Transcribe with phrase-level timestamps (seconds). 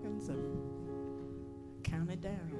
[0.00, 2.50] seconds and count it down.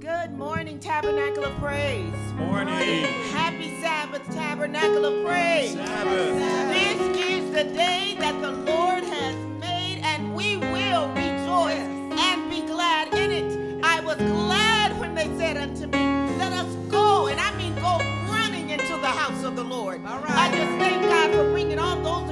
[0.00, 2.14] Good morning, Tabernacle of Praise.
[2.34, 3.04] Morning.
[3.32, 5.74] Happy Sabbath, Tabernacle of Praise.
[5.74, 6.72] Sabbath.
[6.72, 12.62] This is the day that the Lord has made, and we will rejoice and be
[12.62, 13.84] glad in it.
[13.84, 17.98] I was glad when they said unto me, Let us go, and I mean go
[18.32, 20.00] running into the house of the Lord.
[20.06, 20.30] All right.
[20.30, 22.29] I just thank God for bringing all those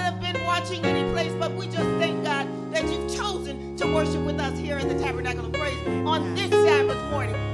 [0.00, 4.20] have been watching any place, but we just thank God that you've chosen to worship
[4.24, 7.47] with us here in the Tabernacle of Praise on this Sabbath morning.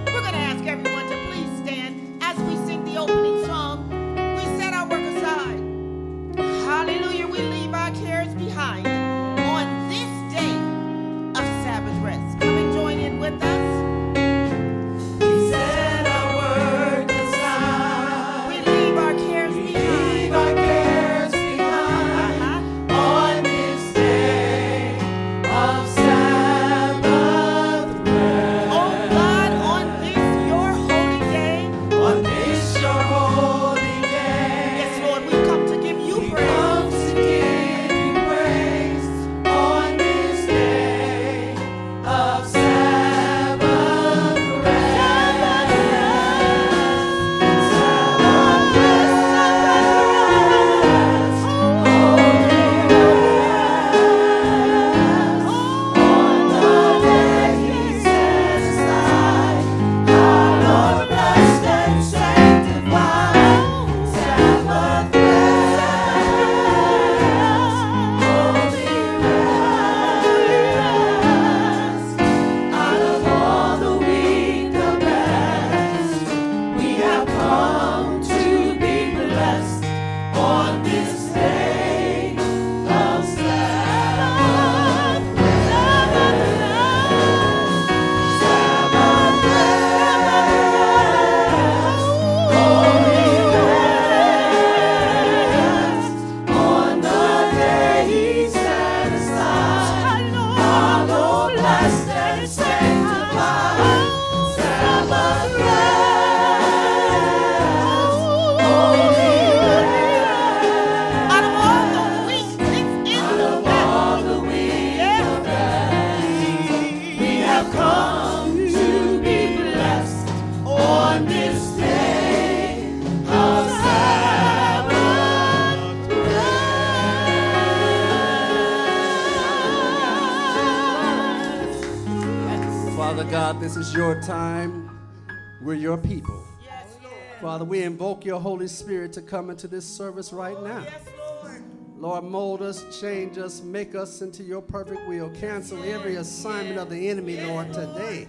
[138.25, 140.79] Invoke your Holy Spirit to come into this service right now.
[140.79, 141.05] Oh, yes,
[141.43, 141.63] Lord.
[141.97, 145.31] Lord, mold us, change us, make us into your perfect will.
[145.31, 148.27] Cancel every assignment of the enemy, Lord, today.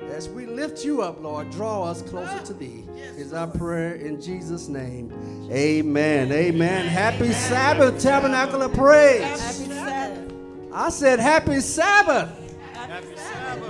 [0.00, 2.84] As we lift you up, Lord, draw us closer to thee.
[2.88, 5.12] Ah, is our prayer in Jesus' name.
[5.52, 6.32] Amen.
[6.32, 6.86] Amen.
[6.86, 9.68] Happy Sabbath, Tabernacle of Praise.
[10.72, 12.39] I said, Happy Sabbath.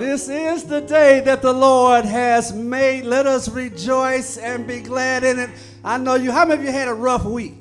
[0.00, 3.04] This is the day that the Lord has made.
[3.04, 5.50] Let us rejoice and be glad in it.
[5.84, 6.32] I know you.
[6.32, 7.52] How many of you had a rough week?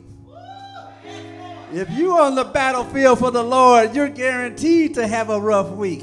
[1.73, 6.01] If you're on the battlefield for the Lord, you're guaranteed to have a rough week.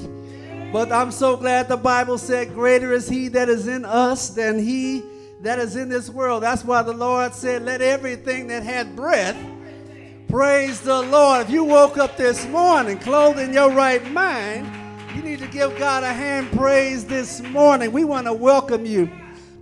[0.74, 4.58] But I'm so glad the Bible said, Greater is He that is in us than
[4.58, 5.02] He
[5.40, 6.42] that is in this world.
[6.42, 9.38] That's why the Lord said, Let everything that hath breath
[10.28, 11.46] praise the Lord.
[11.46, 14.85] If you woke up this morning clothed in your right mind,
[15.16, 17.90] you need to give God a hand praise this morning.
[17.90, 19.10] We want to welcome you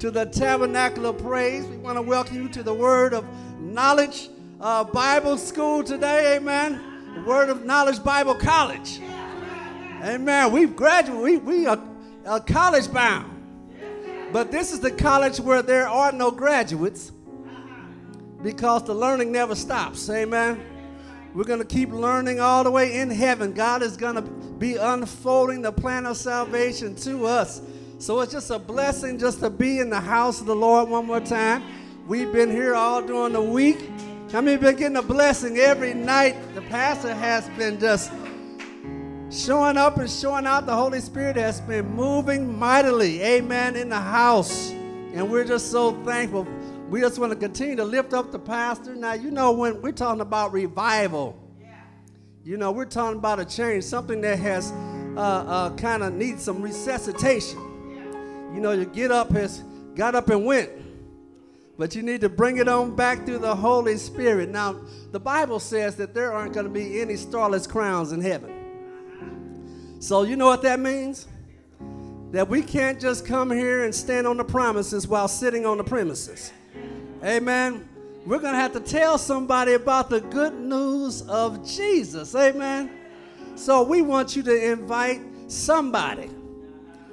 [0.00, 1.64] to the Tabernacle of Praise.
[1.64, 3.24] We want to welcome you to the Word of
[3.60, 4.30] Knowledge
[4.60, 6.36] uh, Bible School today.
[6.38, 7.24] Amen.
[7.24, 8.98] Word of Knowledge Bible College.
[10.02, 10.50] Amen.
[10.50, 11.22] We've graduated.
[11.22, 11.80] We, we are,
[12.26, 13.30] are college bound.
[14.32, 17.12] But this is the college where there are no graduates
[18.42, 20.10] because the learning never stops.
[20.10, 20.73] Amen.
[21.34, 23.52] We're going to keep learning all the way in heaven.
[23.52, 27.60] God is going to be unfolding the plan of salvation to us.
[27.98, 31.06] So it's just a blessing just to be in the house of the Lord one
[31.06, 31.64] more time.
[32.06, 33.90] We've been here all during the week.
[34.30, 36.36] How many been getting a blessing every night?
[36.54, 38.12] The pastor has been just
[39.30, 40.66] showing up and showing out.
[40.66, 44.70] The Holy Spirit has been moving mightily, amen, in the house.
[44.70, 46.46] And we're just so thankful.
[46.94, 48.94] We just want to continue to lift up the pastor.
[48.94, 51.36] Now, you know, when we're talking about revival,
[52.44, 54.70] you know, we're talking about a change, something that has
[55.16, 57.58] uh, uh, kind of needs some resuscitation.
[58.54, 59.64] You know, you get up, has
[59.96, 60.70] got up and went.
[61.76, 64.50] But you need to bring it on back through the Holy Spirit.
[64.50, 64.76] Now,
[65.10, 69.96] the Bible says that there aren't going to be any starless crowns in heaven.
[69.98, 71.26] So, you know what that means?
[72.30, 75.84] That we can't just come here and stand on the promises while sitting on the
[75.84, 76.52] premises.
[77.24, 77.88] Amen.
[78.26, 82.34] We're going to have to tell somebody about the good news of Jesus.
[82.34, 82.90] Amen.
[83.54, 86.30] So, we want you to invite somebody.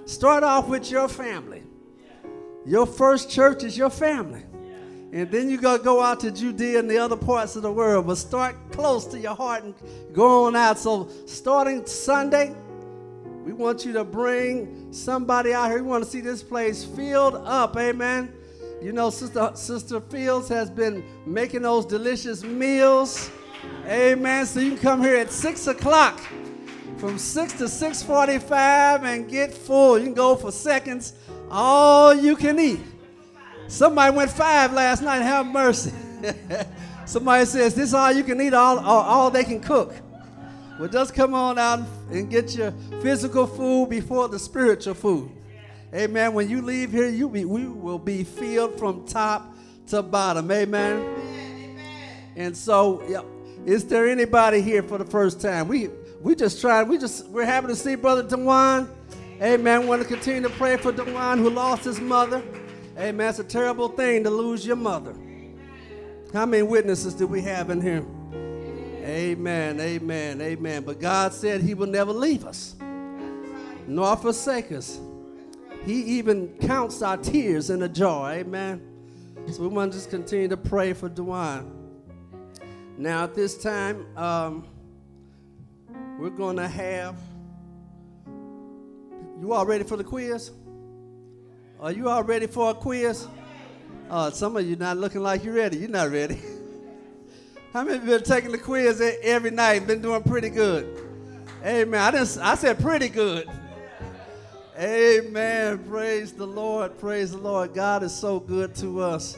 [0.06, 1.64] Start off with your family.
[2.66, 4.44] Your first church is your family.
[5.14, 7.72] And then you got to go out to Judea and the other parts of the
[7.72, 9.74] world, but start close to your heart and
[10.12, 10.78] go on out.
[10.78, 12.54] So, starting Sunday,
[13.46, 15.82] we want you to bring somebody out here.
[15.82, 17.78] We want to see this place filled up.
[17.78, 18.34] Amen.
[18.82, 23.30] You know, Sister, Sister Fields has been making those delicious meals.
[23.86, 24.46] Amen.
[24.48, 26.20] So you can come here at 6 o'clock
[26.98, 30.00] from 6 to 6.45 and get full.
[30.00, 31.14] You can go for seconds.
[31.52, 32.80] All you can eat.
[33.68, 35.22] Somebody went five last night.
[35.22, 35.94] Have mercy.
[37.06, 39.94] Somebody says, This is all you can eat, all, all, all they can cook.
[40.80, 42.72] Well, just come on out and get your
[43.02, 45.32] physical food before the spiritual food.
[45.94, 46.34] Amen.
[46.34, 49.56] When you leave here, you be, we will be filled from top
[49.88, 50.50] to bottom.
[50.52, 51.00] Amen.
[51.00, 51.78] Amen.
[52.36, 53.24] And so, yeah,
[53.66, 55.68] is there anybody here for the first time?
[55.68, 55.90] We
[56.22, 56.88] we just trying.
[56.88, 58.90] We just we're happy to see Brother Dewan.
[59.42, 59.82] Amen.
[59.82, 62.42] We want to continue to pray for Dewan who lost his mother.
[62.98, 63.30] Amen.
[63.30, 65.16] It's a terrible thing to lose your mother.
[66.32, 68.06] How many witnesses do we have in here?
[69.04, 70.84] Amen, amen, amen.
[70.84, 72.76] But God said He will never leave us
[73.88, 75.00] nor forsake us.
[75.86, 78.32] He even counts our tears in a jar.
[78.34, 78.82] Amen.
[79.52, 81.72] So we want to just continue to pray for Dewan.
[82.98, 84.68] Now, at this time, um,
[86.20, 87.16] we're going to have.
[89.40, 90.52] You all ready for the quiz?
[91.80, 93.28] Are you all ready for a quiz?
[94.08, 95.78] Uh, some of you not looking like you're ready.
[95.78, 96.40] You're not ready.
[97.74, 99.88] How many of you been taking the quiz every night?
[99.88, 100.86] Been doing pretty good.
[101.66, 102.00] Amen.
[102.00, 102.38] I didn't.
[102.38, 103.50] I said pretty good.
[104.80, 105.80] Amen.
[105.80, 106.98] Praise the Lord.
[106.98, 107.74] Praise the Lord.
[107.74, 109.38] God is so good to us.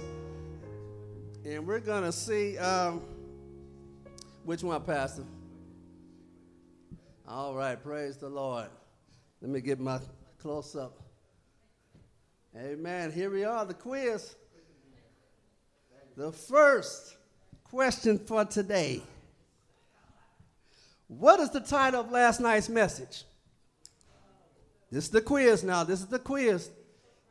[1.43, 3.01] And we're gonna see um,
[4.43, 5.23] which one, Pastor.
[7.27, 7.81] All right.
[7.81, 8.67] Praise the Lord.
[9.41, 9.99] Let me get my
[10.39, 10.99] close up.
[12.55, 13.11] Amen.
[13.11, 14.35] Here we are, the quiz.
[16.15, 17.17] The first
[17.63, 19.01] question for today
[21.07, 23.23] What is the title of last night's message?
[24.93, 25.83] This is the quiz now.
[25.83, 26.69] This is the quiz.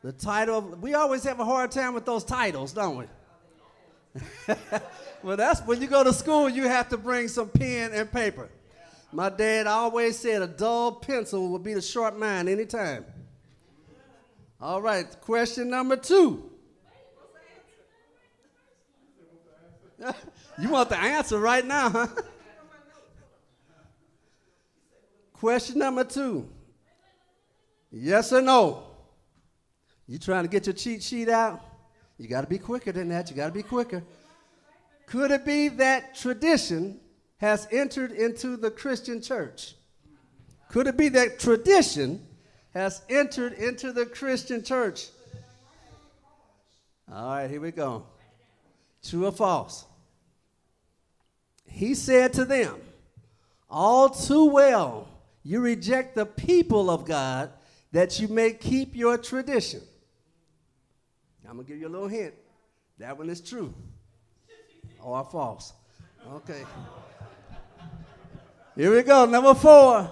[0.03, 3.05] The title of, we always have a hard time with those titles, don't we?
[5.23, 8.49] well, that's when you go to school, you have to bring some pen and paper.
[9.13, 13.05] My dad always said a dull pencil will be the sharp mind anytime.
[14.59, 16.51] All right, question number two.
[20.59, 22.07] you want the answer right now, huh?
[25.31, 26.49] question number two.
[27.93, 28.83] Yes or no?
[30.07, 31.61] You trying to get your cheat sheet out?
[32.17, 33.29] You got to be quicker than that.
[33.29, 34.03] You got to be quicker.
[35.05, 36.99] Could it be that tradition
[37.37, 39.75] has entered into the Christian church?
[40.69, 42.25] Could it be that tradition
[42.73, 45.09] has entered into the Christian church.
[47.11, 48.05] All right, here we go.
[49.03, 49.85] True or false?
[51.67, 52.75] He said to them,
[53.69, 55.07] All too well,
[55.43, 57.51] you reject the people of God
[57.93, 59.81] that you may keep your tradition.
[61.47, 62.33] I'm going to give you a little hint.
[62.97, 63.73] That one is true
[64.99, 65.73] or false.
[66.33, 66.63] Okay.
[68.75, 69.25] Here we go.
[69.25, 70.09] Number four.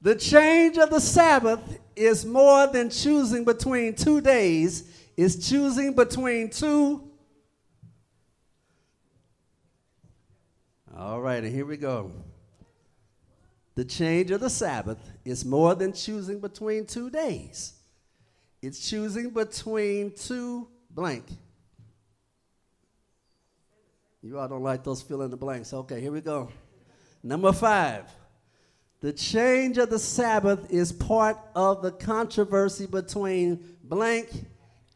[0.00, 1.60] The change of the Sabbath
[1.96, 4.84] is more than choosing between two days,
[5.16, 7.10] it's choosing between two.
[10.96, 12.12] All right, and here we go.
[13.76, 17.74] The change of the Sabbath is more than choosing between two days.
[18.62, 21.26] It's choosing between two blank.
[24.22, 25.74] You all don't like those fill in the blanks.
[25.74, 26.50] Okay, here we go.
[27.22, 28.04] Number five.
[29.00, 34.30] The change of the Sabbath is part of the controversy between blank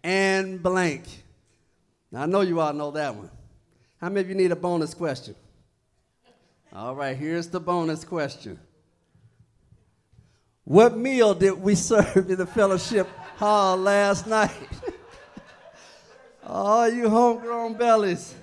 [0.02, 1.04] and blank.
[2.10, 3.30] Now, I know you all know that one.
[4.00, 5.34] How many of you need a bonus question?
[6.72, 8.58] All right, here's the bonus question.
[10.64, 14.50] What meal did we serve in the fellowship hall last night?
[16.46, 18.34] All you homegrown bellies.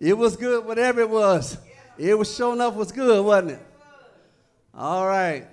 [0.00, 1.58] It was good, whatever it was.
[1.96, 3.66] It was showing up was good, wasn't it?
[4.74, 5.46] All right.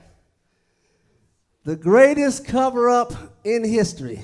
[1.66, 4.22] The greatest cover up in history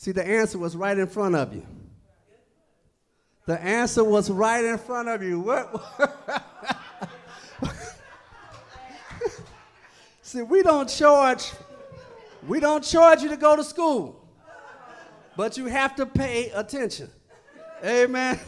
[0.00, 1.66] See, the answer was right in front of you.
[3.44, 5.40] The answer was right in front of you.
[5.40, 5.74] What?
[10.30, 11.50] See, we don't charge,
[12.46, 14.28] we don't charge you to go to school,
[15.36, 17.10] but you have to pay attention.
[17.84, 18.38] Amen.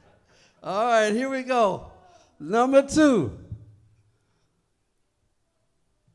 [0.64, 1.92] All right, here we go.
[2.40, 3.38] Number two.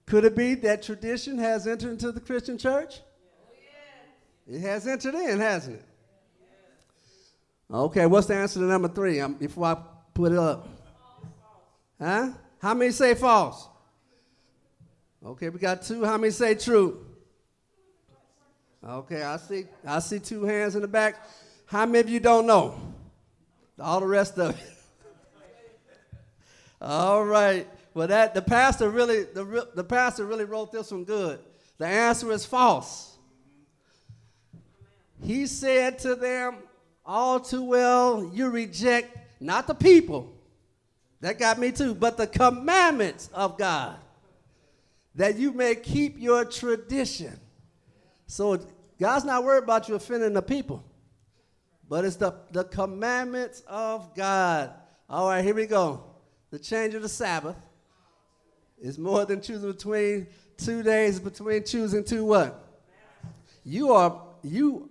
[0.05, 2.99] Could it be that tradition has entered into the Christian church?
[4.45, 5.85] It has entered in, hasn't it?
[7.73, 9.77] Okay, what's the answer to number three um, before I
[10.13, 10.67] put it up?
[12.01, 12.31] Huh?
[12.61, 13.69] How many say false?
[15.25, 16.05] Okay, we got two.
[16.05, 17.03] How many say true?
[18.87, 21.15] Okay, I see I see two hands in the back.
[21.65, 22.79] How many of you don't know?
[23.79, 24.67] All the rest of you.
[26.81, 27.67] All right.
[27.95, 31.39] Well, that the pastor really the, the pastor really wrote this one good.
[31.79, 33.17] The answer is false.
[35.23, 36.57] He said to them,
[37.03, 40.31] all too well, you reject not the people.
[41.21, 43.97] That got me too, but the commandments of God
[45.15, 47.39] that you may keep your tradition.
[48.27, 48.59] So
[48.99, 50.83] God's not worried about you offending the people,
[51.87, 54.73] but it's the, the commandments of God.
[55.09, 56.03] All right, here we go.
[56.51, 57.55] The change of the Sabbath
[58.81, 62.61] is more than choosing between two days, between choosing two what?
[63.63, 64.89] You are, you,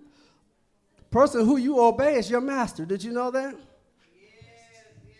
[1.11, 2.85] person who you obey is your master.
[2.85, 3.55] Did you know that?
[3.55, 4.43] Yes,
[5.07, 5.15] yeah.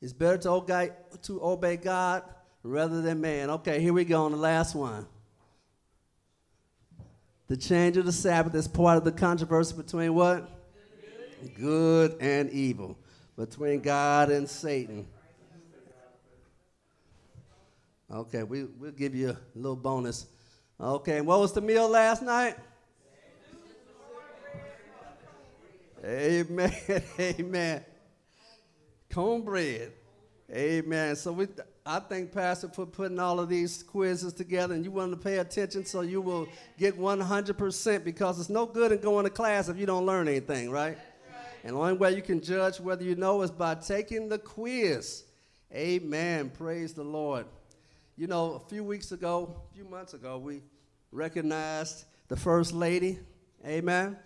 [0.00, 0.90] It's better to obey,
[1.22, 2.22] to obey God
[2.66, 3.50] rather than man.
[3.50, 5.06] Okay, here we go on the last one.
[7.48, 10.50] The change of the Sabbath is part of the controversy between what?
[11.54, 12.98] Good and evil.
[13.36, 15.06] Between God and Satan.
[18.10, 20.26] Okay, we, we'll give you a little bonus.
[20.80, 22.56] Okay, what was the meal last night?
[26.04, 26.72] Amen.
[27.20, 27.84] Amen.
[29.12, 29.92] Cornbread.
[30.52, 31.16] Amen.
[31.16, 31.48] So we
[31.88, 35.38] I thank Pastor for putting all of these quizzes together, and you want to pay
[35.38, 39.78] attention so you will get 100% because it's no good in going to class if
[39.78, 40.96] you don't learn anything, right?
[40.96, 40.98] right?
[41.62, 45.22] And the only way you can judge whether you know is by taking the quiz.
[45.72, 46.50] Amen.
[46.50, 47.46] Praise the Lord.
[48.16, 50.62] You know, a few weeks ago, a few months ago, we
[51.12, 53.20] recognized the First Lady.
[53.64, 54.06] Amen.
[54.06, 54.16] Amen.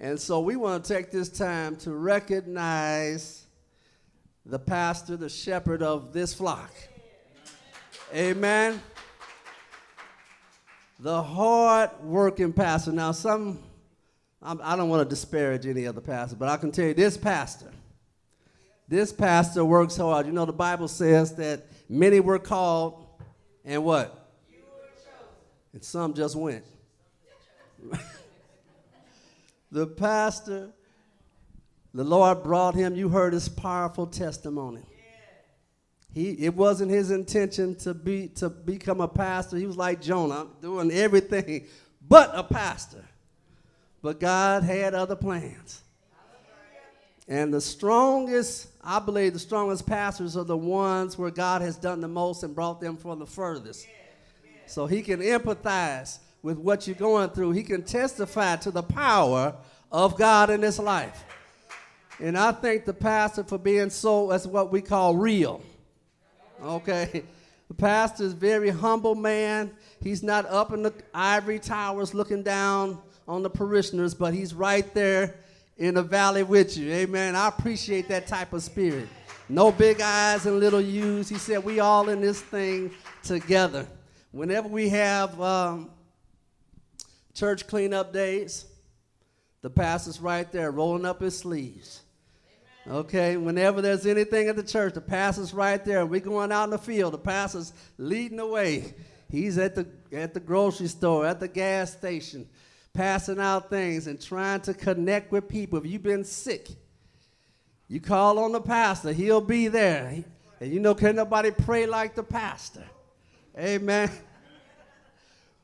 [0.00, 3.41] And so we want to take this time to recognize
[4.44, 6.72] the pastor, the shepherd of this flock.
[8.14, 8.82] Amen.
[10.98, 12.92] The hard working pastor.
[12.92, 13.60] Now, some,
[14.42, 16.94] I'm, I do not want to disparage any other pastor, but I can tell you
[16.94, 17.70] this pastor,
[18.88, 20.26] this pastor works hard.
[20.26, 23.06] You know, the Bible says that many were called,
[23.64, 24.18] and what?
[25.72, 26.64] And some just went.
[29.70, 30.70] the pastor
[31.94, 32.94] the Lord brought him.
[32.94, 34.82] You heard his powerful testimony.
[36.14, 39.56] He, it wasn't his intention to be to become a pastor.
[39.56, 41.66] He was like Jonah, doing everything
[42.06, 43.04] but a pastor.
[44.02, 45.80] But God had other plans.
[47.28, 52.00] And the strongest, I believe, the strongest pastors are the ones where God has done
[52.00, 53.86] the most and brought them from the furthest.
[54.66, 57.52] So he can empathize with what you're going through.
[57.52, 59.54] He can testify to the power
[59.90, 61.24] of God in his life.
[62.22, 65.60] And I thank the pastor for being so, that's what we call real.
[66.62, 67.24] Okay?
[67.66, 69.72] The pastor is very humble man.
[70.00, 74.94] He's not up in the ivory towers looking down on the parishioners, but he's right
[74.94, 75.34] there
[75.78, 76.92] in the valley with you.
[76.92, 77.34] Amen.
[77.34, 79.08] I appreciate that type of spirit.
[79.48, 81.28] No big eyes and little U's.
[81.28, 82.92] He said, We all in this thing
[83.24, 83.84] together.
[84.30, 85.90] Whenever we have um,
[87.34, 88.66] church cleanup days,
[89.60, 92.01] the pastor's right there rolling up his sleeves.
[92.88, 96.04] Okay, whenever there's anything at the church, the pastor's right there.
[96.04, 97.14] We're going out in the field.
[97.14, 98.94] The pastor's leading the way.
[99.30, 102.48] He's at the at the grocery store, at the gas station,
[102.92, 105.78] passing out things and trying to connect with people.
[105.78, 106.68] If you've been sick,
[107.88, 109.12] you call on the pastor.
[109.12, 110.24] He'll be there.
[110.60, 112.84] And you know, can nobody pray like the pastor?
[113.56, 114.10] Amen.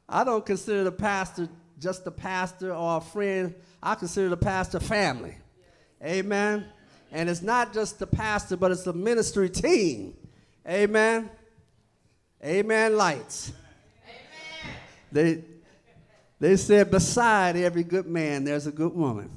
[0.09, 3.55] I don't consider the pastor just a pastor or a friend.
[3.83, 5.37] I consider the pastor family.
[6.03, 6.65] Amen.
[7.11, 10.17] And it's not just the pastor, but it's the ministry team.
[10.69, 11.31] Amen.
[12.45, 12.97] Amen.
[12.97, 13.53] Lights.
[14.05, 14.77] Amen.
[15.11, 15.45] They,
[16.39, 19.31] they said, beside every good man, there's a good woman.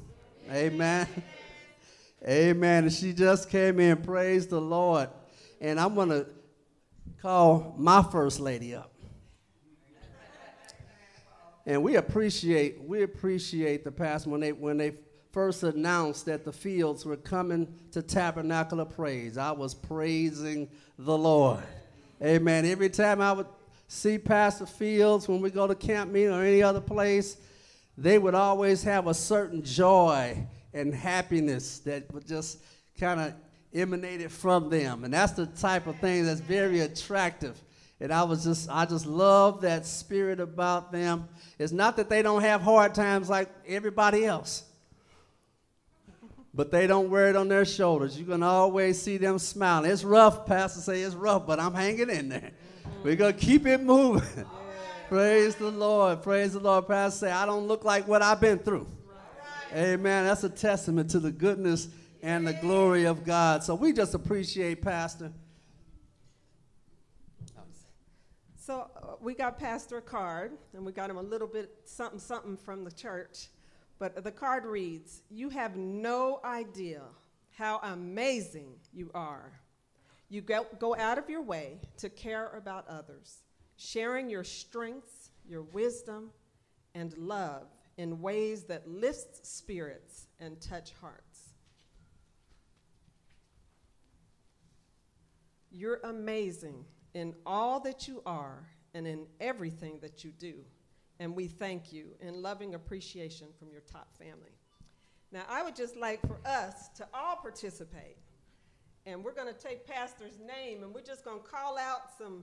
[0.50, 1.08] Amen.
[2.28, 2.84] Amen.
[2.84, 3.96] And she just came in.
[4.02, 5.08] Praise the Lord.
[5.60, 6.26] And I'm going to
[7.20, 8.92] call my first lady up.
[11.64, 14.94] And we appreciate we appreciate the pastor when they when they
[15.32, 19.38] first announced that the fields were coming to Tabernacle of Praise.
[19.38, 20.68] I was praising
[20.98, 21.62] the Lord.
[22.22, 22.66] Amen.
[22.66, 23.46] Every time I would
[23.88, 27.38] see Pastor Fields when we go to camp meeting or any other place,
[27.96, 32.58] they would always have a certain joy and happiness that would just
[32.98, 33.34] kind of
[33.74, 35.04] emanated from them.
[35.04, 37.60] And that's the type of thing that's very attractive.
[38.00, 41.28] And I was just, I just love that spirit about them.
[41.58, 44.64] It's not that they don't have hard times like everybody else,
[46.54, 48.18] but they don't wear it on their shoulders.
[48.18, 49.90] You can always see them smiling.
[49.90, 52.50] It's rough, Pastor say it's rough, but I'm hanging in there.
[53.02, 54.28] We're going to keep it moving.
[54.36, 54.44] Yeah.
[55.08, 56.22] Praise the Lord.
[56.22, 56.86] Praise the Lord.
[56.86, 58.86] Pastor say, I don't look like what I've been through.
[59.72, 59.78] Right.
[59.78, 60.24] Amen.
[60.24, 61.88] That's a testament to the goodness
[62.22, 63.62] and the glory of God.
[63.62, 65.32] So we just appreciate Pastor.
[68.56, 72.20] So uh, we got Pastor a card, and we got him a little bit something
[72.20, 73.48] something from the church.
[74.02, 77.04] But the card reads, "You have no idea
[77.50, 79.60] how amazing you are.
[80.28, 83.44] You go, out of your way to care about others,
[83.76, 86.32] sharing your strengths, your wisdom,
[86.94, 91.54] and love in ways that lift spirits and touch hearts.
[95.70, 100.64] You're amazing in all that you are and in everything that you do.
[101.22, 104.50] And we thank you in loving appreciation from your top family.
[105.30, 108.16] Now, I would just like for us to all participate.
[109.06, 112.42] And we're going to take Pastor's name and we're just going to call out some,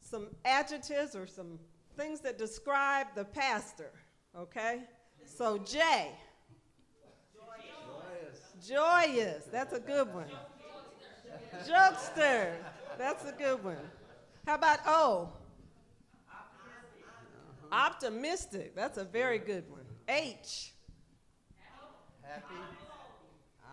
[0.00, 1.58] some adjectives or some
[1.98, 3.90] things that describe the pastor.
[4.34, 4.84] Okay?
[5.26, 6.08] So, J.
[7.36, 8.66] Joyous.
[8.66, 9.44] Joyous.
[9.52, 10.30] That's a good one.
[11.68, 12.54] Jokester.
[12.96, 13.76] That's a good one.
[14.46, 15.28] How about O?
[17.70, 18.74] Optimistic.
[18.74, 19.80] That's a very good one.
[20.08, 20.72] H.
[22.22, 22.54] Happy.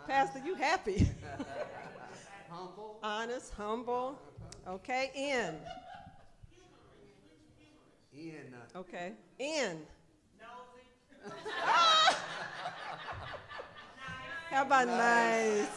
[0.08, 1.08] Pastor, you happy?
[2.50, 3.00] humble.
[3.02, 4.20] Honest, humble.
[4.66, 4.74] Uh-huh.
[4.76, 5.12] Okay.
[5.16, 5.56] N.
[8.18, 8.54] N.
[8.54, 9.14] Uh, okay.
[9.40, 9.80] N.
[10.40, 11.36] Nosy.
[14.52, 15.58] How about nice?
[15.58, 15.68] nice?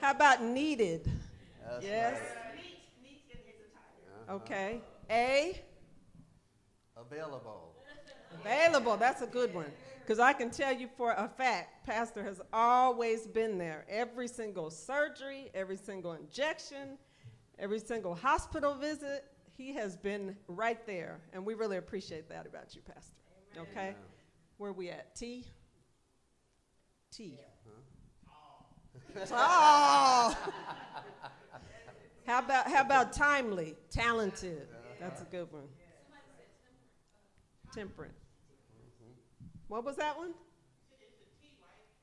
[0.00, 1.10] How about needed?
[1.66, 2.14] That's yes.
[2.14, 2.24] Right.
[4.28, 4.34] Uh-huh.
[4.36, 4.80] Okay.
[5.10, 5.60] A.
[7.10, 7.72] Available.
[8.44, 8.96] Available.
[8.96, 9.70] That's a good one.
[10.00, 13.84] Because I can tell you for a fact, Pastor has always been there.
[13.88, 16.96] Every single surgery, every single injection,
[17.58, 19.24] every single hospital visit,
[19.56, 21.20] he has been right there.
[21.32, 23.16] And we really appreciate that about you, Pastor.
[23.54, 23.68] Amen.
[23.70, 23.80] Okay?
[23.80, 23.94] Amen.
[24.56, 25.14] Where we at?
[25.14, 25.44] T?
[27.12, 27.38] T.
[29.26, 29.38] Tall.
[32.26, 34.68] how about how about timely, talented?
[35.00, 35.64] That's a good one.
[37.74, 38.12] Temperate.
[39.68, 40.32] What was that one?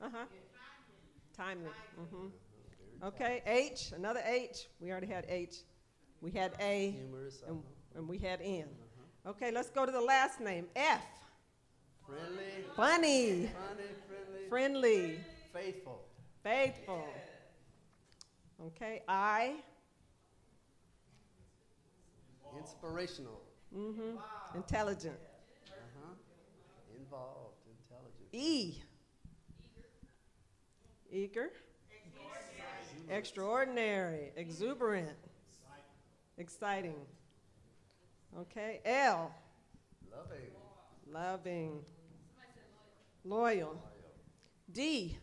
[0.00, 0.24] Uh huh.
[1.36, 1.70] Timely.
[2.00, 3.06] Mm-hmm.
[3.06, 3.42] Okay.
[3.46, 3.92] H.
[3.94, 4.68] Another H.
[4.80, 5.56] We already had H.
[6.20, 6.96] We had A.
[7.46, 7.62] And,
[7.94, 8.66] and we had N.
[9.26, 9.50] Okay.
[9.50, 10.66] Let's go to the last name.
[10.76, 11.02] F.
[12.06, 12.44] Friendly.
[12.76, 13.28] Funny.
[13.46, 13.48] Funny.
[14.48, 14.48] Friendly.
[14.48, 15.20] Friendly.
[15.52, 16.00] Faithful.
[16.42, 17.04] Faithful.
[18.64, 19.54] Okay, I.
[22.56, 23.42] Inspirational.
[23.76, 24.16] Mm-hmm.
[24.54, 25.16] Intelligent.
[27.06, 27.54] Involved.
[27.88, 28.28] Intelligent.
[28.32, 28.82] E.
[31.10, 31.50] Eager.
[33.08, 33.18] Extraordinary.
[33.18, 34.32] Extraordinary.
[34.36, 35.16] Exuberant.
[36.38, 36.96] Exciting.
[38.38, 38.80] Okay.
[38.84, 39.32] L.
[40.12, 40.50] Loving.
[41.12, 41.84] Loving.
[43.24, 43.80] Loyal.
[44.72, 45.16] D.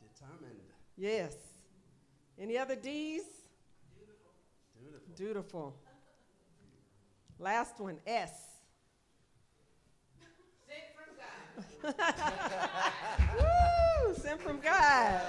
[0.00, 0.60] Determined.
[0.96, 1.34] Yes.
[2.38, 3.22] Any other D's?
[4.78, 5.14] Dutiful.
[5.16, 5.76] Dutiful.
[7.38, 8.30] Last one, S.
[10.66, 11.65] Sent from God.
[11.82, 14.14] Woo!
[14.14, 15.20] Sent from God.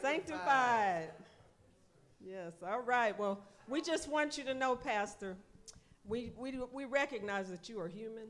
[0.00, 1.10] Sanctified.
[2.20, 3.18] Yes, all right.
[3.18, 5.36] Well, we just want you to know, Pastor,
[6.06, 8.28] we, we, we recognize that you are human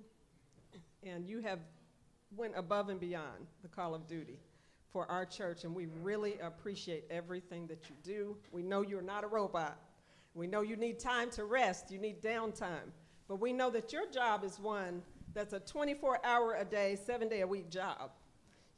[1.02, 1.58] and you have
[2.36, 4.38] went above and beyond the call of duty
[4.92, 8.36] for our church, and we really appreciate everything that you do.
[8.52, 9.78] We know you're not a robot.
[10.34, 12.92] We know you need time to rest, you need downtime.
[13.28, 15.02] But we know that your job is one
[15.34, 18.12] that's a 24 hour a day, seven day a week job.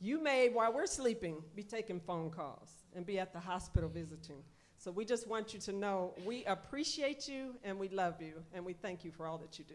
[0.01, 4.43] You may, while we're sleeping, be taking phone calls and be at the hospital visiting.
[4.79, 8.65] So we just want you to know we appreciate you and we love you and
[8.65, 9.75] we thank you for all that you do.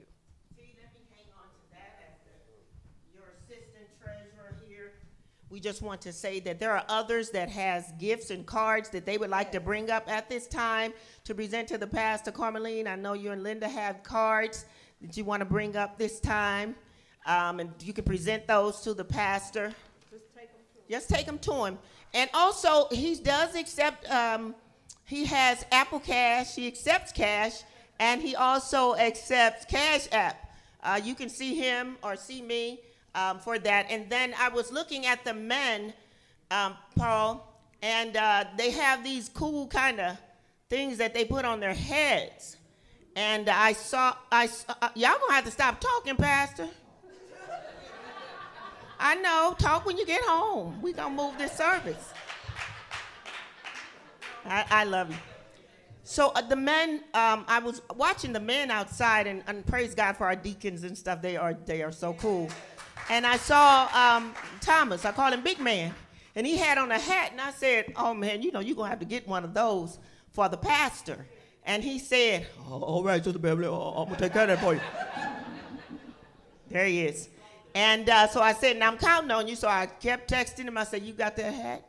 [5.49, 9.05] We just want to say that there are others that has gifts and cards that
[9.05, 10.93] they would like to bring up at this time
[11.25, 12.31] to present to the pastor.
[12.31, 14.63] Carmeline, I know you and Linda have cards
[15.01, 16.75] that you want to bring up this time.
[17.25, 19.73] Um, and you can present those to the pastor.
[20.09, 20.85] Just take them to him.
[20.89, 21.79] Just take them to him.
[22.13, 24.55] And also, he does accept, um,
[25.05, 27.63] he has Apple Cash, he accepts cash,
[27.99, 30.51] and he also accepts Cash App.
[30.83, 32.79] Uh, you can see him or see me
[33.13, 33.85] um, for that.
[33.89, 35.93] And then I was looking at the men,
[36.49, 37.47] um, Paul,
[37.83, 40.17] and uh, they have these cool kind of
[40.69, 42.57] things that they put on their heads.
[43.15, 46.67] And I saw, I saw, uh, y'all gonna have to stop talking, Pastor.
[48.99, 50.79] I know, talk when you get home.
[50.81, 52.13] We gonna move this service.
[54.45, 55.17] I, I love you.
[56.03, 60.17] So uh, the men, um, I was watching the men outside, and, and, praise God
[60.17, 61.21] for our deacons and stuff.
[61.21, 62.49] They are they are so cool.
[63.09, 65.05] And I saw um, Thomas.
[65.05, 65.93] I call him Big Man,
[66.35, 67.31] and he had on a hat.
[67.31, 69.99] And I said, "Oh man, you know you're gonna have to get one of those
[70.31, 71.25] for the pastor."
[71.65, 74.73] And he said, oh, "All right, Sister Beverly, I'm gonna take care of that for
[74.73, 74.81] you."
[76.69, 77.29] there he is.
[77.73, 79.55] And uh, so I said, now I'm counting on you.
[79.55, 80.77] So I kept texting him.
[80.77, 81.87] I said, you got that hat?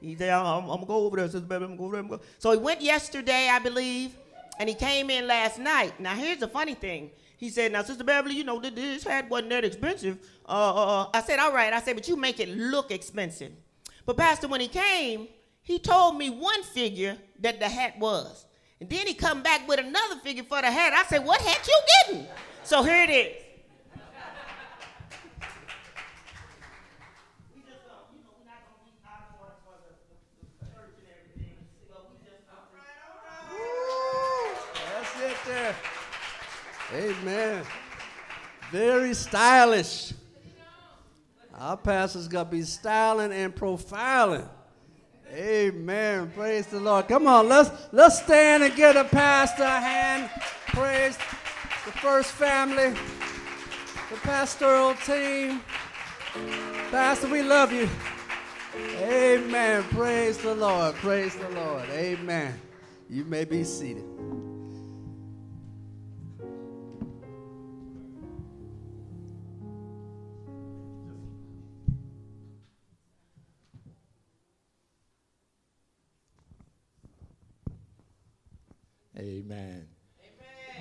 [0.00, 1.64] He said, I'm, I'm, going to go over there, Sister Baby.
[1.64, 2.26] I'm going to go over there.
[2.38, 4.14] So he went yesterday, I believe,
[4.58, 5.98] and he came in last night.
[5.98, 7.10] Now, here's the funny thing.
[7.38, 10.18] He said, now, Sister Beverly, you know, this hat wasn't that expensive.
[10.46, 11.72] Uh, uh, uh, I said, all right.
[11.72, 13.52] I said, but you make it look expensive.
[14.04, 15.28] But Pastor, when he came,
[15.62, 18.45] he told me one figure that the hat was.
[18.80, 20.92] And then he come back with another figure for the hat.
[20.92, 22.26] I said, what hat you getting?
[22.62, 23.42] So here it is.
[34.92, 35.74] That's it, there.
[36.94, 37.64] Amen.
[38.70, 40.12] Very stylish.
[41.54, 44.46] Our pastor's got to be styling and profiling.
[45.32, 46.30] Amen.
[46.34, 47.08] Praise the Lord.
[47.08, 50.30] Come on, let's let's stand and give a pastor a hand.
[50.68, 51.16] Praise
[51.84, 52.90] the first family,
[54.10, 55.60] the pastoral team.
[56.90, 57.88] Pastor, we love you.
[58.98, 59.82] Amen.
[59.84, 60.94] Praise the Lord.
[60.96, 61.84] Praise the Lord.
[61.90, 62.58] Amen.
[63.08, 64.15] You may be seated.
[79.18, 79.86] Amen.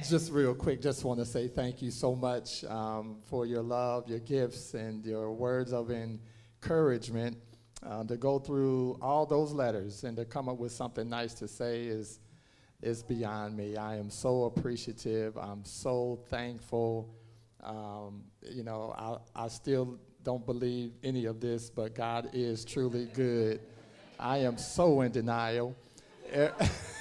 [0.09, 4.09] Just real quick, just want to say thank you so much um, for your love,
[4.09, 7.37] your gifts, and your words of encouragement.
[7.85, 11.47] Uh, to go through all those letters and to come up with something nice to
[11.47, 12.19] say is
[12.81, 13.77] is beyond me.
[13.77, 15.37] I am so appreciative.
[15.37, 17.13] I'm so thankful.
[17.63, 23.05] Um, you know, I, I still don't believe any of this, but God is truly
[23.13, 23.59] good.
[24.19, 25.75] I am so in denial.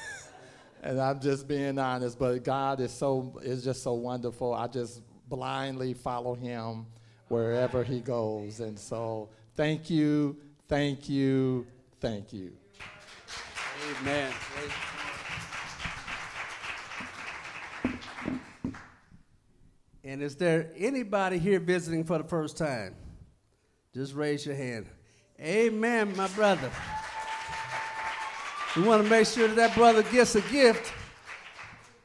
[0.85, 4.53] and I'm just being honest, but God is so is just so wonderful.
[4.53, 6.87] I just blindly follow him
[7.29, 8.61] wherever he goes.
[8.61, 10.37] And so thank you,
[10.69, 11.67] thank you,
[12.01, 12.53] thank you.
[14.01, 14.31] Amen.
[20.05, 22.95] And is there anybody here visiting for the first time?
[23.95, 24.87] Just raise your hand.
[25.41, 26.71] Amen, my brother.
[28.77, 30.93] We want to make sure that that brother gets a gift.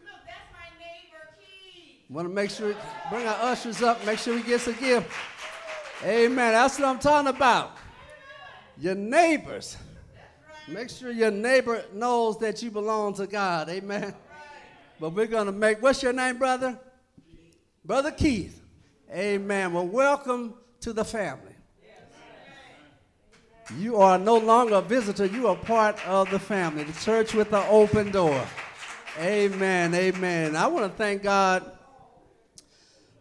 [0.01, 2.09] Look, that's my neighbor, Keith.
[2.09, 2.75] Want to make sure,
[3.09, 5.11] bring our ushers up, make sure he gets a gift.
[6.03, 6.53] Amen.
[6.53, 7.71] That's what I'm talking about.
[8.77, 9.77] Your neighbors.
[10.67, 13.69] Make sure your neighbor knows that you belong to God.
[13.69, 14.13] Amen.
[14.99, 16.79] But we're going to make, what's your name, brother?
[17.83, 18.61] Brother Keith.
[19.11, 19.73] Amen.
[19.73, 21.48] Well, welcome to the family.
[23.77, 27.51] You are no longer a visitor, you are part of the family, the church with
[27.51, 28.43] the open door.
[29.19, 30.55] Amen, amen.
[30.55, 31.71] I want to thank God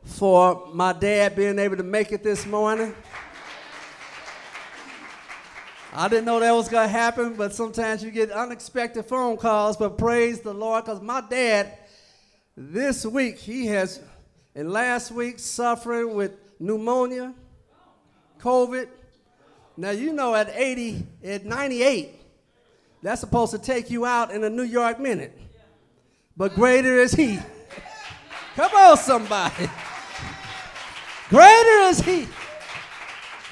[0.04, 2.94] for my dad being able to make it this morning.
[5.92, 9.76] I didn't know that was going to happen, but sometimes you get unexpected phone calls.
[9.76, 11.76] But praise the Lord, because my dad,
[12.56, 14.00] this week, he has,
[14.54, 17.34] and last week, suffering with pneumonia,
[18.40, 18.88] COVID,
[19.78, 22.12] now, you know at 80, at 98,
[23.00, 25.38] that's supposed to take you out in a New York minute.
[26.36, 27.38] But greater is He.
[28.56, 29.70] Come on, somebody.
[31.28, 32.26] Greater is He.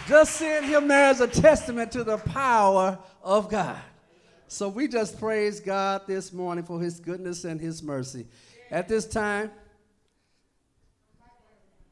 [0.08, 3.78] Just seeing Him there as a testament to the power of God.
[4.48, 8.26] So we just praise God this morning for His goodness and His mercy.
[8.72, 9.52] At this time,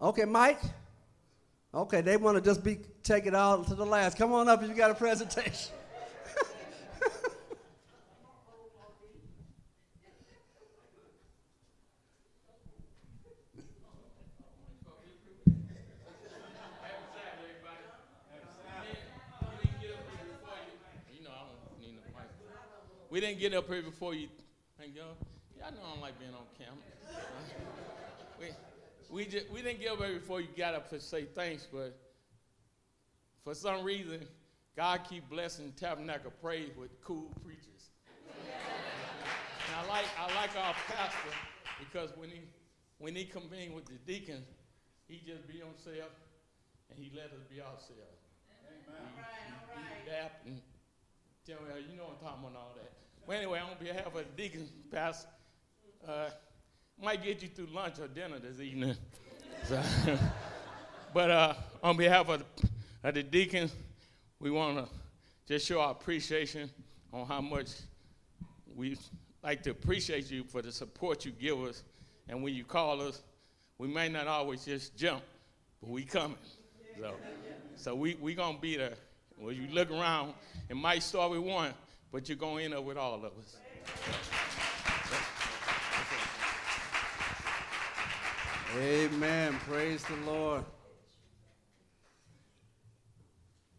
[0.01, 0.59] okay, Mike.
[1.75, 4.17] Okay, they want to just be take it all to the last.
[4.17, 5.73] Come on up if you got a presentation.
[23.11, 24.29] we didn't get up here before you.
[24.79, 25.17] Thank y'all.
[25.59, 26.43] Y'all know I don't like being on
[29.15, 31.97] we, just, we didn't get up before you got up to say thanks, but
[33.45, 34.27] for some reason,
[34.77, 37.91] God keep blessing Tabernacle Praise with cool preachers.
[38.37, 41.31] and I like, I like our pastor
[41.79, 42.41] because when he,
[42.99, 44.43] when he convened with the deacon,
[45.07, 46.11] he just be himself
[46.91, 48.19] and he let us be ourselves.
[48.51, 48.83] Amen.
[48.83, 50.09] He, all right, all right.
[50.09, 50.61] Adapt and
[51.47, 52.91] tell me, you know I'm talking about all that.
[53.29, 55.29] Well, anyway, on behalf of the deacon, pastor,
[56.09, 56.31] uh,
[57.03, 58.97] might get you through lunch or dinner this evening.
[59.67, 59.83] So,
[61.15, 62.69] but uh, on behalf of the,
[63.03, 63.75] of the deacons,
[64.39, 64.93] we want to
[65.49, 66.69] just show our appreciation
[67.15, 67.69] on how much
[68.77, 68.99] we
[69.43, 71.83] like to appreciate you for the support you give us.
[72.29, 73.23] And when you call us,
[73.79, 75.23] we may not always just jump,
[75.81, 76.37] but we coming.
[77.01, 77.15] So,
[77.77, 78.95] so we we gonna be there.
[79.39, 80.35] When you look around,
[80.69, 81.73] it might start with one,
[82.13, 83.57] but you're gonna end up with all of us.
[88.77, 89.57] Amen.
[89.69, 90.65] Praise the Lord.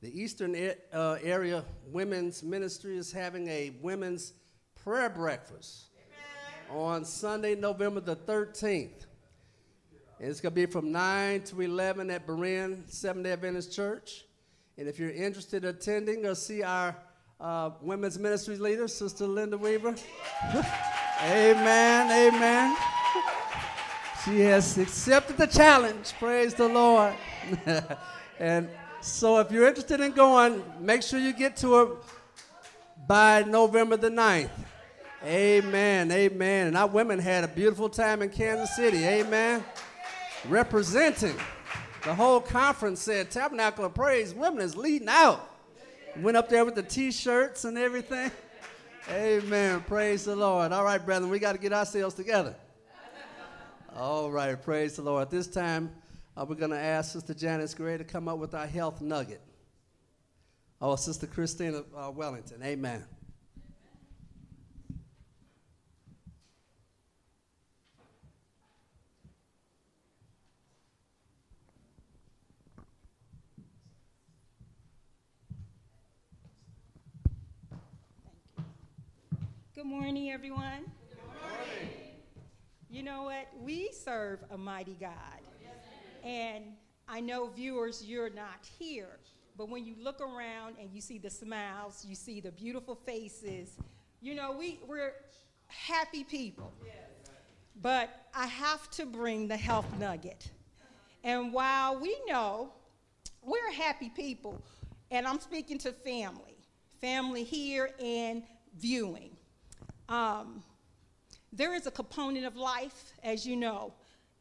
[0.01, 0.55] The Eastern
[0.93, 4.31] uh, Area Women's Ministry is having a women's
[4.83, 5.87] prayer breakfast
[6.71, 9.05] on Sunday, November the 13th.
[10.19, 14.23] And it's going to be from 9 to 11 at Berean Seventh day Adventist Church.
[14.77, 16.95] And if you're interested in attending, go see our
[17.41, 19.95] uh, women's ministry leader, Sister Linda Weaver.
[21.21, 22.77] amen, amen.
[24.25, 26.13] She has accepted the challenge.
[26.17, 27.13] Praise the Lord.
[28.39, 28.67] and
[28.99, 31.87] so if you're interested in going, make sure you get to her
[33.07, 34.49] by November the 9th.
[35.23, 36.11] Amen.
[36.11, 36.67] Amen.
[36.67, 39.03] And our women had a beautiful time in Kansas City.
[39.03, 39.63] Amen.
[40.49, 41.35] Representing.
[42.03, 45.51] The whole conference said Tabernacle of Praise Women is leading out.
[46.17, 48.31] Went up there with the t-shirts and everything.
[49.11, 49.81] Amen.
[49.81, 50.71] Praise the Lord.
[50.71, 52.55] All right, brethren, we got to get ourselves together.
[53.97, 55.21] All right, praise the Lord.
[55.21, 55.89] At this time,
[56.35, 59.39] uh, we're going to ask Sister Janice Gray to come up with our health nugget.
[60.81, 62.61] Oh, Sister Christina uh, Wellington.
[62.61, 63.05] Amen.
[79.73, 80.83] Good morning, everyone.
[82.95, 83.49] You know what?
[83.61, 85.11] We serve a mighty God.
[86.23, 86.63] And
[87.09, 89.19] I know viewers, you're not here,
[89.57, 93.77] but when you look around and you see the smiles, you see the beautiful faces,
[94.21, 95.11] you know, we, we're
[95.67, 96.71] happy people.
[97.81, 100.49] But I have to bring the health nugget.
[101.21, 102.71] And while we know
[103.41, 104.63] we're happy people,
[105.11, 106.55] and I'm speaking to family,
[107.01, 108.43] family here and
[108.77, 109.31] viewing.
[110.07, 110.63] Um,
[111.55, 113.93] there is a component of life, as you know,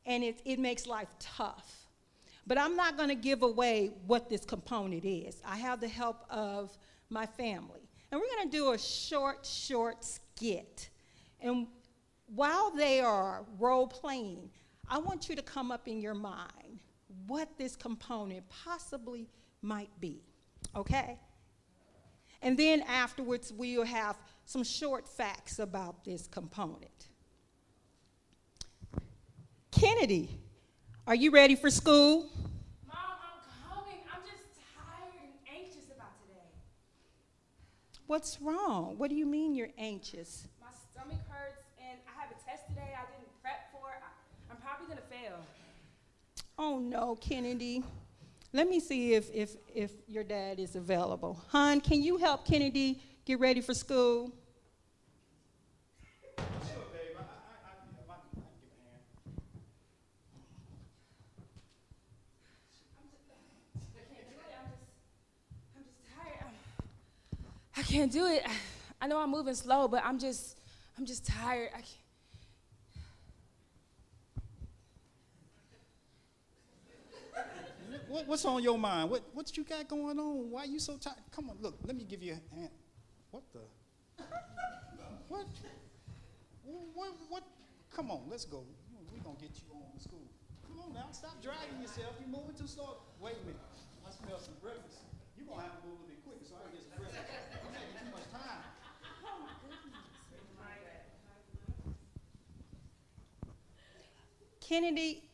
[0.06, 1.88] and it, it makes life tough.
[2.46, 5.40] But I'm not going to give away what this component is.
[5.46, 6.76] I have the help of
[7.08, 7.88] my family.
[8.10, 10.90] And we're going to do a short, short skit.
[11.40, 11.66] And
[12.26, 14.50] while they are role playing,
[14.88, 16.80] I want you to come up in your mind
[17.26, 19.28] what this component possibly
[19.62, 20.22] might be.
[20.76, 21.18] Okay?
[22.42, 27.08] And then afterwards, we'll have some short facts about this component.
[29.70, 30.38] Kennedy,
[31.06, 32.30] are you ready for school?
[32.86, 33.98] Mom, I'm coming.
[34.12, 34.44] I'm just
[34.76, 36.48] tired and anxious about today.
[38.06, 38.94] What's wrong?
[38.98, 40.46] What do you mean you're anxious?
[40.60, 43.88] My stomach hurts and I have a test today I didn't prep for.
[43.88, 45.38] I, I'm probably going to fail.
[46.58, 47.82] Oh no, Kennedy.
[48.52, 51.42] Let me see if, if, if your dad is available.
[51.48, 54.32] Hon, can you help Kennedy get ready for school?
[67.76, 68.46] I can't do it.
[69.00, 70.58] I know I'm moving slow, but I'm just,
[70.96, 71.70] I'm just tired.
[71.74, 71.88] I can't.
[78.08, 79.10] What, what's on your mind?
[79.10, 80.50] What, what you got going on?
[80.50, 81.16] Why are you so tired?
[81.34, 82.70] Come on, look, let me give you a hand.
[83.34, 83.66] What the?
[85.26, 85.46] What?
[86.94, 87.12] What?
[87.28, 87.42] What?
[87.90, 88.62] Come on, let's go.
[89.10, 90.22] We're going to get you on to school.
[90.62, 92.14] Come on now, stop dragging yourself.
[92.22, 93.02] You're moving too slow.
[93.18, 93.58] Wait a minute.
[94.06, 95.02] I smell some breakfast.
[95.34, 97.26] You're to have to move a little bit quicker so I can get some breakfast.
[97.58, 98.62] I'm taking too much time.
[104.60, 105.24] Kennedy,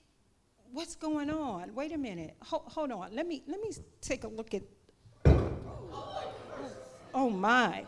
[0.73, 1.75] what's going on?
[1.75, 2.35] Wait a minute.
[2.45, 3.15] Hold, hold on.
[3.15, 3.69] Let me let me
[4.01, 4.63] take a look at.
[7.15, 7.85] Oh my.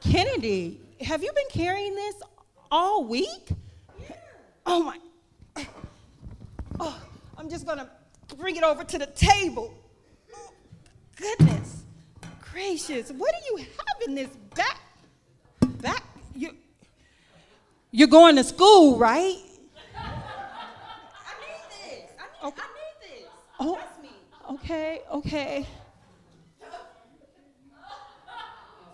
[0.00, 2.14] Kennedy, have you been carrying this
[2.70, 3.50] all week?
[4.00, 4.16] Yeah.
[4.66, 4.98] Oh my.
[6.78, 7.02] Oh,
[7.36, 7.90] I'm just gonna
[8.38, 9.74] bring it over to the table.
[10.34, 10.50] Oh,
[11.16, 11.80] goodness
[12.52, 14.80] gracious, what do you have in this back?
[15.80, 16.02] Back?
[16.34, 16.54] You,
[17.90, 19.36] you're going to school, right?
[19.96, 20.10] I
[21.40, 22.10] need this.
[22.18, 22.62] I need, Okay.
[22.62, 23.28] I need this.
[23.58, 24.08] Oh, Trust me.
[24.50, 25.66] okay, okay.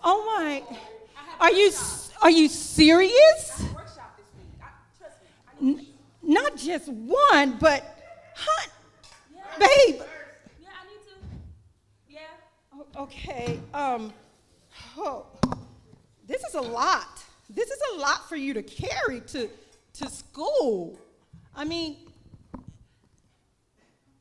[0.09, 0.63] Oh my.
[1.41, 1.73] Are you
[2.23, 3.61] are you serious?
[3.75, 4.63] Workshop this week.
[4.63, 5.29] I, trust me.
[5.49, 5.87] I need N-
[6.23, 7.83] not just one, but
[8.37, 8.71] hunt,
[9.35, 9.43] Yeah.
[9.59, 10.01] babe.
[10.61, 11.17] Yeah, I need to.
[12.09, 13.03] Yeah.
[13.03, 13.59] Okay.
[13.75, 14.13] Um.
[14.97, 15.27] Oh,
[16.29, 17.25] this is a lot.
[17.51, 19.51] This is a lot for you to carry to
[19.95, 20.99] to school.
[21.55, 21.97] I mean,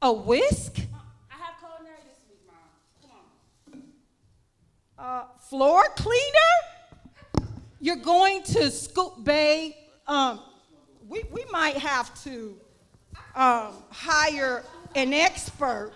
[0.01, 0.77] a whisk,
[1.31, 2.55] I have culinary this week, Mom.
[3.01, 3.11] Come
[3.73, 3.81] on.
[4.97, 7.49] Uh, floor cleaner.
[7.79, 9.77] You're going to Scoop Bay.
[10.07, 10.39] Um,
[11.07, 12.55] we we might have to
[13.35, 14.63] um, hire
[14.95, 15.93] an expert.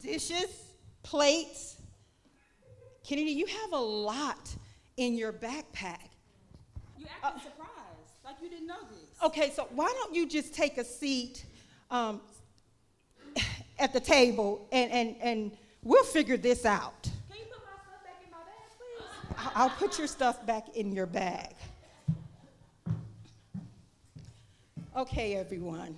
[0.00, 0.64] Dishes,
[1.02, 1.76] plates.
[3.02, 4.54] Kennedy, you have a lot
[4.96, 6.08] in your backpack.
[6.98, 7.70] You acting surprised,
[8.24, 9.22] like you didn't know this.
[9.22, 11.44] Okay, so why don't you just take a seat
[11.90, 12.20] um,
[13.78, 15.52] at the table and, and, and
[15.84, 17.02] we'll figure this out.
[17.30, 19.50] Can you put my stuff back in my bag, please?
[19.54, 21.54] I- I'll put your stuff back in your bag.
[24.96, 25.96] Okay, everyone.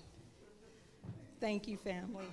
[1.39, 2.25] Thank you, family.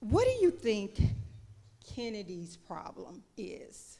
[0.00, 1.00] What do you think
[1.94, 3.98] Kennedy's problem is?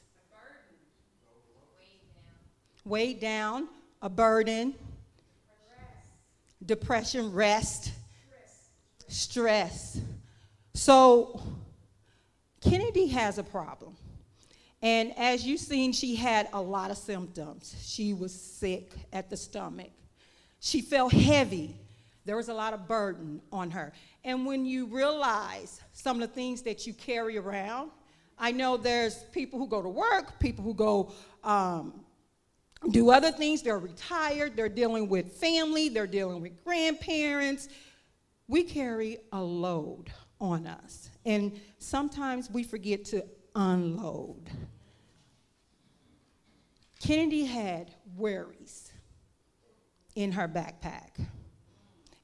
[2.83, 3.67] Weighed down,
[4.03, 4.75] a burden,
[6.65, 7.91] depression, rest,
[9.07, 9.99] stress.
[10.73, 11.41] So,
[12.61, 13.95] Kennedy has a problem.
[14.81, 17.75] And as you've seen, she had a lot of symptoms.
[17.81, 19.91] She was sick at the stomach.
[20.59, 21.75] She felt heavy.
[22.25, 23.93] There was a lot of burden on her.
[24.23, 27.91] And when you realize some of the things that you carry around,
[28.37, 31.13] I know there's people who go to work, people who go
[31.43, 32.04] um,
[32.91, 33.61] do other things.
[33.61, 37.69] They're retired, they're dealing with family, they're dealing with grandparents.
[38.47, 41.09] We carry a load on us.
[41.25, 43.25] And sometimes we forget to
[43.55, 44.49] unload.
[46.99, 48.91] Kennedy had worries
[50.15, 51.25] in her backpack.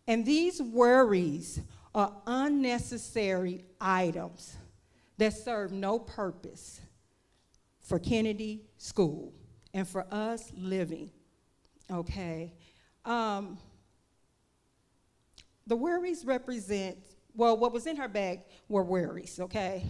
[0.08, 1.62] And these worries
[1.94, 4.56] are unnecessary items
[5.18, 6.82] that serve no purpose
[7.82, 9.34] for Kennedy School
[9.74, 11.12] and for us living.
[11.90, 12.54] Okay?
[13.06, 13.58] Um,
[15.68, 16.98] the worries represent,
[17.36, 19.86] well, what was in her bag were worries, okay?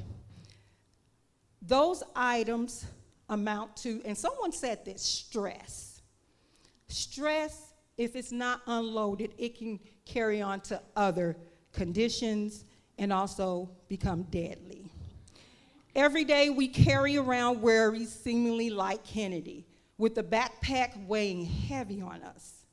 [1.61, 2.85] Those items
[3.29, 6.01] amount to, and someone said this stress.
[6.87, 11.37] Stress, if it's not unloaded, it can carry on to other
[11.71, 12.65] conditions
[12.97, 14.85] and also become deadly.
[15.95, 19.65] Every day we carry around worries seemingly like Kennedy,
[20.01, 22.65] with the backpack weighing heavy on us.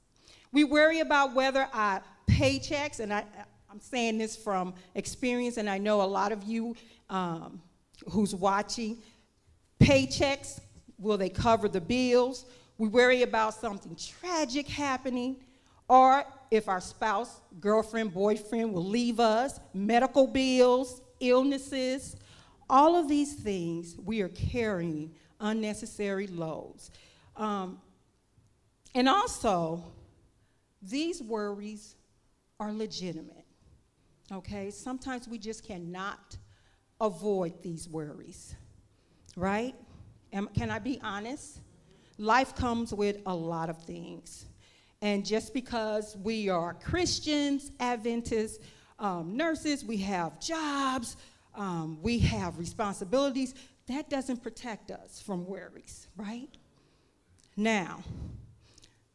[0.50, 3.22] We worry about whether our paychecks, and I,
[3.70, 6.74] I'm saying this from experience, and I know a lot of you
[7.10, 7.60] um,
[8.10, 8.96] who's watching,
[9.78, 10.60] paychecks,
[10.98, 12.46] will they cover the bills?
[12.78, 15.36] We worry about something tragic happening,
[15.86, 22.16] or if our spouse, girlfriend, boyfriend will leave us, medical bills, illnesses,
[22.70, 26.90] all of these things we are carrying unnecessary loads.
[27.38, 27.80] Um,
[28.94, 29.82] and also,
[30.82, 31.94] these worries
[32.60, 33.46] are legitimate.
[34.30, 34.70] Okay?
[34.70, 36.36] Sometimes we just cannot
[37.00, 38.54] avoid these worries,
[39.36, 39.74] right?
[40.32, 41.60] Am, can I be honest?
[42.18, 44.46] Life comes with a lot of things.
[45.00, 48.58] And just because we are Christians, Adventists,
[48.98, 51.16] um, nurses, we have jobs,
[51.54, 53.54] um, we have responsibilities,
[53.86, 56.57] that doesn't protect us from worries, right?
[57.58, 58.04] Now,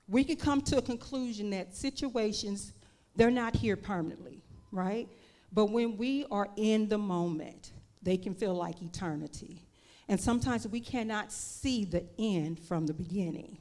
[0.05, 2.73] we could come to a conclusion that situations,
[3.15, 5.07] they're not here permanently, right?
[5.53, 7.71] But when we are in the moment,
[8.01, 9.65] they can feel like eternity.
[10.09, 13.59] And sometimes we cannot see the end from the beginning.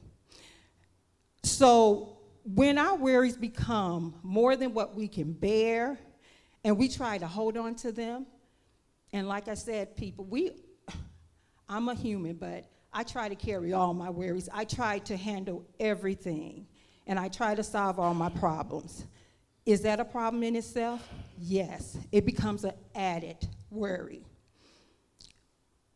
[1.43, 5.97] So when our worries become more than what we can bear,
[6.65, 8.25] and we try to hold on to them,
[9.13, 10.51] and like I said, people, we,
[11.69, 14.47] I'm a human, but I try to carry all my worries.
[14.53, 16.67] I try to handle everything,
[17.07, 19.05] and I try to solve all my problems.
[19.65, 21.07] Is that a problem in itself?
[21.39, 21.97] Yes.
[22.11, 24.23] It becomes an added worry.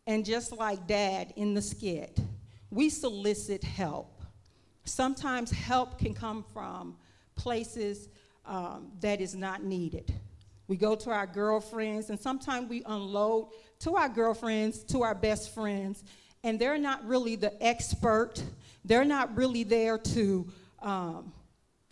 [0.08, 2.20] And just like dad in the skit,
[2.72, 4.22] we solicit help.
[4.86, 6.96] Sometimes help can come from
[7.36, 8.08] places
[8.46, 10.14] um, that is not needed.
[10.68, 15.54] We go to our girlfriends, and sometimes we unload to our girlfriends, to our best
[15.54, 16.04] friends,
[16.44, 18.44] and they're not really the expert.
[18.86, 20.48] They're not really there to
[20.82, 21.34] um,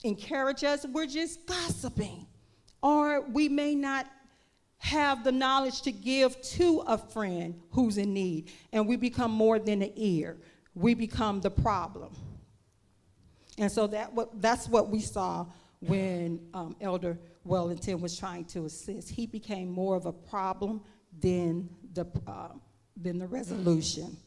[0.03, 0.85] encourage us.
[0.85, 2.27] We're just gossiping.
[2.81, 4.07] Or we may not
[4.77, 9.57] have the knowledge to give to a friend who's in need, and we become more
[9.57, 10.37] than an ear.
[10.75, 12.13] We become the problem.
[13.57, 15.47] And so that what, that's what we saw
[15.79, 19.09] when um, Elder Wellington was trying to assist.
[19.09, 20.81] He became more of a problem
[21.19, 22.49] than the, uh,
[22.97, 24.17] than the resolution.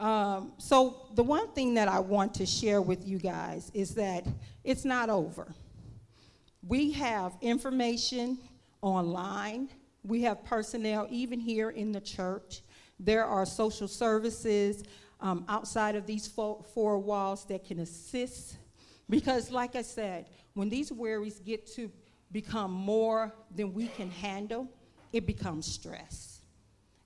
[0.00, 4.26] Um, so the one thing that I want to share with you guys is that
[4.64, 5.54] it's not over.
[6.66, 8.38] We have information
[8.80, 9.68] online.
[10.02, 12.62] We have personnel even here in the church.
[12.98, 14.84] There are social services
[15.20, 18.56] um, outside of these four, four walls that can assist.
[19.10, 21.90] Because, like I said, when these worries get to
[22.32, 24.66] become more than we can handle,
[25.12, 26.40] it becomes stress.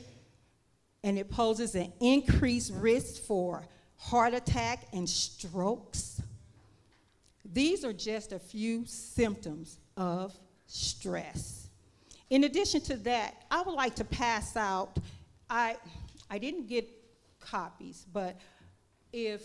[1.04, 6.22] and it poses an increased risk for heart attack and strokes.
[7.46, 11.67] These are just a few symptoms of stress.
[12.30, 14.98] In addition to that, I would like to pass out,
[15.50, 15.78] I,
[16.30, 16.90] I didn't get
[17.40, 18.40] copies, but
[19.14, 19.44] if,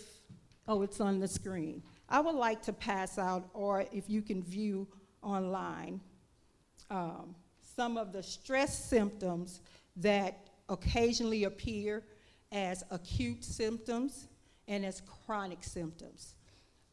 [0.67, 1.81] oh, it's on the screen.
[2.09, 4.87] I would like to pass out, or if you can view
[5.21, 6.01] online,
[6.89, 7.35] um,
[7.75, 9.61] some of the stress symptoms
[9.95, 12.03] that occasionally appear
[12.51, 14.27] as acute symptoms
[14.67, 16.35] and as chronic symptoms.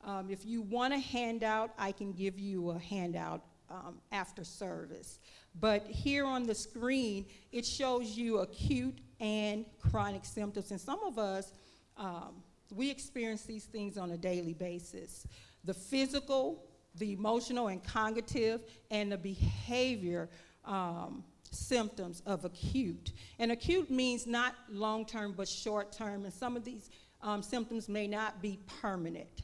[0.05, 5.19] Um, if you want a handout, I can give you a handout um, after service.
[5.59, 10.71] But here on the screen, it shows you acute and chronic symptoms.
[10.71, 11.53] And some of us,
[11.97, 12.43] um,
[12.73, 15.27] we experience these things on a daily basis.
[15.65, 16.65] The physical,
[16.97, 20.29] the emotional and cognitive, and the behavior
[20.65, 23.13] um, symptoms of acute.
[23.39, 26.25] And acute means not long term, but short term.
[26.25, 26.91] And some of these
[27.23, 29.43] um, symptoms may not be permanent.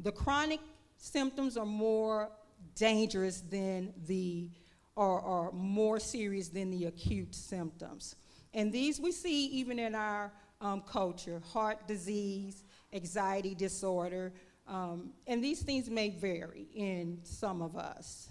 [0.00, 0.60] The chronic
[0.96, 2.30] symptoms are more
[2.74, 4.50] dangerous than the,
[4.96, 8.16] or, or more serious than the acute symptoms.
[8.54, 14.32] And these we see even in our um, culture heart disease, anxiety disorder,
[14.68, 18.28] um, and these things may vary in some of us.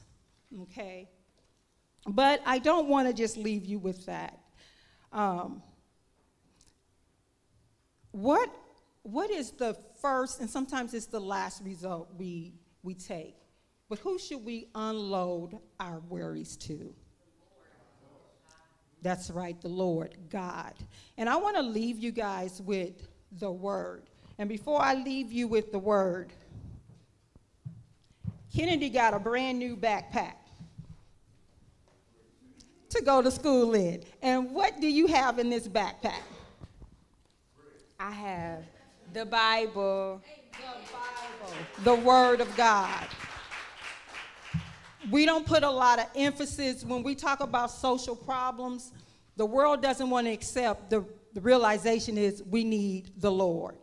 [0.64, 1.10] Okay?
[2.08, 4.40] But I don't want to just leave you with that.
[5.12, 5.62] Um,
[8.12, 8.50] what,
[9.04, 13.36] what is the first, and sometimes it's the last result we, we take,
[13.92, 16.96] but who should we unload our worries to?
[19.02, 20.72] That's right, the Lord, God.
[21.18, 24.04] And I want to leave you guys with the word.
[24.38, 26.32] And before I leave you with the word,
[28.56, 30.36] Kennedy got a brand new backpack
[32.92, 34.04] to go to school in.
[34.22, 36.24] And what do you have in this backpack?
[38.00, 38.64] I have
[39.12, 40.22] the Bible.
[40.54, 40.58] The
[40.94, 41.84] Bible.
[41.84, 43.06] The Word of God.
[45.10, 48.92] We don't put a lot of emphasis when we talk about social problems.
[49.36, 53.78] The world doesn't want to accept the, the realization is we need the Lord.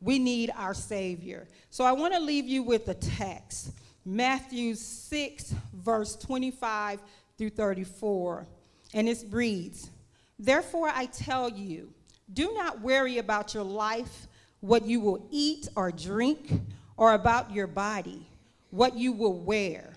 [0.00, 1.48] We need our Savior.
[1.70, 3.72] So I want to leave you with a text
[4.04, 7.00] Matthew 6, verse 25
[7.38, 8.46] through 34.
[8.94, 9.90] And it reads
[10.38, 11.92] Therefore I tell you,
[12.32, 14.26] do not worry about your life,
[14.60, 16.50] what you will eat or drink,
[16.96, 18.26] or about your body,
[18.70, 19.91] what you will wear.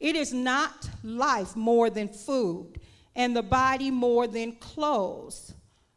[0.00, 2.80] It is not life more than food,
[3.14, 5.54] and the body more than clothes.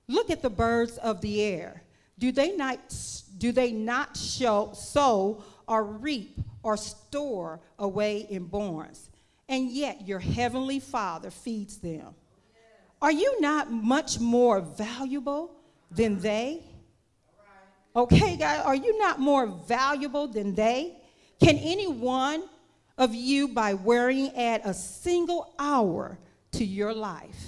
[0.08, 1.84] Look at the birds of the air.
[2.18, 2.80] Do they not,
[3.38, 9.10] do they not show, sow or reap or store away in barns?
[9.50, 12.14] and yet your heavenly Father feeds them.
[13.02, 15.52] Are you not much more valuable
[15.90, 16.64] than they?
[17.96, 20.96] Okay, guys, are you not more valuable than they?
[21.42, 22.44] Can any one
[23.00, 26.20] of you, by worrying, add a single hour
[26.52, 27.48] to your life?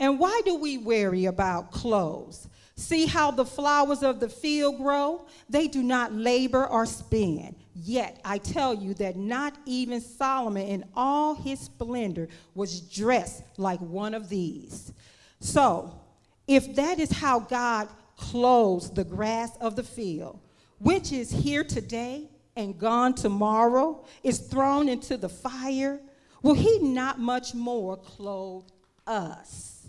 [0.00, 2.48] And why do we worry about clothes?
[2.76, 5.26] See how the flowers of the field grow?
[5.48, 7.54] They do not labor or spin.
[7.74, 13.80] Yet I tell you that not even Solomon in all his splendor was dressed like
[13.80, 14.92] one of these.
[15.40, 16.00] So,
[16.46, 20.40] if that is how God clothes the grass of the field,
[20.78, 26.00] which is here today and gone tomorrow, is thrown into the fire,
[26.42, 28.68] will he not much more clothe
[29.06, 29.86] us?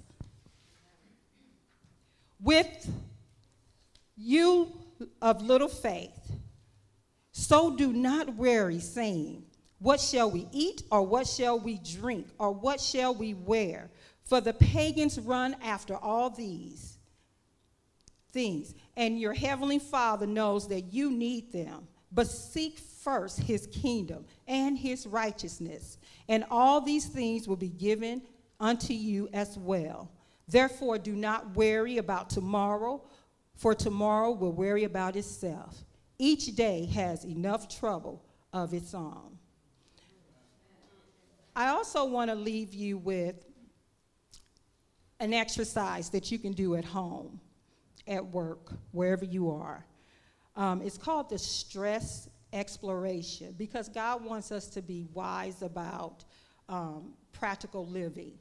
[2.39, 2.89] With
[4.16, 4.72] you
[5.22, 6.11] of little faith,
[7.32, 9.43] so do not worry, saying,
[9.80, 13.91] What shall we eat, or what shall we drink, or what shall we wear?
[14.24, 16.97] For the pagans run after all these
[18.32, 21.88] things, and your heavenly Father knows that you need them.
[22.11, 25.97] But seek first his kingdom and his righteousness,
[26.27, 28.21] and all these things will be given
[28.59, 30.09] unto you as well.
[30.47, 33.03] Therefore, do not worry about tomorrow,
[33.55, 35.83] for tomorrow will worry about itself.
[36.17, 39.37] Each day has enough trouble of its own.
[41.55, 43.45] I also want to leave you with
[45.19, 47.39] an exercise that you can do at home,
[48.07, 49.85] at work, wherever you are.
[50.55, 56.23] Um, it's called the stress exploration because God wants us to be wise about
[56.69, 58.33] um, practical living.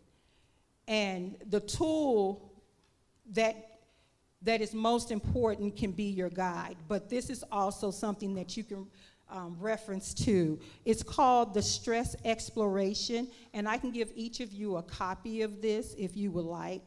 [0.87, 2.53] And the tool
[3.33, 3.71] that
[4.43, 8.63] that is most important can be your guide, but this is also something that you
[8.63, 8.87] can
[9.31, 10.59] um, reference to.
[10.85, 15.63] It's called the Stress Exploration, and I can give each of you a copy of
[15.63, 16.83] this if you would like.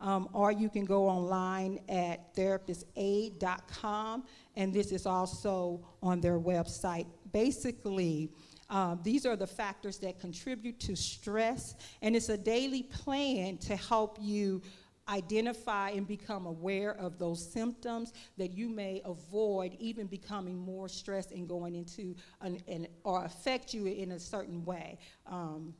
[0.00, 4.24] Um, or you can go online at therapistaid.com,
[4.60, 7.06] and this is also on their website.
[7.32, 8.30] Basically,
[8.68, 13.74] uh, these are the factors that contribute to stress, and it's a daily plan to
[13.74, 14.60] help you
[15.08, 21.32] identify and become aware of those symptoms that you may avoid even becoming more stressed
[21.32, 25.74] and going into an, an or affect you in a certain way um,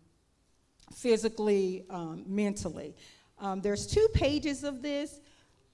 [0.93, 2.97] physically um, mentally
[3.39, 5.21] um, there's two pages of this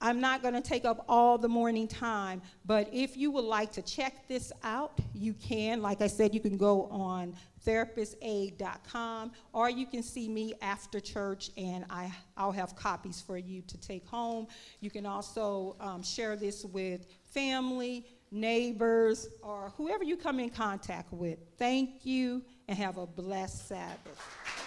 [0.01, 3.73] I'm not going to take up all the morning time, but if you would like
[3.73, 5.81] to check this out, you can.
[5.81, 7.35] Like I said, you can go on
[7.67, 13.63] therapistaid.com or you can see me after church and I, I'll have copies for you
[13.63, 14.47] to take home.
[14.81, 21.13] You can also um, share this with family, neighbors, or whoever you come in contact
[21.13, 21.39] with.
[21.59, 24.66] Thank you and have a blessed Sabbath.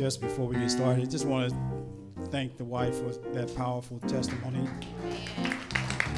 [0.00, 3.98] Just before we get started, I just want to thank the wife for that powerful
[4.08, 4.66] testimony.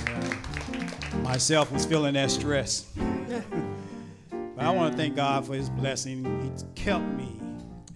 [0.07, 2.83] Uh, myself was feeling that stress.
[4.31, 6.25] but I want to thank God for his blessing.
[6.45, 7.41] He kept me.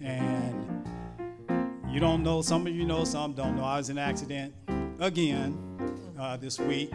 [0.01, 0.85] And
[1.89, 3.63] you don't know, some of you know, some don't know.
[3.63, 4.53] I was in an accident
[4.99, 5.57] again
[6.19, 6.91] uh, this week,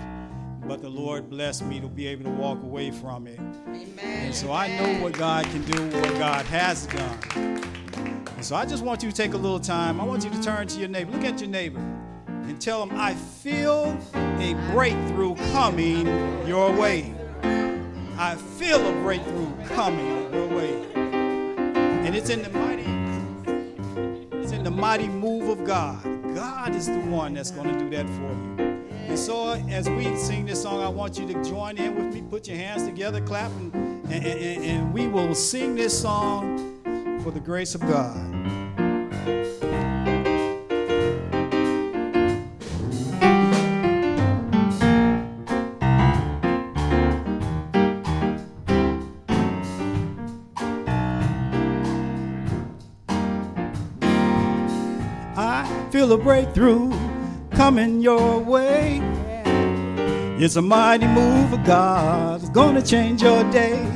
[0.67, 3.39] but the Lord blessed me to be able to walk away from it.
[3.39, 3.99] Amen.
[4.05, 7.82] And so I know what God can do, what God has done.
[8.29, 10.01] And so I just want you to take a little time.
[10.01, 11.13] I want you to turn to your neighbor.
[11.13, 11.81] Look at your neighbor
[12.27, 16.07] and tell him, I feel a breakthrough coming
[16.47, 17.15] your way.
[18.19, 20.85] I feel a breakthrough coming your way.
[20.95, 22.83] And it's in the mighty,
[24.39, 26.03] it's in the mighty move of God.
[26.35, 28.83] God is the one that's going to do that for you.
[29.09, 32.23] And so as we sing this song, I want you to join in with me.
[32.23, 36.72] Put your hands together, clap, and, and, and, and we will sing this song
[37.23, 38.17] for the grace of God.
[55.37, 56.91] I feel a breakthrough
[57.53, 59.01] coming your way.
[60.39, 62.41] It's a mighty move of God.
[62.41, 63.92] It's gonna change your day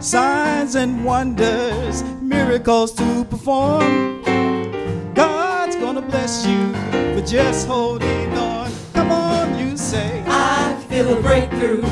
[0.00, 4.22] signs and wonders, miracles to perform.
[5.14, 6.72] God's gonna bless you
[7.14, 8.70] for just holding on.
[8.94, 11.82] Come on, you say, I feel a breakthrough.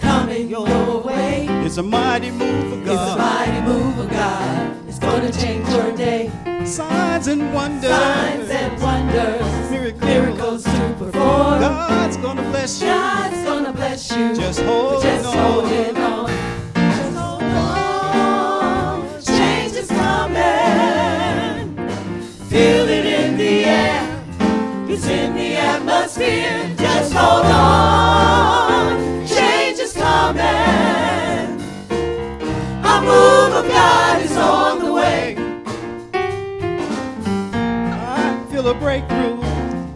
[0.00, 1.46] Coming your way.
[1.64, 4.88] It's a mighty move of It's a mighty move of God.
[4.88, 6.30] It's gonna change your day.
[6.64, 7.90] Signs and wonders.
[7.90, 9.70] Signs and wonders.
[9.70, 10.02] Miracles.
[10.02, 11.60] Miracles to perform.
[11.60, 12.88] God's gonna bless you.
[12.88, 14.34] God's gonna bless you.
[14.34, 15.36] Just hold Just on.
[15.36, 16.45] holding on.
[25.08, 26.74] In the atmosphere.
[26.76, 29.24] Just hold on.
[29.26, 30.42] Change is coming.
[32.84, 35.36] A move of God is on the way.
[37.92, 39.40] I feel a breakthrough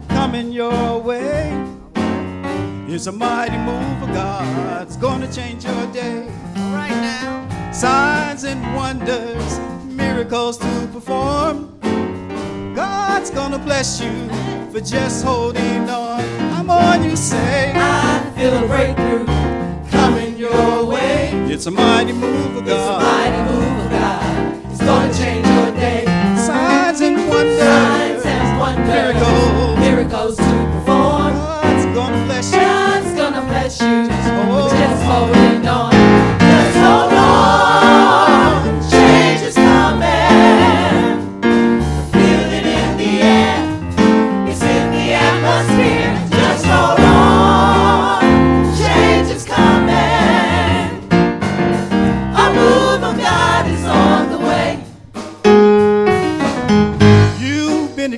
[0.07, 1.51] coming your way.
[2.87, 4.87] It's a mighty move of God.
[4.87, 6.25] It's gonna change your day.
[6.55, 7.71] Right now.
[7.73, 11.81] Signs and wonders, miracles to perform.
[12.75, 14.11] God's gonna bless you
[14.71, 16.21] for just holding on.
[16.53, 17.71] I'm on you, say.
[17.75, 19.25] I feel a breakthrough
[19.89, 21.31] coming your way.
[21.51, 22.71] It's a mighty move of God.
[22.71, 24.71] It's a mighty move of God.
[24.71, 26.05] It's gonna change your day.
[26.37, 28.87] Signs and wonders, Signs and wonders.
[28.87, 29.79] miracles.
[29.79, 31.33] Miracles to perform.
[31.33, 32.59] God's gonna bless you.
[32.59, 34.09] God's gonna bless you.
[34.51, 35.90] hold just holding on.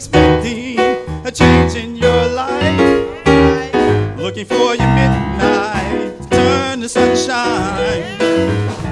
[0.06, 0.78] Expecting
[1.26, 2.78] a change in your life.
[4.18, 8.04] Looking for your midnight to turn to sunshine.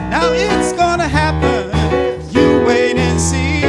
[0.09, 1.68] Now it's gonna happen.
[2.32, 3.66] You wait and see.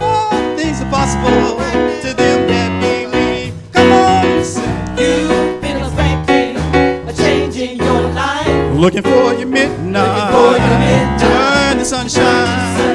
[0.00, 1.58] All things are possible
[2.00, 3.52] to them that believe.
[3.72, 4.24] Come on.
[4.96, 6.56] You've been expecting
[7.08, 8.74] a change in your life.
[8.74, 10.32] Looking for your midnight.
[10.32, 11.20] for your midnight.
[11.20, 12.46] Turn to sunshine.
[12.78, 12.89] Sunshine.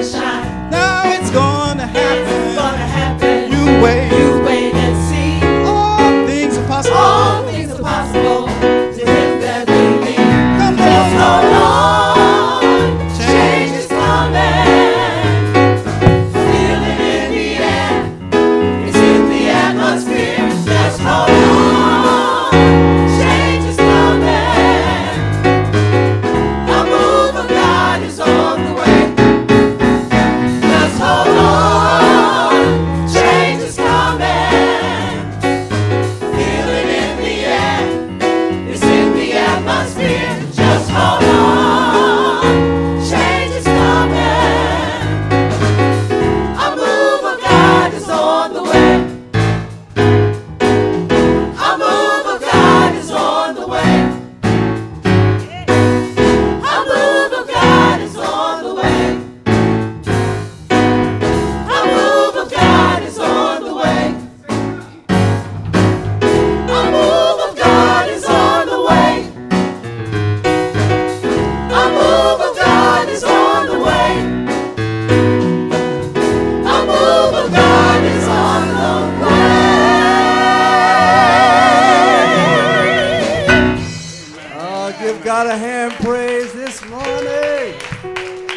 [85.35, 87.75] God a hand praise this morning.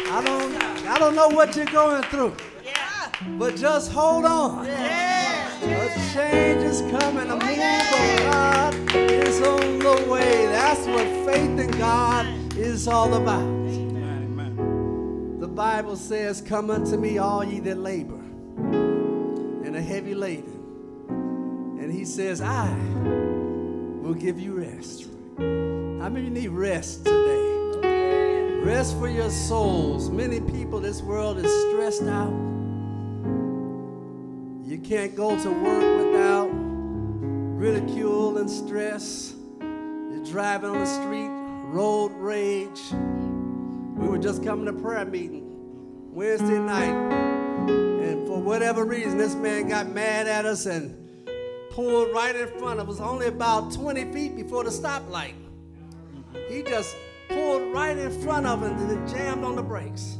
[0.07, 2.33] I don't, I don't know what you're going through,
[3.37, 4.65] but just hold on.
[4.65, 7.29] A change is coming.
[7.29, 10.45] A move of God is on the way.
[10.45, 12.25] That's what faith in God
[12.55, 13.67] is all about.
[15.41, 18.23] The Bible says, Come unto me, all ye that labor
[19.65, 21.75] and are heavy laden.
[21.81, 22.73] And he says, I
[24.01, 25.07] will give you rest.
[25.99, 28.61] How many need rest today?
[28.63, 30.09] Rest for your souls.
[30.09, 32.31] Many people, this world is stressed out.
[34.63, 39.33] You can't go to work without ridicule and stress.
[39.59, 41.29] You're driving on the street,
[41.73, 42.79] road rage.
[43.97, 45.43] We were just coming to prayer meeting
[46.13, 46.95] Wednesday night,
[47.67, 50.95] and for whatever reason, this man got mad at us and
[51.71, 55.33] pulled right in front of us, only about 20 feet before the stoplight.
[56.49, 56.97] He just
[57.29, 60.17] pulled right in front of him and then jammed on the brakes.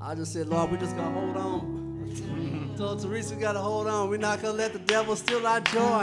[0.00, 2.74] I just said, Lord, we just gonna hold on.
[2.76, 4.10] Told Teresa we gotta hold on.
[4.10, 6.02] We're not gonna let the devil steal our joy.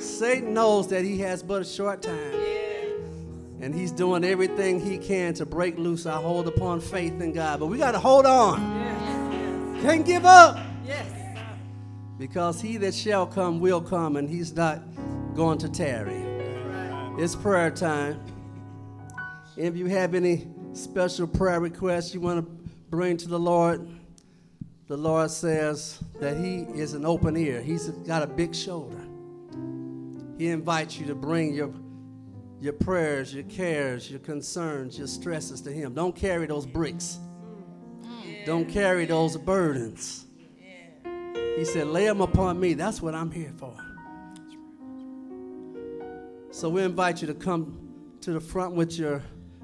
[0.00, 2.34] Satan knows that he has but a short time.
[3.60, 7.60] And he's doing everything he can to break loose our hold upon faith in God.
[7.60, 8.58] But we got to hold on.
[9.82, 10.58] Can't give up.
[10.84, 11.21] Yes.
[12.22, 14.80] Because he that shall come will come, and he's not
[15.34, 16.22] going to tarry.
[17.18, 18.20] It's prayer time.
[19.56, 22.52] If you have any special prayer requests you want to
[22.90, 23.88] bring to the Lord,
[24.86, 27.60] the Lord says that He is an open ear.
[27.60, 29.04] He's got a big shoulder.
[30.38, 31.74] He invites you to bring your,
[32.60, 35.92] your prayers, your cares, your concerns, your stresses to Him.
[35.92, 37.18] Don't carry those bricks,
[38.46, 40.26] don't carry those burdens.
[41.56, 42.74] He said, Lay them upon me.
[42.74, 43.74] That's what I'm here for.
[46.50, 47.78] So we invite you to come
[48.20, 49.22] to the front with your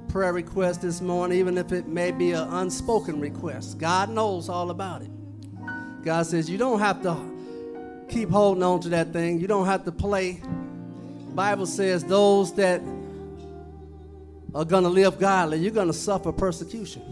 [0.08, 3.78] prayer request this morning, even if it may be an unspoken request.
[3.78, 5.10] God knows all about it.
[6.02, 7.16] God says you don't have to
[8.08, 9.38] keep holding on to that thing.
[9.38, 10.40] You don't have to play.
[11.34, 12.80] Bible says those that
[14.54, 17.02] are going to live godly, you're going to suffer persecution.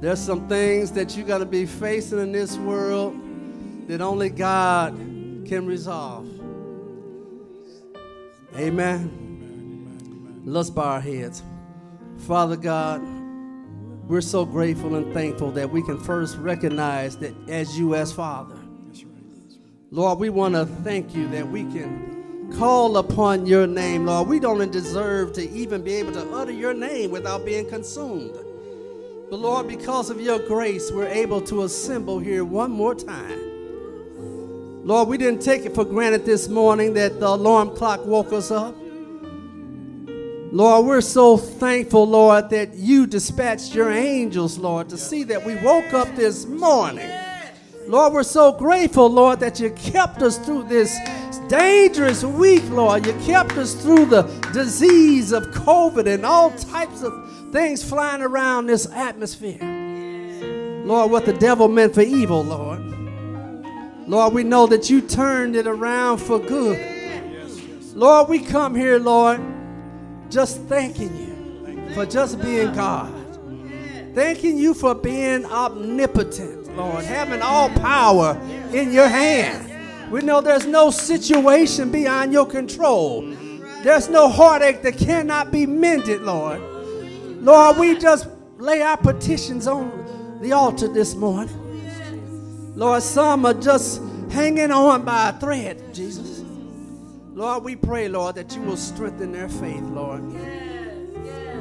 [0.00, 3.16] There's some things that you're going to be facing in this world
[3.86, 4.96] that only God
[5.46, 6.28] can resolve.
[8.56, 10.42] Amen.
[10.44, 11.42] Let's bow our heads.
[12.18, 13.02] Father God,
[14.08, 18.56] we're so grateful and thankful that we can first recognize that as you as Father.
[19.90, 24.28] Lord, we want to thank you that we can call upon your name, Lord.
[24.28, 28.34] We don't deserve to even be able to utter your name without being consumed.
[29.28, 33.45] But Lord, because of your grace, we're able to assemble here one more time.
[34.86, 38.52] Lord, we didn't take it for granted this morning that the alarm clock woke us
[38.52, 38.72] up.
[40.52, 45.56] Lord, we're so thankful, Lord, that you dispatched your angels, Lord, to see that we
[45.56, 47.10] woke up this morning.
[47.88, 50.96] Lord, we're so grateful, Lord, that you kept us through this
[51.48, 53.06] dangerous week, Lord.
[53.06, 54.22] You kept us through the
[54.52, 57.12] disease of COVID and all types of
[57.50, 59.58] things flying around this atmosphere.
[60.84, 62.95] Lord, what the devil meant for evil, Lord.
[64.06, 66.94] Lord, we know that you turned it around for good.
[67.94, 69.40] Lord, we come here, Lord,
[70.30, 73.12] just thanking you for just being God.
[74.14, 78.40] Thanking you for being omnipotent, Lord, having all power
[78.72, 80.12] in your hand.
[80.12, 83.22] We know there's no situation beyond your control.
[83.82, 86.60] There's no heartache that cannot be mended, Lord.
[87.42, 88.28] Lord, we just
[88.58, 91.65] lay our petitions on the altar this morning.
[92.76, 96.44] Lord, some are just hanging on by a thread, Jesus.
[97.32, 100.22] Lord, we pray, Lord, that you will strengthen their faith, Lord.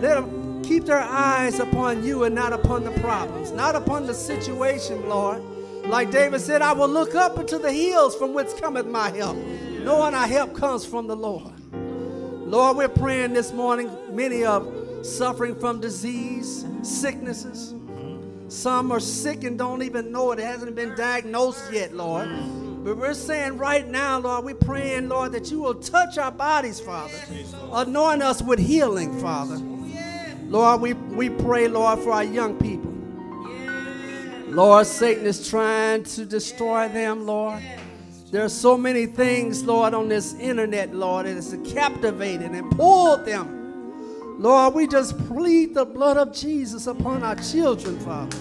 [0.01, 4.13] Let them keep their eyes upon you and not upon the problems, not upon the
[4.13, 5.41] situation, Lord.
[5.86, 9.38] Like David said, I will look up into the hills from whence cometh my help,
[9.38, 11.53] knowing our help comes from the Lord.
[11.72, 17.74] Lord, we're praying this morning, many of suffering from disease, sicknesses.
[18.55, 20.39] Some are sick and don't even know it.
[20.39, 22.29] It hasn't been diagnosed yet, Lord.
[22.85, 26.79] But we're saying right now, Lord, we're praying, Lord, that you will touch our bodies,
[26.79, 27.13] Father.
[27.73, 29.57] Anoint us with healing, Father.
[30.45, 32.93] Lord, we, we pray, Lord, for our young people.
[34.47, 37.61] Lord, Satan is trying to destroy them, Lord.
[38.31, 43.25] There are so many things, Lord, on this internet, Lord, that has captivated and pulled
[43.25, 43.64] them.
[44.38, 48.38] Lord, we just plead the blood of Jesus upon our children, Father.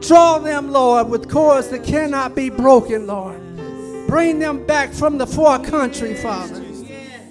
[0.00, 3.40] Draw them, Lord, with cords that cannot be broken, Lord.
[4.06, 6.62] Bring them back from the far country, Father.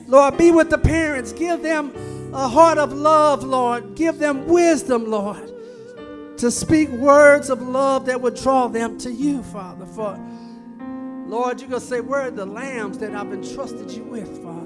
[0.08, 1.32] Lord, be with the parents.
[1.32, 1.94] Give them
[2.34, 3.96] a heart of love, Lord.
[3.96, 5.52] Give them wisdom, Lord,
[6.38, 9.86] to speak words of love that would draw them to you, Father.
[9.86, 10.20] For,
[11.28, 14.63] Lord, you're going to say, Where are the lambs that I've entrusted you with, Father?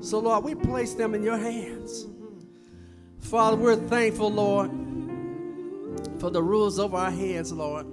[0.00, 2.06] So, Lord, we place them in your hands.
[3.18, 4.70] Father, we're thankful, Lord,
[6.18, 7.86] for the rules over our heads, Lord.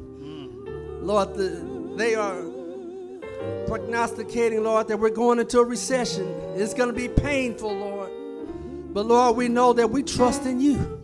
[1.02, 2.42] Lord, the, they are
[3.68, 6.28] prognosticating, Lord, that we're going into a recession.
[6.56, 8.10] It's going to be painful, Lord.
[8.94, 11.02] But, Lord, we know that we trust in you.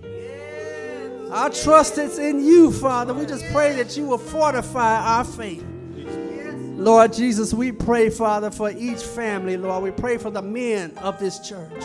[1.31, 3.13] Our trust is in you, Father.
[3.13, 5.65] We just pray that you will fortify our faith.
[6.75, 9.83] Lord Jesus, we pray, Father, for each family, Lord.
[9.83, 11.83] We pray for the men of this church.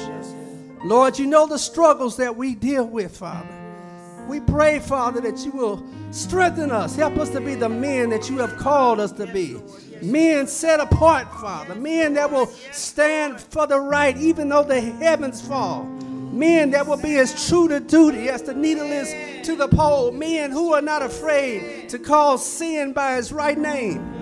[0.84, 3.49] Lord, you know the struggles that we deal with, Father.
[4.28, 6.97] We pray, Father, that you will strengthen us.
[6.97, 9.61] Help us to be the men that you have called us to be.
[10.03, 11.74] Men set apart, Father.
[11.74, 15.84] Men that will stand for the right even though the heavens fall.
[15.84, 20.12] Men that will be as true to duty as the needle is to the pole.
[20.12, 24.14] Men who are not afraid to call sin by its right name.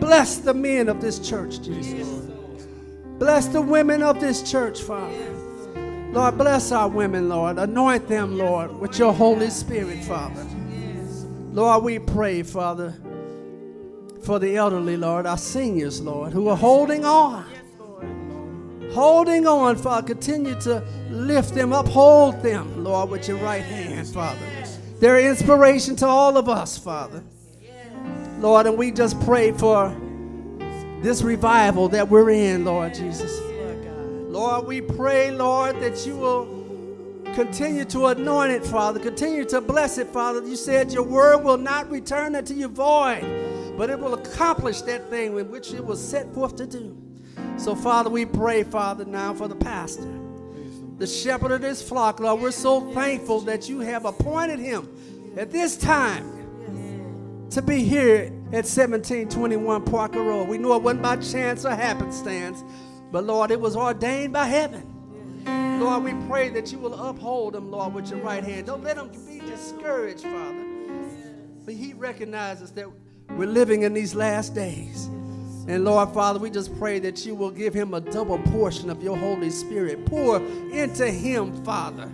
[0.00, 2.08] Bless the men of this church, Jesus.
[3.18, 5.32] Bless the women of this church, Father.
[6.12, 7.58] Lord, bless our women, Lord.
[7.58, 10.46] Anoint them, Lord, with your Holy Spirit, Father.
[11.52, 12.94] Lord, we pray, Father,
[14.22, 17.46] for the elderly, Lord, our seniors, Lord, who are holding on.
[18.92, 20.06] Holding on, Father.
[20.06, 24.40] Continue to lift them up, hold them, Lord, with your right hand, Father.
[25.00, 27.22] They're inspiration to all of us, Father.
[28.38, 29.94] Lord, and we just pray for
[31.00, 33.40] this revival that we're in, Lord Jesus.
[34.28, 36.46] Lord, we pray, Lord, that you will
[37.34, 39.00] continue to anoint it, Father.
[39.00, 40.46] Continue to bless it, Father.
[40.46, 43.22] You said your word will not return unto you void,
[43.78, 46.96] but it will accomplish that thing with which it was set forth to do.
[47.56, 50.12] So, Father, we pray, Father, now for the pastor,
[50.98, 52.42] the shepherd of this flock, Lord.
[52.42, 54.88] We're so thankful that you have appointed him
[55.38, 56.35] at this time
[57.50, 60.48] to be here at 1721 Parker Road.
[60.48, 62.62] We knew it wasn't by chance or happenstance,
[63.12, 64.92] but Lord, it was ordained by heaven.
[65.80, 68.66] Lord, we pray that you will uphold him, Lord, with your right hand.
[68.66, 70.64] Don't let him be discouraged, Father.
[71.64, 72.88] But he recognizes that
[73.30, 75.06] we're living in these last days.
[75.68, 79.02] And Lord, Father, we just pray that you will give him a double portion of
[79.02, 80.06] your Holy Spirit.
[80.06, 82.10] Pour into him, Father.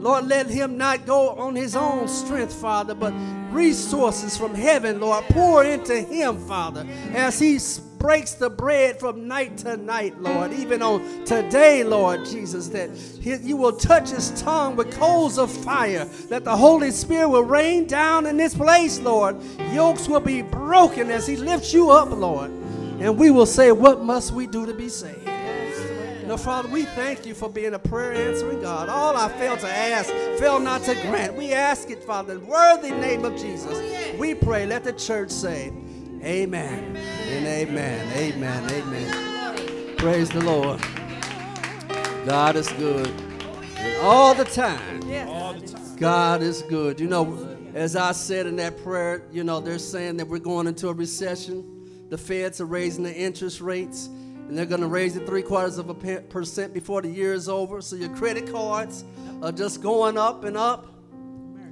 [0.00, 3.12] Lord, let him not go on his own strength, Father, but
[3.50, 7.58] resources from heaven, Lord, pour into him, Father, as he
[7.98, 12.90] breaks the bread from night to night, Lord, even on today, Lord Jesus, that
[13.20, 17.86] you will touch his tongue with coals of fire, that the Holy Spirit will rain
[17.86, 19.36] down in this place, Lord.
[19.72, 22.50] Yokes will be broken as he lifts you up, Lord.
[23.00, 25.29] And we will say, What must we do to be saved?
[26.30, 28.88] Now, Father, we thank you for being a prayer answering God.
[28.88, 31.34] All I fail to ask, fail not to grant.
[31.34, 33.76] We ask it, Father, in the worthy name of Jesus.
[34.16, 34.64] We pray.
[34.64, 35.72] Let the church say,
[36.22, 38.12] Amen and amen.
[38.16, 38.70] Amen.
[38.70, 39.96] Amen.
[39.96, 40.80] Praise the Lord.
[42.24, 43.08] God is good.
[43.78, 45.00] And all the time.
[45.96, 47.00] God is good.
[47.00, 50.68] You know, as I said in that prayer, you know, they're saying that we're going
[50.68, 52.06] into a recession.
[52.08, 54.08] The feds are raising the interest rates,
[54.50, 57.48] and they're going to raise it three quarters of a percent before the year is
[57.48, 57.80] over.
[57.80, 59.04] So your credit cards
[59.44, 60.88] are just going up and up.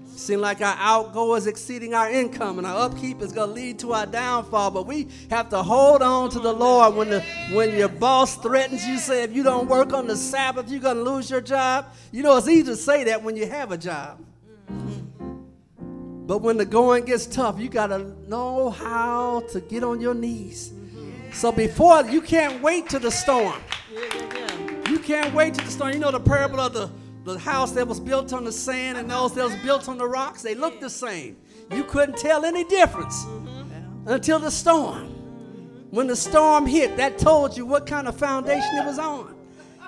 [0.07, 3.81] Seem like our outgo is exceeding our income, and our upkeep is going to lead
[3.81, 4.71] to our downfall.
[4.71, 7.21] But we have to hold on to the Lord when the
[7.53, 10.99] when your boss threatens you, say if you don't work on the Sabbath, you're going
[10.99, 11.87] to lose your job.
[12.13, 14.25] You know, it's easy to say that when you have a job.
[16.29, 20.15] But when the going gets tough, you got to know how to get on your
[20.15, 20.75] knees.
[21.33, 23.61] So before, you can't wait to the storm.
[24.89, 25.93] You can't wait to the storm.
[25.93, 26.91] You know the parable of the,
[27.25, 30.07] the house that was built on the sand and those that was built on the
[30.07, 30.43] rocks?
[30.43, 31.37] They looked the same.
[31.71, 34.09] You couldn't tell any difference mm-hmm.
[34.09, 35.15] until the storm.
[35.91, 39.35] When the storm hit, that told you what kind of foundation it was on.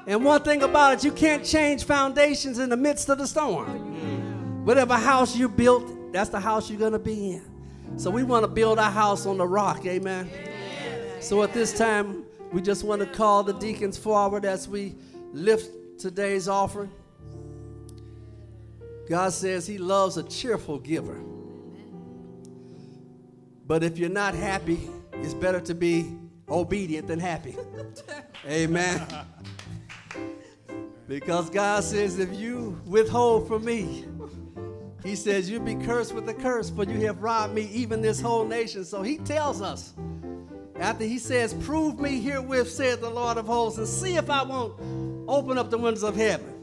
[0.07, 3.68] And one thing about it, you can't change foundations in the midst of the storm.
[3.68, 4.64] Mm.
[4.64, 7.99] Whatever house you built, that's the house you're going to be in.
[7.99, 9.84] So we want to build our house on the rock.
[9.84, 10.30] Amen.
[11.20, 14.96] So at this time, we just want to call the deacons forward as we
[15.32, 16.90] lift today's offering.
[19.08, 21.20] God says He loves a cheerful giver.
[23.66, 26.16] But if you're not happy, it's better to be
[26.48, 27.54] obedient than happy.
[28.48, 29.06] Amen.
[31.06, 34.06] Because God says, if you withhold from me,
[35.04, 38.20] He says, You'll be cursed with a curse, for you have robbed me, even this
[38.20, 38.84] whole nation.
[38.84, 39.92] So He tells us,
[40.80, 44.42] after He says, Prove me herewith, saith the Lord of hosts, and see if I
[44.42, 44.74] won't
[45.28, 46.60] open up the windows of heaven.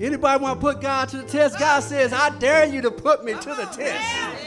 [0.00, 1.58] Anybody want to put God to the test?
[1.58, 4.38] God says, I dare you to put me to the test.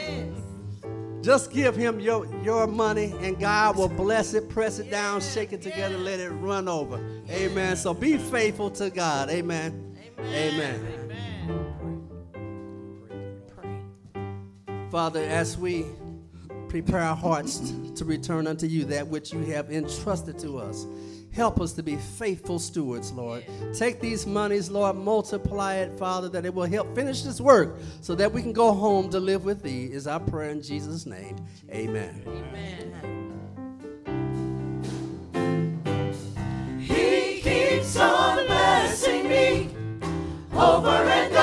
[1.22, 5.54] Just give him your, your money and God will bless it, press it down, shake
[5.54, 7.00] it together, let it run over.
[7.30, 7.76] Amen.
[7.76, 9.30] So be faithful to God.
[9.30, 9.96] Amen.
[10.20, 10.98] Amen.
[14.90, 15.86] Father, as we
[16.72, 20.88] prepare our hearts to return unto you that which you have entrusted to us,
[21.34, 23.44] help us to be faithful stewards, Lord.
[23.74, 28.16] Take these monies, Lord, multiply it, Father, that it will help finish this work so
[28.16, 31.36] that we can go home to live with thee, is our prayer in Jesus' name.
[31.70, 32.24] Amen.
[36.80, 39.70] He keeps on blessing me
[40.54, 41.41] over and over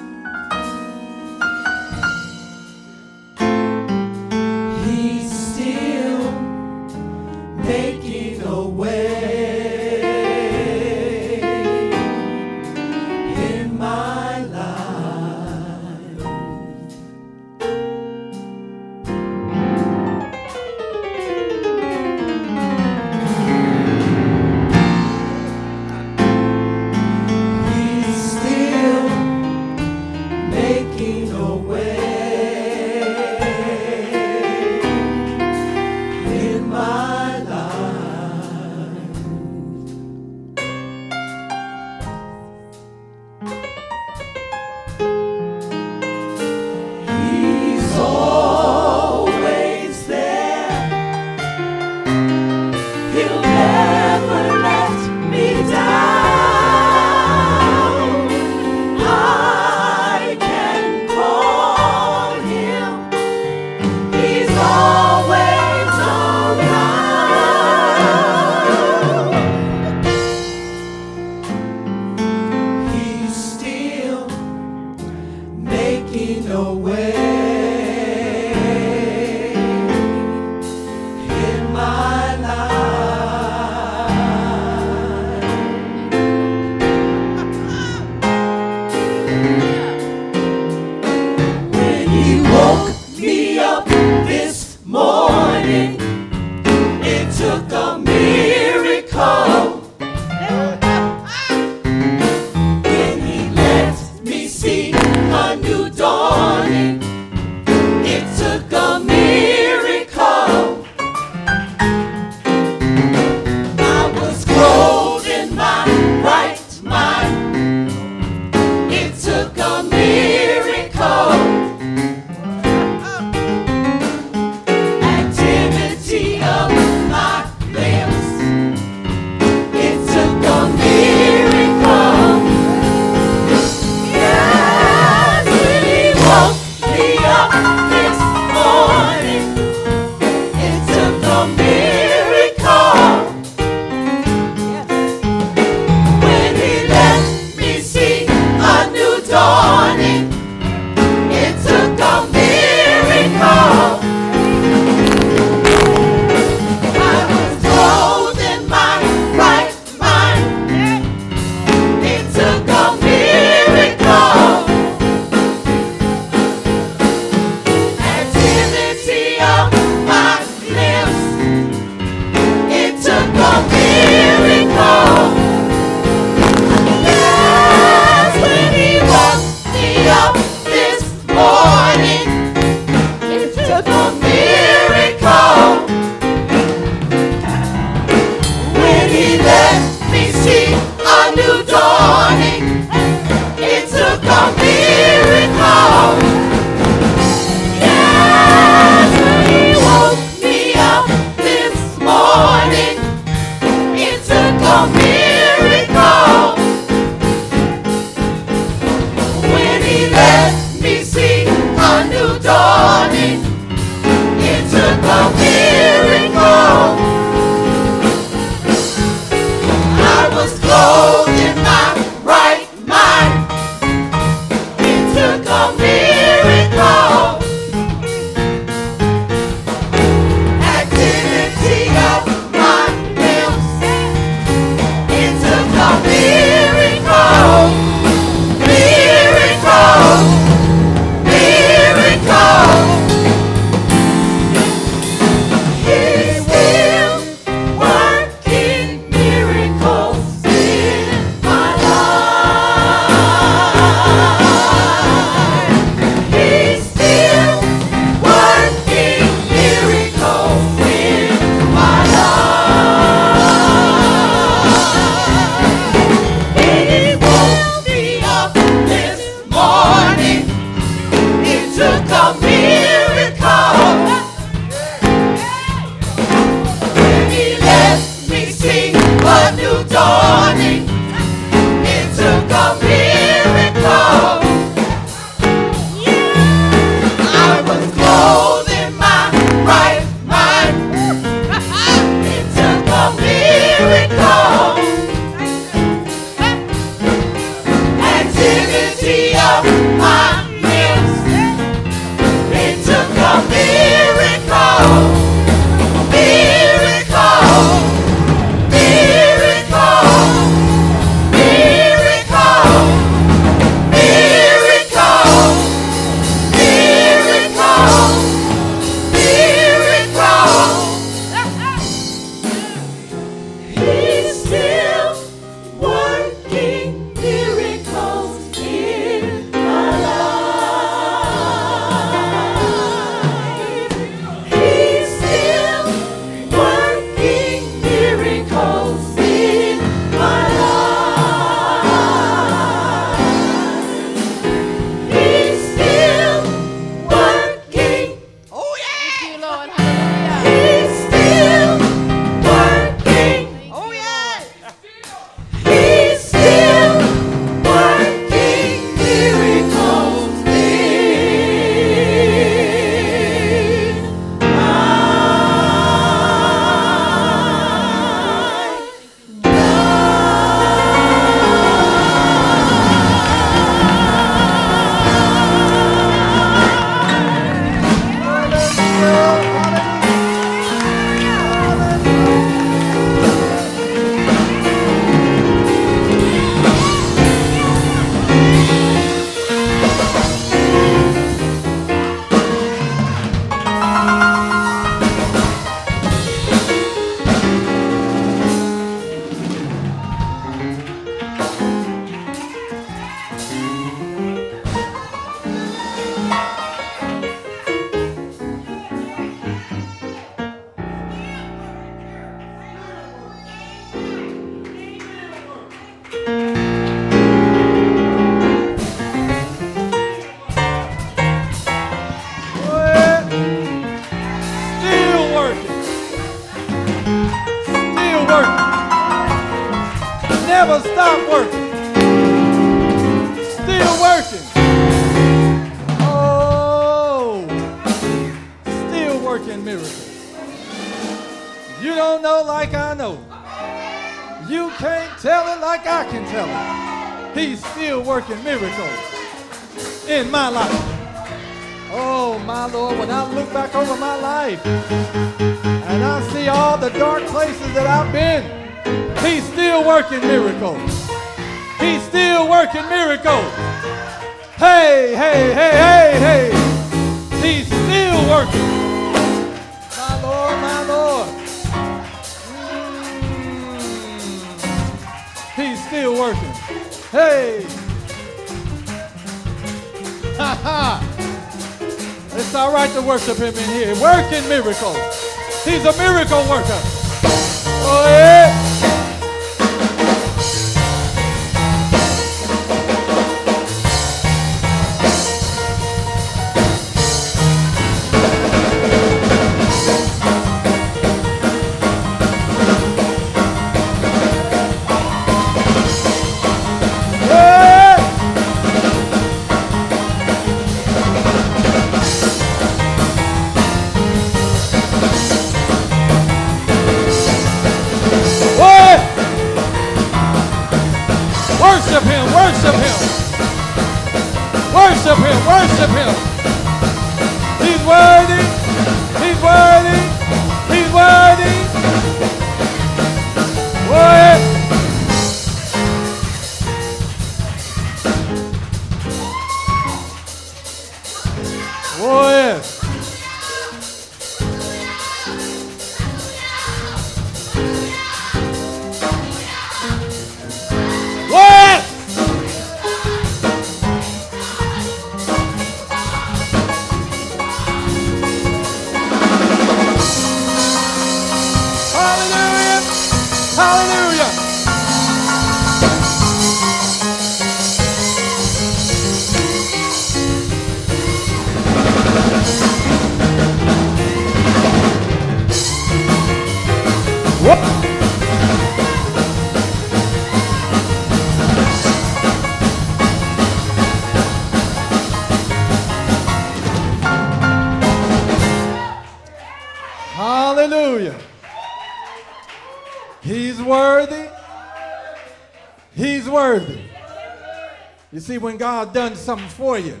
[598.30, 600.00] see, when God done something for you,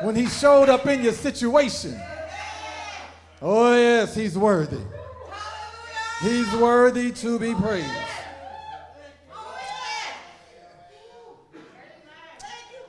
[0.00, 1.96] when he showed up in your situation,
[3.40, 4.80] oh yes, he's worthy.
[6.22, 7.86] He's worthy to be praised.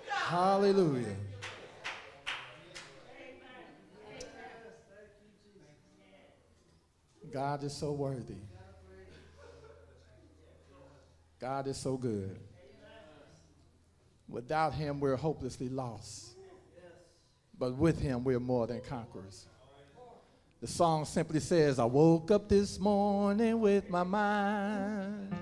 [0.10, 1.16] Hallelujah.
[7.32, 8.42] God is so worthy.
[11.40, 12.40] God is so good.
[14.28, 16.36] Without him, we're hopelessly lost.
[17.58, 19.46] But with him, we're more than conquerors.
[20.62, 25.36] The song simply says, I woke up this morning with my mind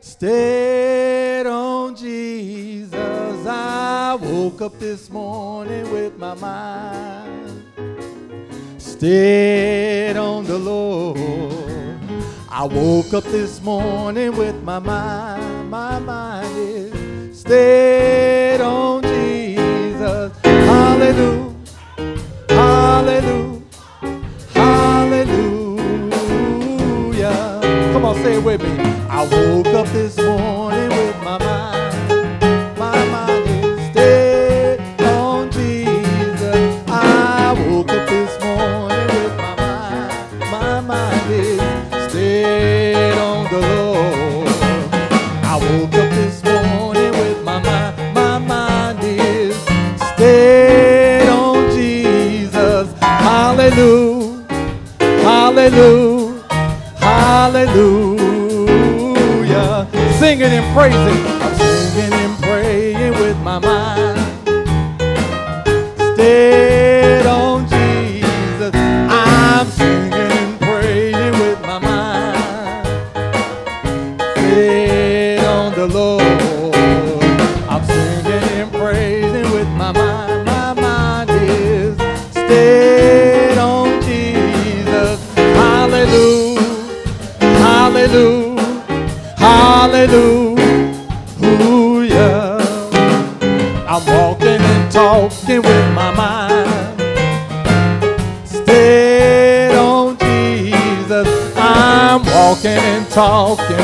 [0.00, 2.94] stayed on Jesus.
[2.94, 7.64] I woke up this morning with my mind
[8.78, 11.18] stayed on the Lord.
[12.48, 16.99] I woke up this morning with my mind, my mind is
[17.50, 20.30] stayed on Jesus.
[20.44, 21.52] Hallelujah,
[22.48, 23.62] hallelujah,
[24.54, 25.50] hallelujah.
[27.92, 28.68] Come on, say it with me.
[29.08, 30.89] I woke up this morning
[60.82, 61.29] And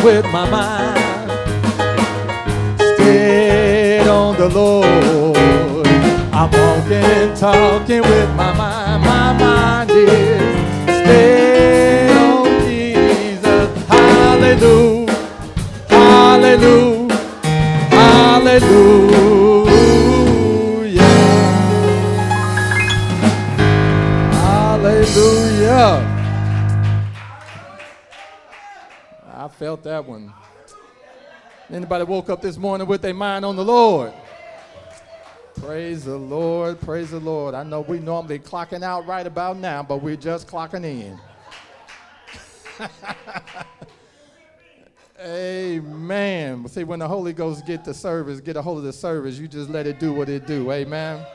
[0.07, 1.31] with my mind.
[2.95, 5.87] Stayed on the Lord.
[6.33, 9.03] I'm walking talking with my mind.
[9.03, 11.36] My mind is stayed
[31.69, 34.13] Anybody woke up this morning with their mind on the Lord?
[35.57, 37.57] Praise the Lord, praise the Lord.
[37.57, 41.19] I know we normally clocking out right about now, but we're just clocking in.
[45.21, 46.69] Amen.
[46.69, 49.49] See, when the Holy Ghost get the service, get a hold of the service, you
[49.49, 50.71] just let it do what it do.
[50.71, 51.27] Amen.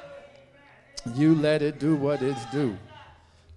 [1.13, 2.77] You let it do what it's do.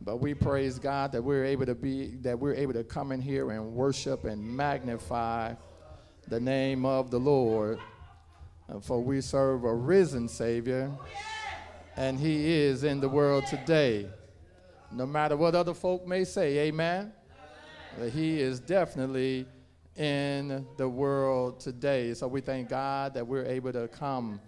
[0.00, 3.20] But we praise God that we're able to be, that we're able to come in
[3.20, 5.54] here and worship and magnify
[6.28, 7.78] the name of the Lord.
[8.82, 10.90] For we serve a risen Savior,
[11.96, 14.08] and He is in the world today.
[14.90, 17.12] No matter what other folk may say, amen.
[18.00, 19.46] Uh, He is definitely
[19.96, 22.14] in the world today.
[22.14, 24.40] So we thank God that we're able to come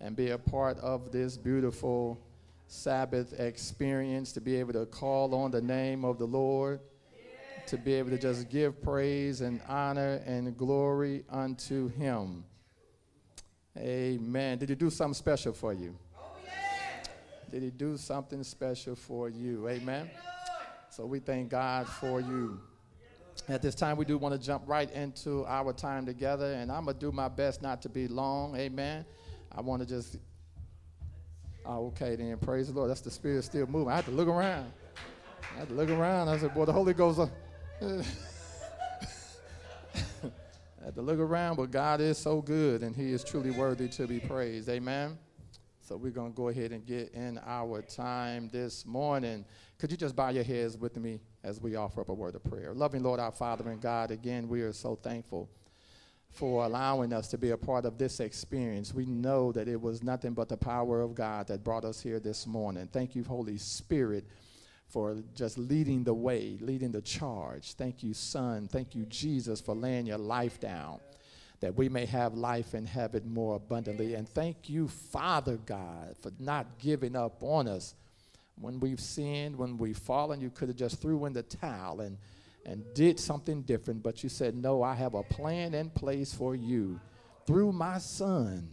[0.00, 2.18] and be a part of this beautiful
[2.68, 6.80] Sabbath experience, to be able to call on the name of the Lord,
[7.70, 12.44] to be able to just give praise and honor and glory unto Him.
[13.78, 14.58] Amen.
[14.58, 15.96] Did He do something special for you?
[17.50, 19.68] Did He do something special for you?
[19.68, 20.10] Amen.
[20.90, 22.60] So we thank God for you.
[23.48, 26.84] At this time, we do want to jump right into our time together, and I'm
[26.84, 28.56] going to do my best not to be long.
[28.56, 29.04] Amen.
[29.52, 30.18] I want to just
[31.64, 32.90] Oh, okay, then praise the Lord.
[32.90, 33.92] That's the spirit still moving.
[33.92, 34.72] I had to look around.
[35.54, 36.28] I had to look around.
[36.28, 37.18] I said, boy, the Holy Ghost.
[37.20, 37.26] Uh,
[37.82, 38.04] I
[40.84, 44.06] had to look around, but God is so good and He is truly worthy to
[44.06, 44.68] be praised.
[44.68, 45.16] Amen.
[45.80, 49.46] So we're going to go ahead and get in our time this morning.
[49.78, 52.44] Could you just bow your heads with me as we offer up a word of
[52.44, 52.74] prayer?
[52.74, 55.48] Loving Lord, our Father and God, again, we are so thankful
[56.28, 58.94] for allowing us to be a part of this experience.
[58.94, 62.20] We know that it was nothing but the power of God that brought us here
[62.20, 62.88] this morning.
[62.92, 64.26] Thank you, Holy Spirit,
[64.90, 67.74] for just leading the way, leading the charge.
[67.74, 68.68] Thank you, Son.
[68.68, 71.00] Thank you, Jesus, for laying your life down
[71.60, 74.14] that we may have life and have it more abundantly.
[74.14, 77.94] And thank you, Father God, for not giving up on us
[78.58, 80.40] when we've sinned, when we've fallen.
[80.40, 82.16] You could have just threw in the towel and
[82.66, 86.54] and did something different, but you said, No, I have a plan in place for
[86.54, 87.00] you.
[87.46, 88.68] Through my son,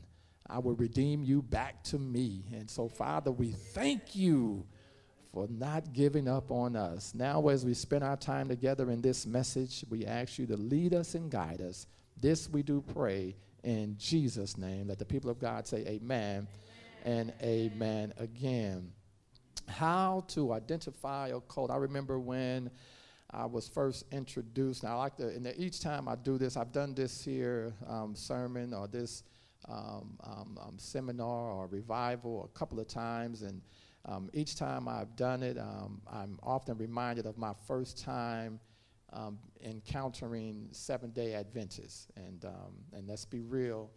[0.49, 2.43] I will redeem you back to me.
[2.53, 4.65] And so, Father, we thank you
[5.33, 7.13] for not giving up on us.
[7.13, 10.93] Now, as we spend our time together in this message, we ask you to lead
[10.93, 11.87] us and guide us.
[12.19, 14.87] This we do pray in Jesus' name.
[14.87, 16.47] Let the people of God say, Amen,
[17.05, 17.31] amen.
[17.31, 18.91] and amen again.
[19.67, 21.71] How to identify a cult.
[21.71, 22.71] I remember when
[23.31, 24.83] I was first introduced.
[24.83, 28.15] Now, I like to, and each time I do this, I've done this here um,
[28.15, 29.23] sermon or this
[29.67, 33.61] um, um, um seminar or revival a couple of times, and
[34.07, 38.59] um, each time I've done it, um, I'm often reminded of my first time
[39.63, 42.07] encountering Seventh Day Adventists.
[42.15, 42.45] And
[42.93, 43.89] and let's be real,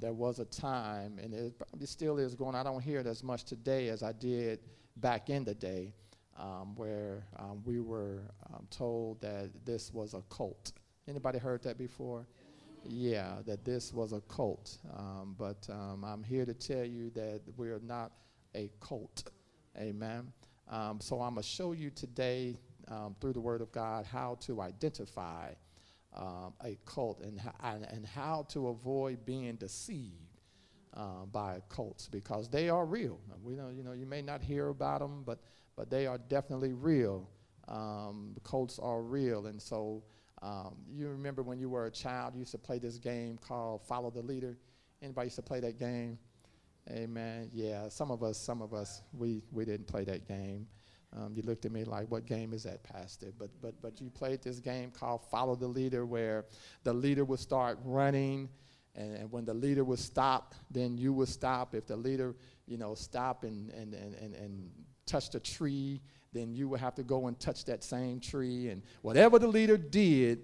[0.00, 2.54] there was a time, and it probably still is going.
[2.54, 4.60] I don't hear it as much today as I did
[4.96, 5.92] back in the day
[6.38, 10.72] um, where um, we were um, told that this was a cult.
[11.08, 12.26] Anybody heard that before?
[12.84, 14.78] Yeah, that this was a cult.
[14.96, 18.12] Um, but um, I'm here to tell you that we're not
[18.54, 19.30] a cult.
[19.78, 20.32] Amen.
[20.68, 22.56] Um, so I'm going to show you today
[23.20, 25.50] through the Word of God how to identify
[26.14, 30.40] a cult and, and, how to avoid being deceived
[30.96, 33.20] uh, by cults because they are real.
[33.42, 35.40] We know, you know, you may not hear about them, but
[35.76, 37.28] but they are definitely real.
[37.68, 40.02] Um, cults are real, and so
[40.42, 43.82] um, you remember when you were a child, you used to play this game called
[43.82, 44.56] Follow the Leader.
[45.02, 46.18] Anybody used to play that game?
[46.90, 47.50] Amen.
[47.52, 50.66] Yeah, some of us, some of us, we we didn't play that game.
[51.16, 54.10] Um, you looked at me like, "What game is that, Pastor?" But but but you
[54.10, 56.44] played this game called Follow the Leader, where
[56.84, 58.48] the leader would start running,
[58.94, 61.74] and, and when the leader would stop, then you would stop.
[61.74, 62.36] If the leader,
[62.66, 64.70] you know, stop and and and and, and
[65.06, 66.00] touched a tree,
[66.32, 68.68] then you would have to go and touch that same tree.
[68.68, 70.40] And whatever the leader did,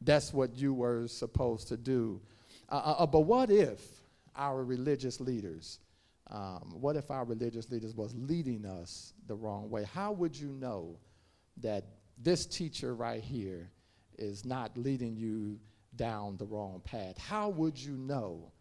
[0.00, 2.20] that's what you were supposed to do.
[2.68, 3.80] Uh, uh, uh, but what if
[4.36, 5.78] our religious leaders,
[6.30, 9.84] um, what if our religious leaders was leading us the wrong way?
[9.84, 10.98] How would you know
[11.58, 11.84] that
[12.18, 13.70] this teacher right here
[14.18, 15.58] is not leading you
[15.96, 17.18] down the wrong path?
[17.18, 18.52] How would you know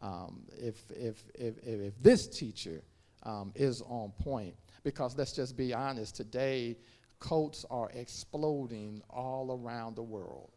[0.00, 2.82] um, if, if, if, if this teacher
[3.24, 4.54] um, is on point?
[4.84, 6.76] Because let's just be honest, today
[7.18, 10.50] cults are exploding all around the world.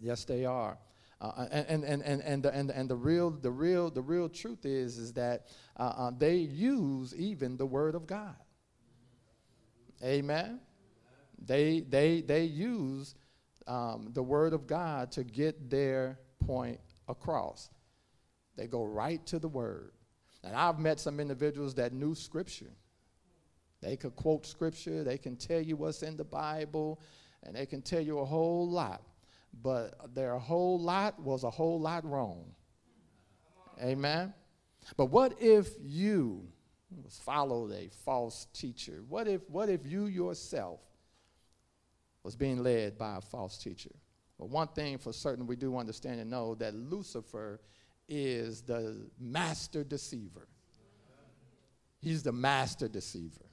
[0.00, 0.78] Yes, they are.
[1.22, 4.66] Uh, and, and, and, and, the, and, and the real the real the real truth
[4.66, 5.46] is is that
[5.76, 8.34] uh, uh, they use even the word of God.
[10.02, 10.58] Amen.
[11.46, 13.14] They they they use
[13.68, 17.70] um, the word of God to get their point across.
[18.56, 19.92] They go right to the word.
[20.42, 22.72] And I've met some individuals that knew scripture.
[23.80, 27.00] They could quote scripture, they can tell you what's in the Bible,
[27.44, 29.02] and they can tell you a whole lot
[29.62, 32.44] but their whole lot was a whole lot wrong.
[33.82, 34.32] Amen.
[34.96, 36.46] But what if you
[37.08, 39.02] followed a false teacher?
[39.08, 40.80] What if what if you yourself
[42.22, 43.90] was being led by a false teacher?
[44.38, 47.60] Well, one thing for certain we do understand and know that Lucifer
[48.08, 50.48] is the master deceiver.
[52.00, 53.46] He's the master deceiver.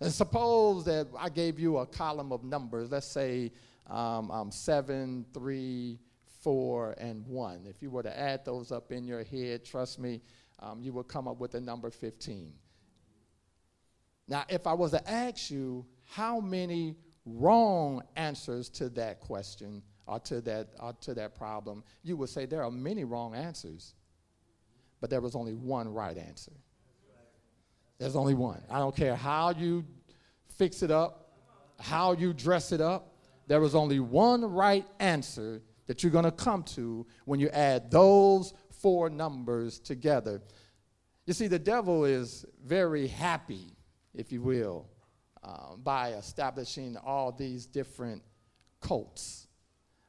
[0.00, 3.52] And suppose that I gave you a column of numbers, let's say
[3.88, 5.98] um, um, 7, 3,
[6.42, 7.66] 4, and 1.
[7.66, 10.20] If you were to add those up in your head, trust me,
[10.60, 12.52] um, you would come up with the number 15.
[14.28, 20.20] Now, if I was to ask you how many wrong answers to that question or
[20.20, 23.94] to that, or to that problem, you would say there are many wrong answers,
[25.00, 26.52] but there was only one right answer.
[27.98, 28.62] There's only one.
[28.70, 29.84] I don't care how you
[30.56, 31.32] fix it up,
[31.80, 33.15] how you dress it up,
[33.46, 37.90] there is only one right answer that you're going to come to when you add
[37.90, 40.42] those four numbers together.
[41.26, 43.76] You see, the devil is very happy,
[44.14, 44.86] if you will,
[45.42, 48.22] uh, by establishing all these different
[48.80, 49.46] cults.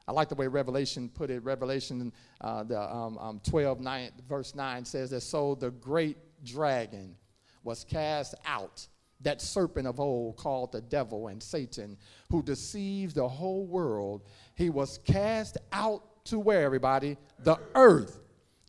[0.06, 1.44] I like the way Revelation put it.
[1.44, 7.14] Revelation uh, the, um, um, 12, 9, verse 9 says that so the great dragon
[7.62, 8.86] was cast out
[9.20, 11.96] that serpent of old called the devil and Satan,
[12.30, 14.22] who deceives the whole world,
[14.54, 17.16] he was cast out to where, everybody?
[17.40, 18.20] The earth.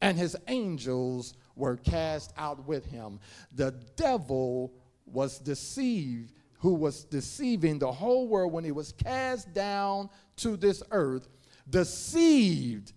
[0.02, 3.20] And his angels were cast out with him.
[3.54, 4.74] The devil
[5.06, 10.82] was deceived, who was deceiving the whole world when he was cast down to this
[10.92, 11.28] earth,
[11.70, 12.94] deceived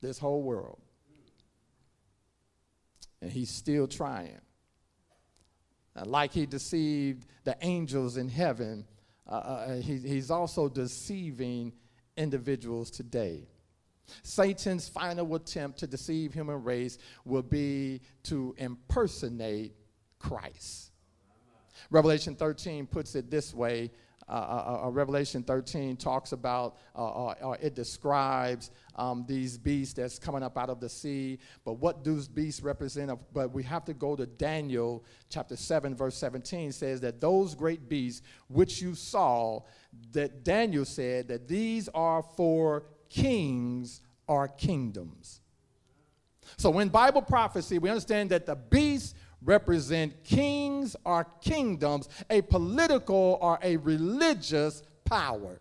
[0.00, 0.80] this whole world.
[3.22, 4.40] And he's still trying.
[5.96, 8.84] Uh, like he deceived the angels in heaven,
[9.28, 11.72] uh, uh, uh, he, he's also deceiving
[12.16, 13.46] individuals today.
[14.22, 19.74] Satan's final attempt to deceive human race will be to impersonate
[20.18, 20.90] Christ.
[21.90, 23.90] Revelation 13 puts it this way
[24.30, 30.20] uh, uh, uh, uh, Revelation 13 talks about, uh, it describes um, these beasts that's
[30.20, 31.40] coming up out of the sea.
[31.64, 33.10] But what do beasts represent?
[33.32, 37.88] But we have to go to Daniel chapter 7, verse 17 says that those great
[37.88, 39.62] beasts which you saw,
[40.12, 45.40] that Daniel said that these are for kings or kingdoms.
[46.56, 49.14] So in Bible prophecy, we understand that the beasts
[49.44, 55.60] represent kings or kingdoms, a political or a religious power.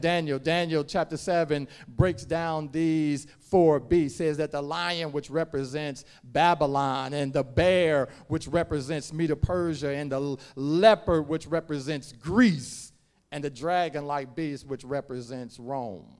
[0.00, 4.18] Daniel, Daniel chapter 7 breaks down these four beasts.
[4.18, 10.10] Says that the lion, which represents Babylon, and the bear, which represents Medo Persia, and
[10.10, 12.92] the leopard, which represents Greece,
[13.30, 16.18] and the dragon like beast, which represents Rome.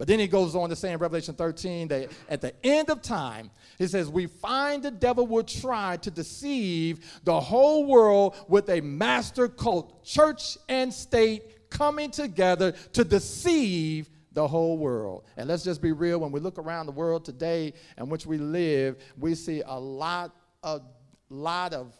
[0.00, 3.02] But then he goes on to say in Revelation 13 that at the end of
[3.02, 8.70] time, he says, We find the devil will try to deceive the whole world with
[8.70, 15.24] a master cult, church and state coming together to deceive the whole world.
[15.36, 18.38] And let's just be real when we look around the world today in which we
[18.38, 20.80] live, we see a lot of
[21.28, 21.94] lot of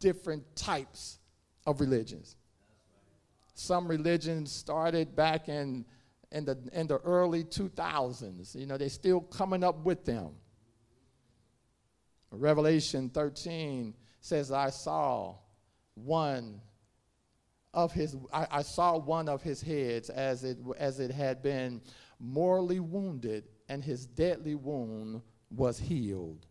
[0.00, 1.18] different types
[1.66, 2.34] of religions.
[3.52, 5.84] Some religions started back in
[6.32, 8.54] in the, in the early 2000s.
[8.54, 10.30] You know, they're still coming up with them.
[12.30, 15.36] Revelation 13 says, I saw
[15.94, 16.60] one
[17.74, 21.80] of his, I, I, saw one of his heads as it, as it had been
[22.18, 26.46] mortally wounded, and his deadly wound was healed.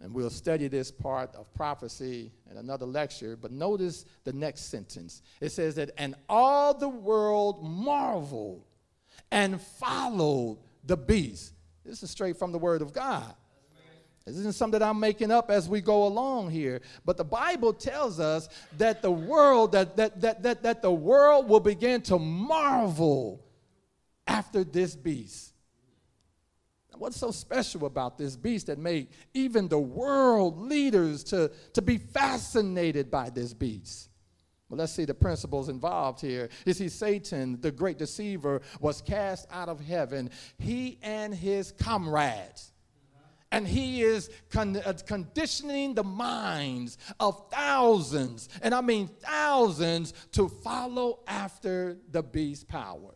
[0.00, 5.22] And we'll study this part of prophecy in another lecture, but notice the next sentence.
[5.40, 8.64] It says that, and all the world marveled
[9.30, 11.54] and followed the beast.
[11.84, 13.34] This is straight from the word of God.
[14.26, 16.80] This isn't something that I'm making up as we go along here.
[17.04, 21.48] But the Bible tells us that the world, that, that, that, that, that the world
[21.48, 23.40] will begin to marvel
[24.26, 25.52] after this beast.
[26.98, 31.98] What's so special about this beast that made even the world leaders to, to be
[31.98, 34.10] fascinated by this beast?
[34.68, 36.48] Well, let's see the principles involved here.
[36.64, 42.72] You see, Satan, the great deceiver, was cast out of heaven, he and his comrades.
[43.52, 50.48] And he is con- uh, conditioning the minds of thousands, and I mean thousands, to
[50.48, 53.14] follow after the beast's power.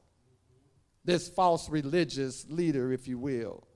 [1.05, 3.67] This false religious leader, if you will.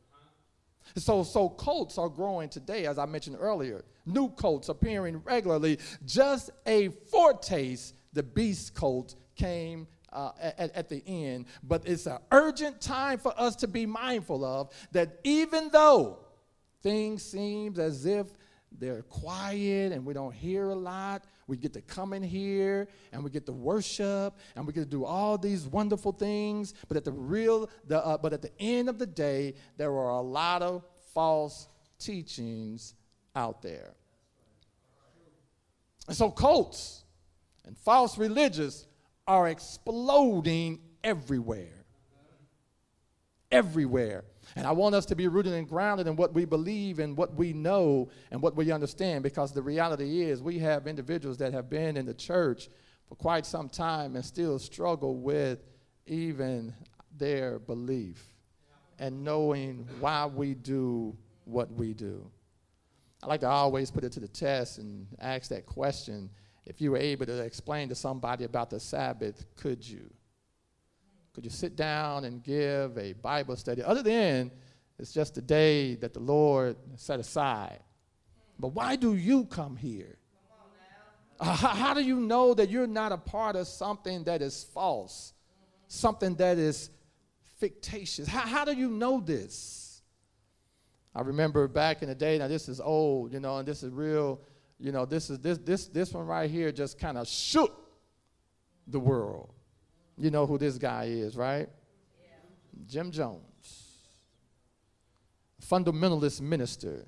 [0.97, 3.85] So, so cults are growing today, as I mentioned earlier.
[4.07, 5.79] New cults appearing regularly.
[6.05, 11.47] Just a foretaste, the beast cult came uh, at, at, the end.
[11.63, 16.19] But it's an urgent time for us to be mindful of that even though
[16.83, 18.29] things seem as if
[18.79, 23.23] they're quiet and we don't hear a lot, we get to come in here and
[23.23, 26.75] we get to worship and we get to do all these wonderful things.
[26.89, 30.11] But at the real, the, uh, but at the end of the day, there are
[30.11, 31.69] a lot of false
[31.99, 32.95] teachings
[33.37, 33.95] out there.
[36.07, 37.05] And so cults
[37.65, 38.87] and false religions
[39.27, 41.84] are exploding everywhere.
[43.55, 44.25] Everywhere.
[44.57, 47.35] And I want us to be rooted and grounded in what we believe and what
[47.35, 51.71] we know and what we understand because the reality is we have individuals that have
[51.71, 52.69] been in the church
[53.09, 55.61] for quite some time and still struggle with
[56.07, 56.75] even
[57.17, 58.35] their belief
[58.99, 62.31] and knowing why we do what we do.
[63.23, 66.31] I like to always put it to the test and ask that question.
[66.67, 70.11] If you were able to explain to somebody about the Sabbath, could you?
[71.35, 73.83] Could you sit down and give a Bible study?
[73.83, 74.51] Other than
[74.99, 77.81] it's just a day that the Lord set aside.
[78.59, 80.17] But why do you come here?
[81.41, 84.65] Uh, how, how, do you know that you're not a part of something that is
[84.73, 85.33] false,
[85.89, 86.91] something that is
[87.59, 88.29] fictitious?
[88.29, 90.01] How, how do you know this?
[91.13, 93.91] I remember back in the day, now this is old, you know, and this is
[93.93, 94.41] real,
[94.79, 97.91] you know, this is this this this one right here just kind of shook
[98.87, 99.53] the world.
[100.17, 101.69] You know who this guy is, right?
[102.23, 102.35] Yeah.
[102.87, 103.43] Jim Jones,
[105.63, 107.05] fundamentalist minister,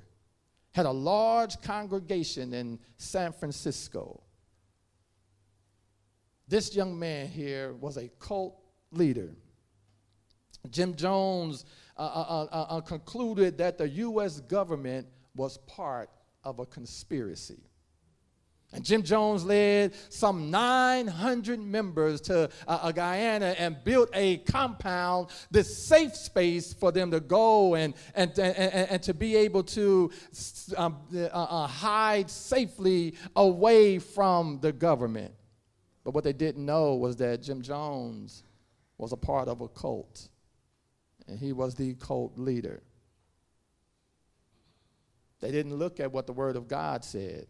[0.72, 4.22] had a large congregation in San Francisco.
[6.48, 8.60] This young man here was a cult
[8.90, 9.30] leader.
[10.70, 11.64] Jim Jones
[11.96, 14.40] uh, uh, uh, uh concluded that the U.S.
[14.40, 16.10] government was part
[16.44, 17.58] of a conspiracy.
[18.72, 25.86] And Jim Jones led some 900 members to uh, Guyana and built a compound, this
[25.86, 30.10] safe space for them to go and, and, and, and to be able to
[30.76, 35.32] um, uh, uh, hide safely away from the government.
[36.04, 38.42] But what they didn't know was that Jim Jones
[38.98, 40.28] was a part of a cult,
[41.28, 42.82] and he was the cult leader.
[45.40, 47.46] They didn't look at what the Word of God said.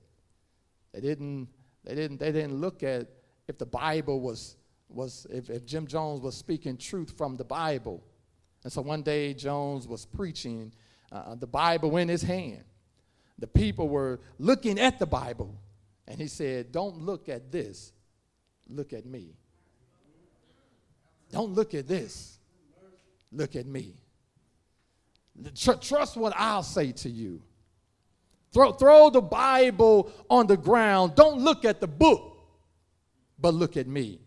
[0.97, 1.49] They didn't,
[1.85, 3.07] they didn't, they didn't look at
[3.49, 4.57] if the Bible was,
[4.89, 8.03] was if, if Jim Jones was speaking truth from the Bible.
[8.65, 10.73] And so one day Jones was preaching
[11.13, 12.65] uh, the Bible in his hand.
[13.39, 15.61] The people were looking at the Bible,
[16.09, 17.93] and he said, Don't look at this,
[18.67, 19.35] look at me.
[21.31, 22.39] Don't look at this,
[23.31, 23.97] look at me.
[25.55, 27.43] Tr- trust what I'll say to you.
[28.57, 31.15] Throw, throw the Bible on the ground.
[31.15, 32.39] Don't look at the book,
[33.39, 34.19] but look at me.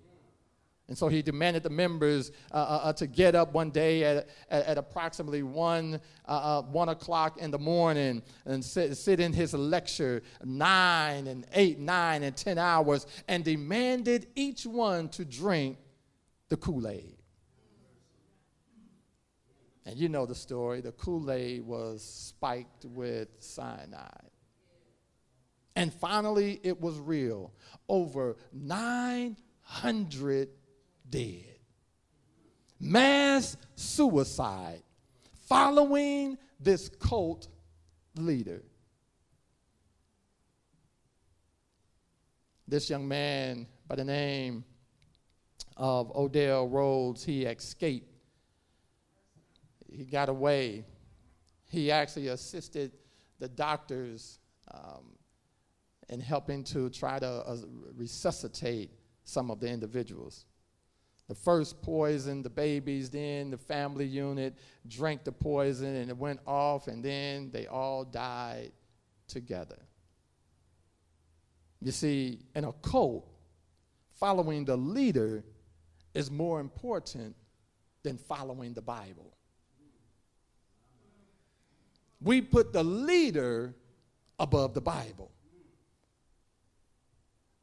[0.87, 4.29] And so he demanded the members uh, uh, uh to get up one day at,
[4.51, 9.33] at, at approximately 1, uh, uh, 1 o'clock in the morning and sit, sit in
[9.33, 15.79] his lecture 9 and 8, 9 and 10 hours and demanded each one to drink
[16.49, 17.18] the Kool Aid.
[19.89, 24.29] And you know the story the Kool Aid was spiked with cyanide.
[25.75, 27.51] And finally, it was real.
[27.87, 30.49] Over 900
[31.09, 31.57] dead.
[32.79, 34.83] Mass suicide
[35.47, 37.47] following this cult
[38.15, 38.61] leader.
[42.67, 44.63] This young man by the name
[45.77, 48.08] of Odell Rhodes, he escaped
[49.99, 50.85] he got away.
[51.65, 52.93] He actually assisted
[53.37, 54.39] the doctors
[54.73, 55.17] um,
[56.07, 57.57] in helping to try to uh,
[57.97, 58.91] resuscitate
[59.25, 60.45] some of the individuals.
[61.27, 64.57] The first poisoned the babies, then the family unit
[64.87, 68.71] drank the poison and it went off, and then they all died
[69.27, 69.79] together.
[71.81, 73.29] You see, in a cult,
[74.15, 75.43] following the leader
[76.13, 77.35] is more important
[78.01, 79.35] than following the Bible.
[82.21, 83.75] We put the leader
[84.39, 85.31] above the Bible.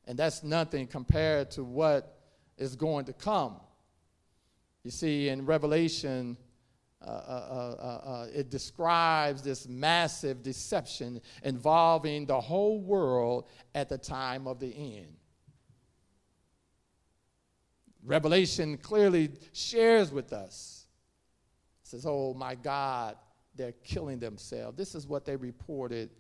[0.07, 2.20] And that's nothing compared to what
[2.57, 3.57] is going to come.
[4.85, 6.37] You see, in Revelation,
[7.05, 13.99] uh, uh, uh, uh, it describes this massive deception involving the whole world at the
[13.99, 15.16] time of the end.
[18.05, 20.87] Revelation clearly shares with us.
[21.83, 23.16] It says, Oh my God,
[23.57, 24.77] they're killing themselves.
[24.77, 26.11] This is what they reported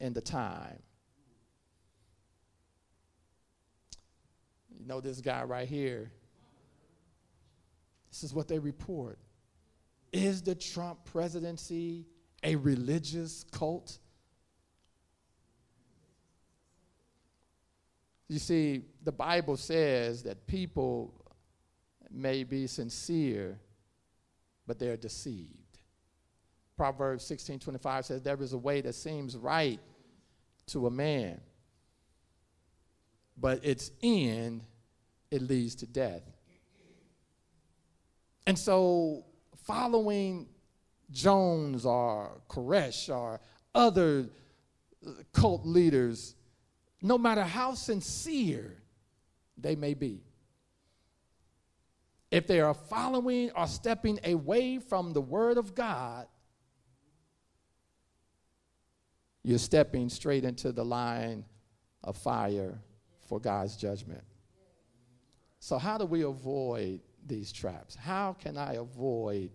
[0.00, 0.78] in the time.
[4.78, 6.10] You know this guy right here.
[8.10, 9.18] This is what they report.
[10.12, 12.06] Is the Trump presidency
[12.42, 13.98] a religious cult?
[18.28, 21.14] You see, the Bible says that people
[22.10, 23.58] may be sincere,
[24.66, 25.65] but they're deceived.
[26.76, 29.80] Proverbs 16 25 says, There is a way that seems right
[30.66, 31.40] to a man,
[33.36, 34.62] but its end,
[35.30, 36.22] it leads to death.
[38.46, 39.24] And so,
[39.64, 40.46] following
[41.10, 43.40] Jones or Koresh or
[43.74, 44.26] other
[45.32, 46.34] cult leaders,
[47.02, 48.76] no matter how sincere
[49.56, 50.20] they may be,
[52.30, 56.26] if they are following or stepping away from the Word of God,
[59.46, 61.44] you're stepping straight into the line
[62.02, 62.80] of fire
[63.28, 64.24] for God's judgment.
[65.60, 67.94] So, how do we avoid these traps?
[67.94, 69.52] How can I avoid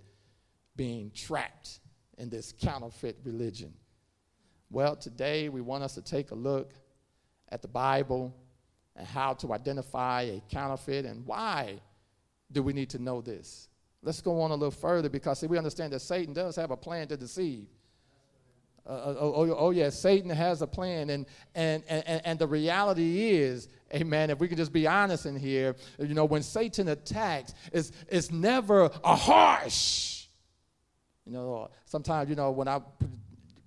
[0.78, 1.82] being trapped
[2.18, 3.74] in this counterfeit religion?
[4.70, 6.72] Well, today we want us to take a look
[7.50, 8.34] at the Bible
[8.96, 11.82] and how to identify a counterfeit and why
[12.50, 13.68] do we need to know this.
[14.02, 16.78] Let's go on a little further because see, we understand that Satan does have a
[16.78, 17.68] plan to deceive.
[18.86, 21.10] Uh, uh oh, oh, oh, yes, Satan has a plan.
[21.10, 21.26] And,
[21.56, 25.76] and, and, and the reality is, amen, if we can just be honest in here,
[26.00, 30.26] you know, when Satan attacks, it's, it's never a harsh.
[31.26, 32.82] You know, sometimes, you know, when I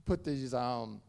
[0.04, 1.00] put these um,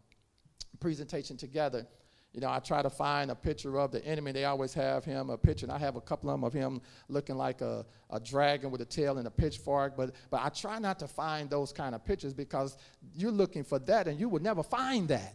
[0.79, 1.87] presentation together,
[2.35, 4.33] you know, I try to find a picture of the enemy.
[4.33, 6.81] They always have him a picture, and I have a couple of them of him
[7.07, 9.95] looking like a, a dragon with a tail and a pitchfork.
[9.95, 12.77] But, but I try not to find those kind of pictures because
[13.15, 15.33] you're looking for that, and you will never find that.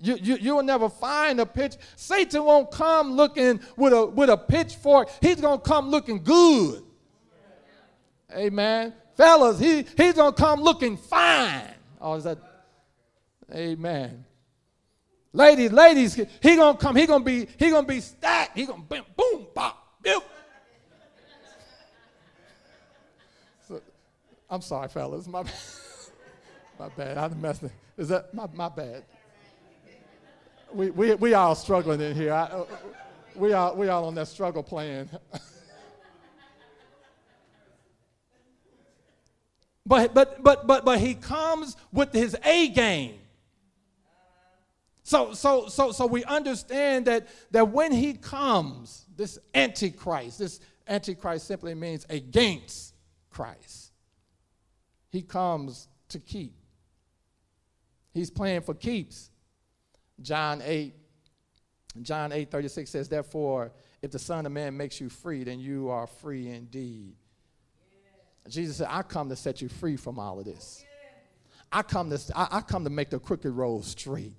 [0.00, 1.74] You, you, you will never find a pitch.
[1.96, 5.10] Satan won't come looking with a, with a pitchfork.
[5.20, 6.82] He's going to come looking good.
[8.34, 8.94] Amen.
[9.18, 11.74] Fellas, he, he's going to come looking fine.
[12.00, 12.38] Oh, is that?
[13.54, 14.24] Amen.
[15.34, 19.02] Ladies, ladies, he gonna come, he gonna be, he gonna be stacked, he gonna boom,
[19.16, 20.22] boom, pop, boom.
[23.66, 23.82] So,
[24.48, 25.26] I'm sorry, fellas.
[25.26, 25.42] My,
[26.78, 27.18] my bad.
[27.18, 27.72] I messed it.
[27.98, 29.02] Is that my, my bad?
[30.72, 32.32] We, we, we all struggling in here.
[32.32, 32.66] I, uh,
[33.34, 35.10] we, all, we all on that struggle plan.
[39.84, 43.18] but, but, but, but, but he comes with his A game.
[45.04, 51.46] So, so, so, so we understand that, that when he comes, this antichrist, this antichrist
[51.46, 52.94] simply means against
[53.28, 53.92] Christ.
[55.10, 56.54] He comes to keep.
[58.14, 59.30] He's playing for keeps.
[60.22, 60.94] John 8,
[62.00, 65.90] John 8, 36 says, Therefore, if the Son of Man makes you free, then you
[65.90, 67.14] are free indeed.
[67.92, 68.50] Yeah.
[68.50, 70.82] Jesus said, I come to set you free from all of this.
[70.82, 71.18] Yeah.
[71.72, 74.32] I come to I, I come to make the crooked road straight.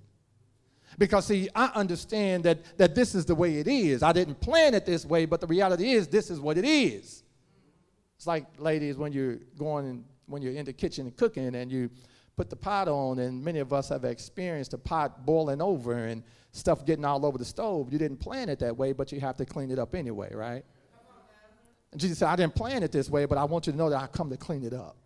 [0.98, 4.02] Because, see, I understand that, that this is the way it is.
[4.02, 7.22] I didn't plan it this way, but the reality is this is what it is.
[8.16, 11.90] It's like, ladies, when you're going, when you're in the kitchen and cooking and you
[12.34, 16.22] put the pot on, and many of us have experienced the pot boiling over and
[16.52, 17.92] stuff getting all over the stove.
[17.92, 20.64] You didn't plan it that way, but you have to clean it up anyway, right?
[21.92, 23.90] And Jesus said, I didn't plan it this way, but I want you to know
[23.90, 24.96] that I come to clean it up.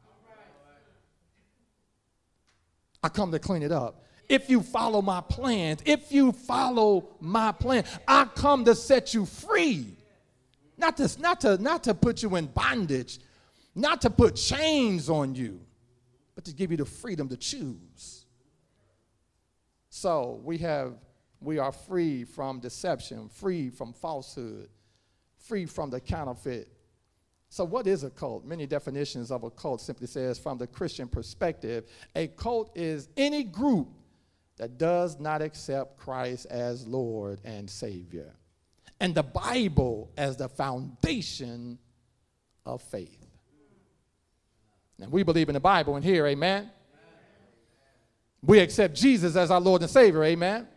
[3.02, 7.50] I come to clean it up if you follow my plans, if you follow my
[7.50, 9.96] plan, I come to set you free.
[10.78, 13.18] Not to, not to, not to put you in bondage,
[13.74, 15.60] not to put chains on you,
[16.36, 18.24] but to give you the freedom to choose.
[19.90, 20.94] So we have
[21.40, 24.68] we are free from deception, free from falsehood,
[25.38, 26.68] free from the counterfeit.
[27.48, 28.44] So, what is a cult?
[28.44, 33.42] Many definitions of a cult simply says, from the Christian perspective, a cult is any
[33.42, 33.88] group
[34.60, 38.34] that does not accept Christ as Lord and Savior,
[39.00, 41.78] and the Bible as the foundation
[42.66, 43.26] of faith.
[45.00, 46.70] And we believe in the Bible in here, amen?
[48.42, 50.68] We accept Jesus as our Lord and Savior, amen?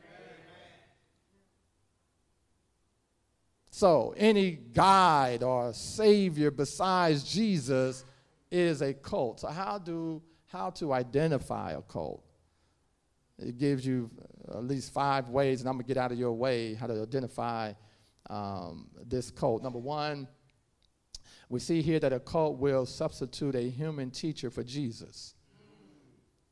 [3.69, 8.05] So, any guide or savior besides Jesus
[8.49, 9.41] is a cult.
[9.41, 12.23] So, how do how to identify a cult?
[13.43, 14.09] It gives you
[14.49, 17.73] at least five ways, and I'm gonna get out of your way how to identify
[18.29, 19.63] um, this cult.
[19.63, 20.27] Number one,
[21.49, 25.35] we see here that a cult will substitute a human teacher for Jesus.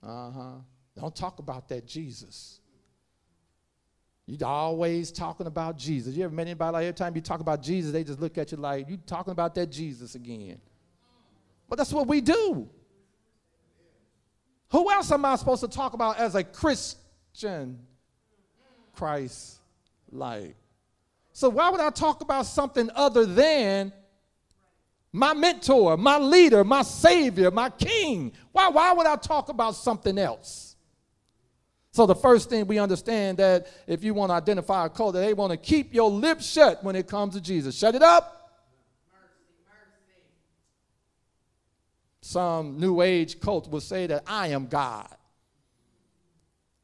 [0.04, 0.52] Uh huh.
[1.00, 2.60] Don't talk about that Jesus.
[4.26, 6.16] You're always talking about Jesus.
[6.16, 8.52] You ever met anybody like every time you talk about Jesus, they just look at
[8.52, 10.62] you like, you talking about that Jesus again.
[11.68, 12.70] But that's what we do.
[14.72, 17.80] Who else am I supposed to talk about as a Christian?
[18.94, 19.60] Christ
[20.12, 20.56] like.
[21.34, 23.94] So why would I talk about something other than
[25.14, 28.34] my mentor, my leader, my savior, my king?
[28.52, 30.76] Why, why would I talk about something else?
[31.92, 35.34] So the first thing we understand that if you want to identify a cult, they
[35.34, 37.78] want to keep your lips shut when it comes to Jesus.
[37.78, 38.41] Shut it up.
[42.32, 45.10] Some New Age cult will say that I am God.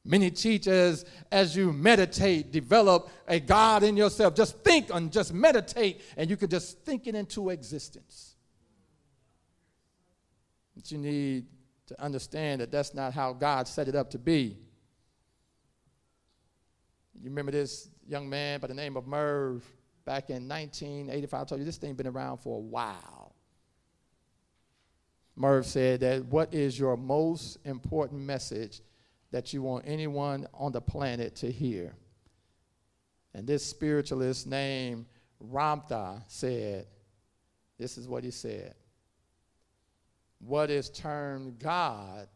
[0.04, 4.36] Many teachers, as you meditate, develop a God in yourself.
[4.36, 8.36] Just think and just meditate, and you can just think it into existence.
[10.76, 11.46] But you need
[11.88, 14.58] to understand that that's not how God set it up to be.
[17.16, 19.64] You remember this young man by the name of Merv
[20.04, 21.42] back in 1985?
[21.42, 23.17] I told you this thing been around for a while.
[25.38, 28.82] Merv said that what is your most important message
[29.32, 31.94] that you want anyone on the planet to hear?
[33.36, 35.06] And this spiritualist named
[35.42, 36.88] Ramtha said,
[37.78, 38.74] this is what he said.
[40.40, 42.28] What is termed God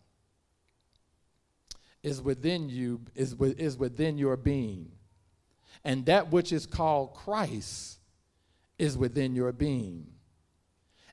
[2.03, 4.91] is within you, is, is within your being.
[5.83, 7.97] And that which is called Christ
[8.77, 10.10] is within your being.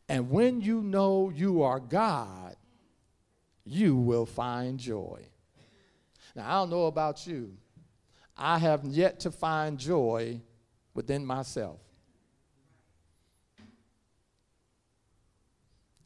[0.09, 2.57] And when you know you are God,
[3.65, 5.27] you will find joy.
[6.35, 7.53] Now, I don't know about you.
[8.37, 10.41] I have yet to find joy
[10.95, 11.81] within myself.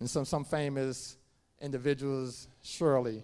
[0.00, 1.16] And some, some famous
[1.60, 3.22] individuals, surely,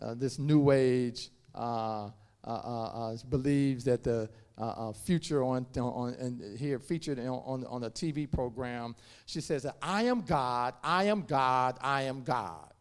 [0.00, 2.10] uh, this new age uh,
[2.44, 7.84] uh, believes that the Uh, uh, future on, on, and here featured on, on, on
[7.84, 12.72] a TV program, she says I am God, I am God, I am God.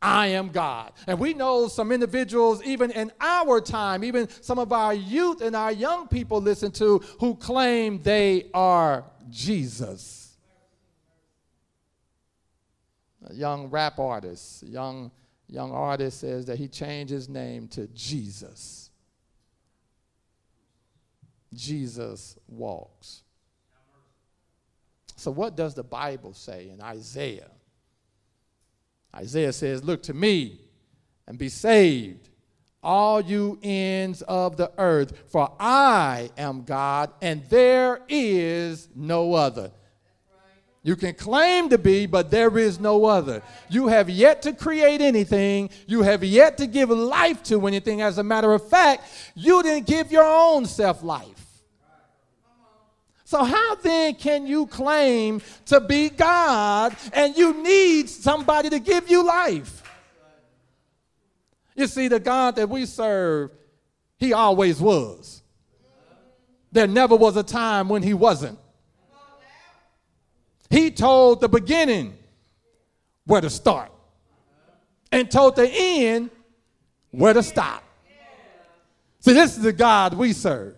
[0.00, 0.92] I am God.
[1.06, 5.56] And we know some individuals, even in our time, even some of our youth and
[5.56, 10.36] our young people listen to, who claim they are Jesus.
[13.28, 15.10] A young rap artist, young
[15.48, 18.87] young artist says that he changed his name to Jesus.
[21.54, 23.22] Jesus walks.
[25.16, 27.50] So, what does the Bible say in Isaiah?
[29.14, 30.60] Isaiah says, Look to me
[31.26, 32.28] and be saved,
[32.82, 39.72] all you ends of the earth, for I am God and there is no other.
[40.84, 43.42] You can claim to be, but there is no other.
[43.68, 45.70] You have yet to create anything.
[45.86, 48.00] You have yet to give life to anything.
[48.00, 49.04] As a matter of fact,
[49.34, 51.37] you didn't give your own self life.
[53.28, 59.10] So, how then can you claim to be God and you need somebody to give
[59.10, 59.82] you life?
[61.74, 63.50] You see, the God that we serve,
[64.16, 65.42] He always was.
[66.72, 68.58] There never was a time when He wasn't.
[70.70, 72.16] He told the beginning
[73.26, 73.92] where to start
[75.12, 76.30] and told the end
[77.10, 77.84] where to stop.
[79.20, 80.77] See, this is the God we serve.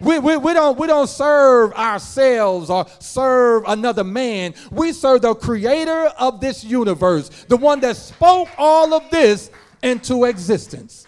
[0.00, 4.54] We, we, we, don't, we don't serve ourselves or serve another man.
[4.70, 9.50] We serve the creator of this universe, the one that spoke all of this
[9.82, 11.06] into existence.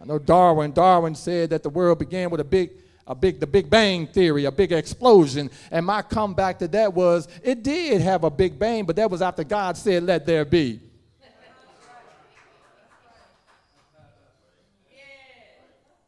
[0.00, 2.70] I know Darwin, Darwin said that the world began with a big
[3.06, 7.28] a big the big bang theory a big explosion and my comeback to that was
[7.42, 10.80] it did have a big bang but that was after god said let there be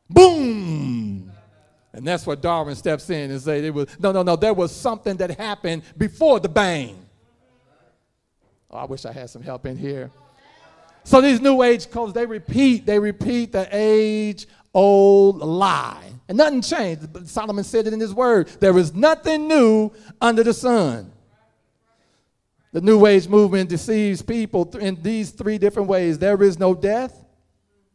[0.09, 0.96] boom
[1.97, 4.71] And that's where Darwin steps in and say, it was, no, no, no, there was
[4.71, 7.03] something that happened before the bang.
[8.71, 10.11] Oh, I wish I had some help in here.
[11.05, 16.11] So these new age cults, they repeat, they repeat the age old lie.
[16.29, 17.29] And nothing changed.
[17.29, 18.49] Solomon said it in his word.
[18.61, 19.91] There is nothing new
[20.21, 21.11] under the sun.
[22.73, 26.19] The New Age movement deceives people in these three different ways.
[26.19, 27.25] There is no death.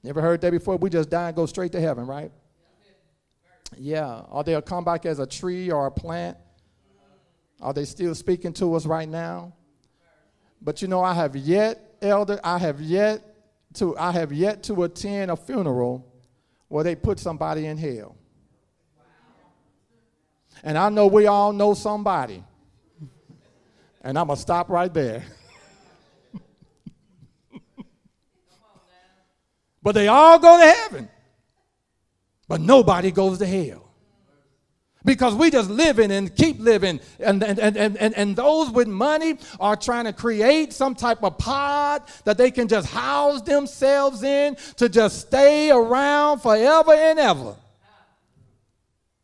[0.02, 0.78] Never heard that before?
[0.78, 2.32] We just die and go straight to heaven, right?
[3.82, 4.22] Yeah.
[4.30, 6.38] Or they'll come back as a tree or a plant.
[7.60, 9.54] Are they still speaking to us right now?
[10.62, 13.24] But you know, I have yet, elder, I have yet
[13.76, 16.08] to, I have yet to attend a funeral
[16.68, 18.16] where they put somebody in hell.
[20.64, 22.44] And I know we all know somebody.
[24.04, 25.24] And I'm going to stop right there.
[29.82, 31.10] but they all go to heaven.
[32.52, 33.94] But nobody goes to hell.
[35.06, 37.00] Because we just living and keep living.
[37.18, 41.38] And, and, and, and, and those with money are trying to create some type of
[41.38, 47.56] pod that they can just house themselves in to just stay around forever and ever.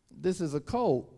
[0.10, 1.14] This is a cult.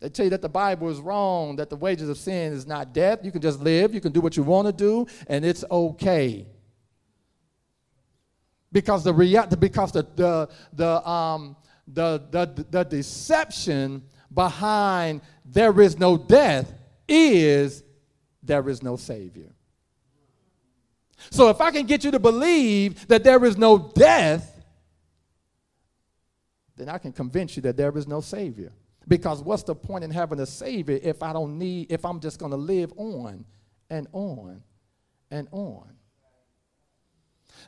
[0.00, 2.94] They tell you that the Bible is wrong, that the wages of sin is not
[2.94, 3.18] death.
[3.22, 6.46] You can just live, you can do what you want to do, and it's okay.
[8.72, 11.56] Because the rea- because the the the um
[11.88, 14.02] the, the the deception
[14.32, 16.72] behind there is no death
[17.08, 17.82] is
[18.42, 19.50] there is no savior.
[21.30, 24.62] So if I can get you to believe that there is no death,
[26.76, 28.72] then I can convince you that there is no savior.
[29.06, 32.38] Because what's the point in having a savior if I don't need, if I'm just
[32.38, 33.44] going to live on
[33.90, 34.62] and on
[35.30, 35.88] and on?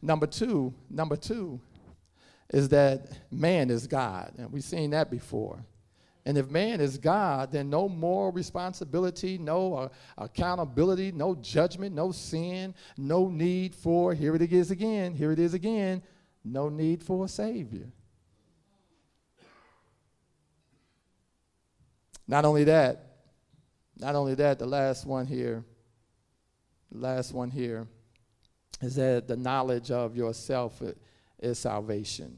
[0.03, 1.61] Number two, number two
[2.53, 4.33] is that man is God.
[4.37, 5.65] And we've seen that before.
[6.27, 9.89] And if man is God, then no moral responsibility, no uh,
[10.19, 15.55] accountability, no judgment, no sin, no need for, here it is again, here it is
[15.55, 16.03] again,
[16.45, 17.89] no need for a Savior.
[22.29, 23.17] Not only that,
[23.99, 25.65] not only that, the last one here,
[26.91, 27.89] the last one here
[28.83, 30.83] is that the knowledge of yourself
[31.39, 32.37] is salvation.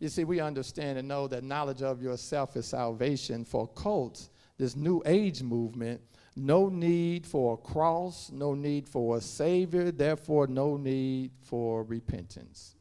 [0.00, 4.74] You see, we understand and know that knowledge of yourself is salvation for cults, this
[4.74, 6.00] new age movement.
[6.36, 12.76] No need for a cross, no need for a savior, therefore, no need for repentance.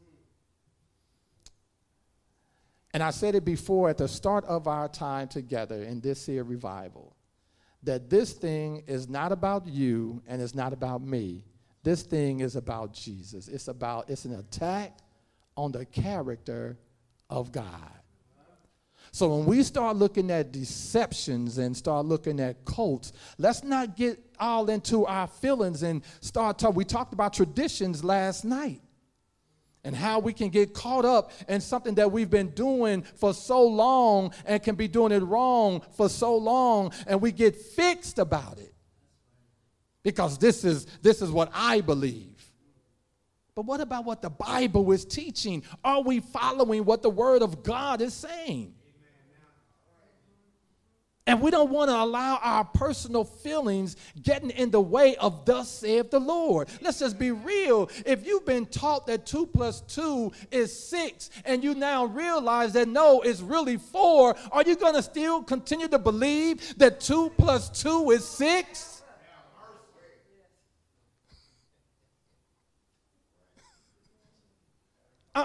[2.94, 6.44] And I said it before at the start of our time together in this here
[6.44, 7.16] revival
[7.84, 11.46] that this thing is not about you and it's not about me.
[11.84, 13.48] This thing is about Jesus.
[13.48, 14.98] It's about it's an attack
[15.56, 16.78] on the character
[17.30, 17.92] of God.
[19.12, 24.20] So when we start looking at deceptions and start looking at cults, let's not get
[24.40, 26.76] all into our feelings and start talking.
[26.76, 28.82] We talked about traditions last night
[29.84, 33.66] and how we can get caught up in something that we've been doing for so
[33.66, 38.60] long and can be doing it wrong for so long and we get fixed about
[38.60, 38.74] it
[40.04, 42.52] because this is this is what i believe
[43.56, 47.64] but what about what the bible is teaching are we following what the word of
[47.64, 48.74] god is saying
[51.30, 55.70] and we don't want to allow our personal feelings getting in the way of thus
[55.70, 56.70] saith the Lord.
[56.82, 57.88] Let's just be real.
[58.04, 62.88] If you've been taught that two plus two is six, and you now realize that
[62.88, 67.70] no, it's really four, are you going to still continue to believe that two plus
[67.80, 68.99] two is six?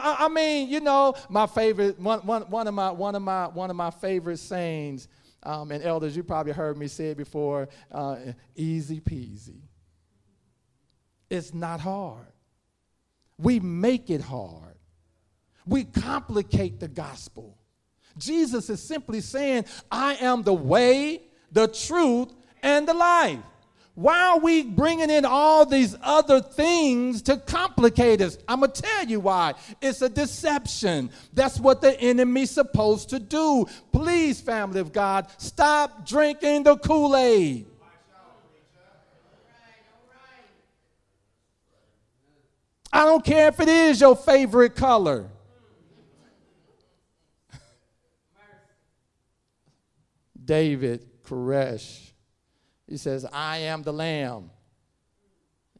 [0.02, 3.46] I, I mean, you know, my favorite one, one, one of my one of my
[3.48, 5.08] one of my favorite sayings
[5.42, 8.16] um, and elders, you probably heard me say it before uh,
[8.56, 9.60] easy peasy.
[11.30, 12.26] It's not hard.
[13.38, 14.76] We make it hard,
[15.66, 17.58] we complicate the gospel.
[18.16, 23.40] Jesus is simply saying, I am the way, the truth, and the life.
[23.94, 28.36] Why are we bringing in all these other things to complicate us?
[28.48, 29.54] I'm going to tell you why.
[29.80, 31.10] It's a deception.
[31.32, 33.66] That's what the enemy's supposed to do.
[33.92, 37.66] Please, family of God, stop drinking the Kool Aid.
[42.92, 45.28] I don't care if it is your favorite color.
[50.44, 52.13] David Koresh
[52.94, 54.52] he says, I am the lamb.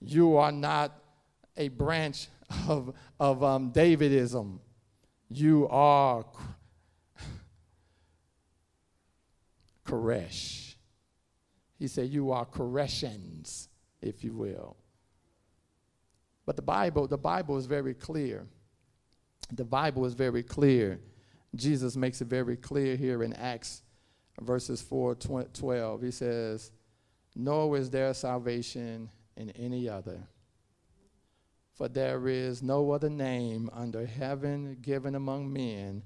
[0.01, 0.99] You are not
[1.57, 2.27] a branch
[2.69, 4.59] of, of um, Davidism.
[5.29, 6.25] You are
[9.87, 10.75] Koresh.
[11.79, 13.69] He said, You are Koreshans,
[14.03, 14.77] if you will.
[16.45, 18.45] But the Bible, the Bible is very clear.
[19.53, 20.99] The Bible is very clear.
[21.55, 23.83] Jesus makes it very clear here in Acts
[24.41, 26.03] verses 4 12.
[26.03, 26.73] He says,
[27.35, 30.21] Nor is there salvation in any other.
[31.75, 36.03] For there is no other name under heaven given among men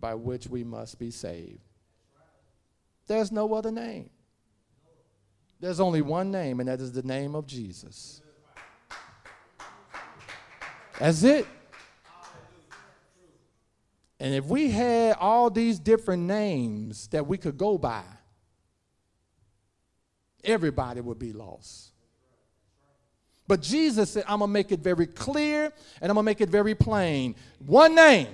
[0.00, 1.60] by which we must be saved.
[3.06, 4.10] There's no other name.
[5.60, 8.20] There's only one name, and that is the name of Jesus.
[10.98, 11.46] That's it.
[14.18, 18.04] And if we had all these different names that we could go by,
[20.44, 21.92] everybody would be lost.
[23.46, 26.40] But Jesus said, I'm going to make it very clear and I'm going to make
[26.40, 27.34] it very plain.
[27.58, 28.28] One name.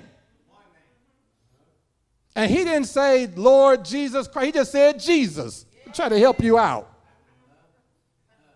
[2.36, 4.46] And he didn't say, Lord Jesus Christ.
[4.46, 5.66] He just said, Jesus.
[5.92, 6.88] Try to help you out.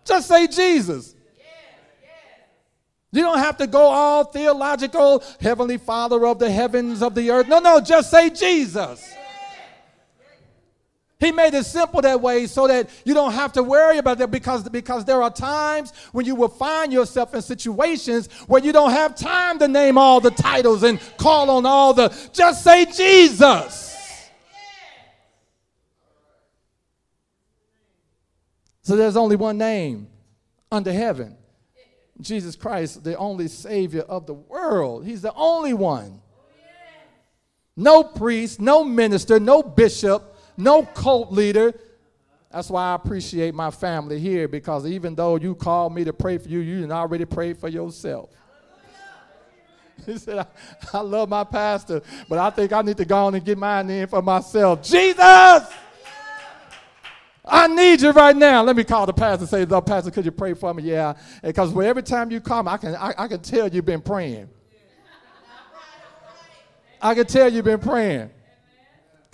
[0.05, 1.13] Just say Jesus.
[3.11, 7.47] You don't have to go all theological, Heavenly Father of the heavens, of the earth.
[7.47, 9.13] No, no, just say Jesus.
[11.19, 14.31] He made it simple that way so that you don't have to worry about that
[14.31, 18.91] because, because there are times when you will find yourself in situations where you don't
[18.91, 22.09] have time to name all the titles and call on all the.
[22.33, 23.93] Just say Jesus.
[28.81, 30.07] So there's only one name
[30.71, 31.37] under heaven
[32.21, 35.05] Jesus Christ, the only Savior of the world.
[35.05, 36.21] He's the only one.
[37.75, 41.73] No priest, no minister, no bishop, no cult leader.
[42.51, 46.37] That's why I appreciate my family here because even though you called me to pray
[46.37, 48.29] for you, you didn't already prayed for yourself.
[50.05, 50.45] He said, I,
[50.93, 53.89] I love my pastor, but I think I need to go on and get mine
[53.89, 54.83] in for myself.
[54.83, 55.63] Jesus!
[57.47, 58.63] I need you right now.
[58.63, 60.83] Let me call the pastor and say, Lord, Pastor, could you pray for me?
[60.83, 61.13] Yeah.
[61.43, 64.49] Because every time you come, I can, I, I can tell you've been praying.
[67.01, 68.31] I can tell you've been praying.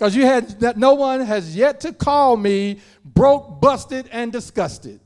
[0.02, 4.98] Because you had that no one has yet to call me broke, busted, and disgusted.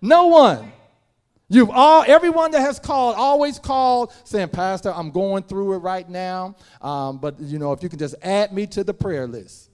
[0.00, 0.72] No one.
[1.48, 6.08] You've all, everyone that has called, always called saying, Pastor, I'm going through it right
[6.08, 6.56] now.
[6.82, 9.70] Um, but, you know, if you can just add me to the prayer list.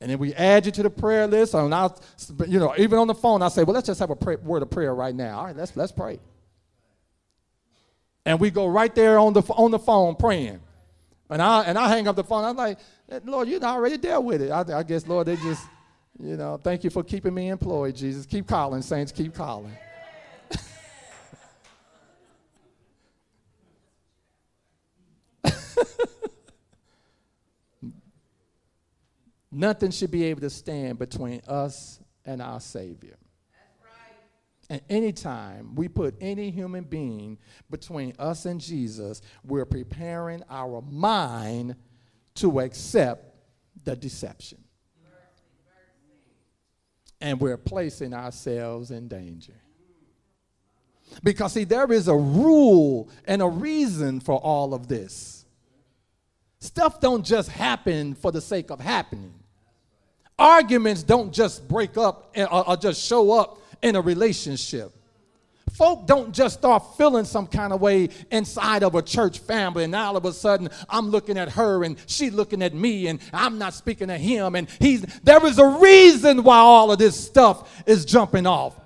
[0.00, 1.52] And then we add you to the prayer list.
[1.52, 1.90] And I,
[2.48, 4.62] you know, even on the phone, I say, well, let's just have a pray, word
[4.62, 5.40] of prayer right now.
[5.40, 6.18] All right, let's, let's pray.
[8.24, 10.60] And we go right there on the, on the phone praying.
[11.30, 12.44] And I, and I hang up the phone.
[12.44, 12.78] I'm like,
[13.24, 14.50] Lord, you already dealt with it.
[14.50, 15.64] I, I guess, Lord, they just,
[16.18, 18.26] you know, thank you for keeping me employed, Jesus.
[18.26, 19.70] Keep calling, saints, keep calling.
[29.52, 33.19] Nothing should be able to stand between us and our Savior.
[34.70, 37.38] And anytime we put any human being
[37.70, 41.74] between us and Jesus, we're preparing our mind
[42.36, 43.34] to accept
[43.82, 44.58] the deception.
[47.20, 49.60] And we're placing ourselves in danger.
[51.24, 55.44] Because, see, there is a rule and a reason for all of this.
[56.60, 59.34] Stuff don't just happen for the sake of happening.
[60.38, 64.92] Arguments don't just break up or, just show up in a relationship.
[65.72, 69.94] Folk don't just start feeling some kind of way inside of a church family, and
[69.94, 73.58] all of a sudden I'm looking at her and she looking at me, and I'm
[73.58, 77.82] not speaking to him, and he's there is a reason why all of this stuff
[77.86, 78.79] is jumping off.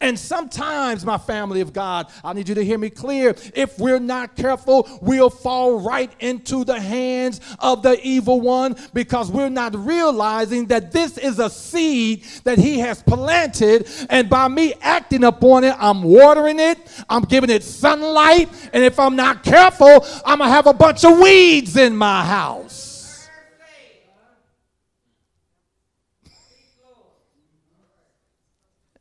[0.00, 3.34] And sometimes, my family of God, I need you to hear me clear.
[3.54, 9.30] If we're not careful, we'll fall right into the hands of the evil one because
[9.30, 13.88] we're not realizing that this is a seed that he has planted.
[14.08, 18.48] And by me acting upon it, I'm watering it, I'm giving it sunlight.
[18.72, 22.24] And if I'm not careful, I'm going to have a bunch of weeds in my
[22.24, 23.28] house.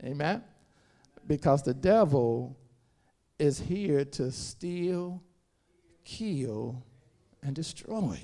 [0.04, 0.47] Amen
[1.28, 2.58] because the devil
[3.38, 5.22] is here to steal,
[6.04, 6.84] kill,
[7.44, 8.20] and destroy.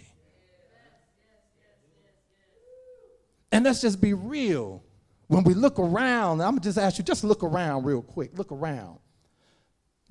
[3.52, 4.84] And let's just be real.
[5.28, 8.38] When we look around, I'm just ask you, just look around real quick.
[8.38, 8.98] Look around.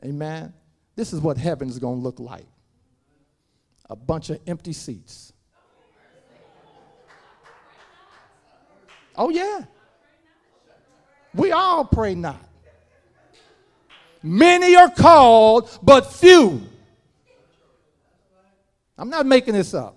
[0.05, 0.52] Amen.
[0.94, 2.47] This is what heaven is gonna look like.
[3.90, 5.32] A bunch of empty seats.
[9.14, 9.64] Oh, yeah.
[11.35, 12.48] We all pray not.
[14.22, 16.62] Many are called, but few.
[18.96, 19.96] I'm not making this up.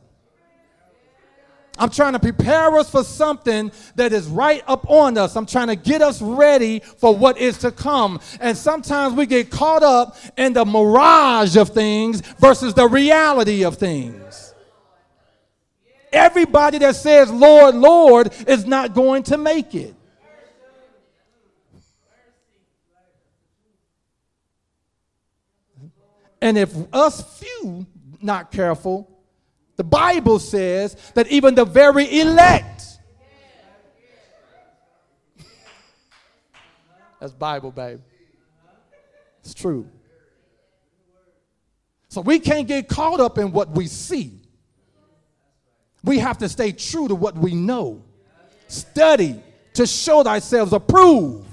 [1.77, 5.35] I'm trying to prepare us for something that is right up on us.
[5.35, 8.19] I'm trying to get us ready for what is to come.
[8.39, 13.75] And sometimes we get caught up in the mirage of things versus the reality of
[13.75, 14.53] things.
[16.13, 19.94] Everybody that says, Lord, Lord, is not going to make it.
[26.41, 27.85] And if us few
[28.21, 29.09] not careful,
[29.75, 32.83] the Bible says that even the very elect.
[37.19, 38.01] That's Bible, babe.
[39.39, 39.89] It's true.
[42.09, 44.39] So we can't get caught up in what we see.
[46.03, 48.03] We have to stay true to what we know.
[48.67, 49.41] Study
[49.73, 51.47] to show thyself approved.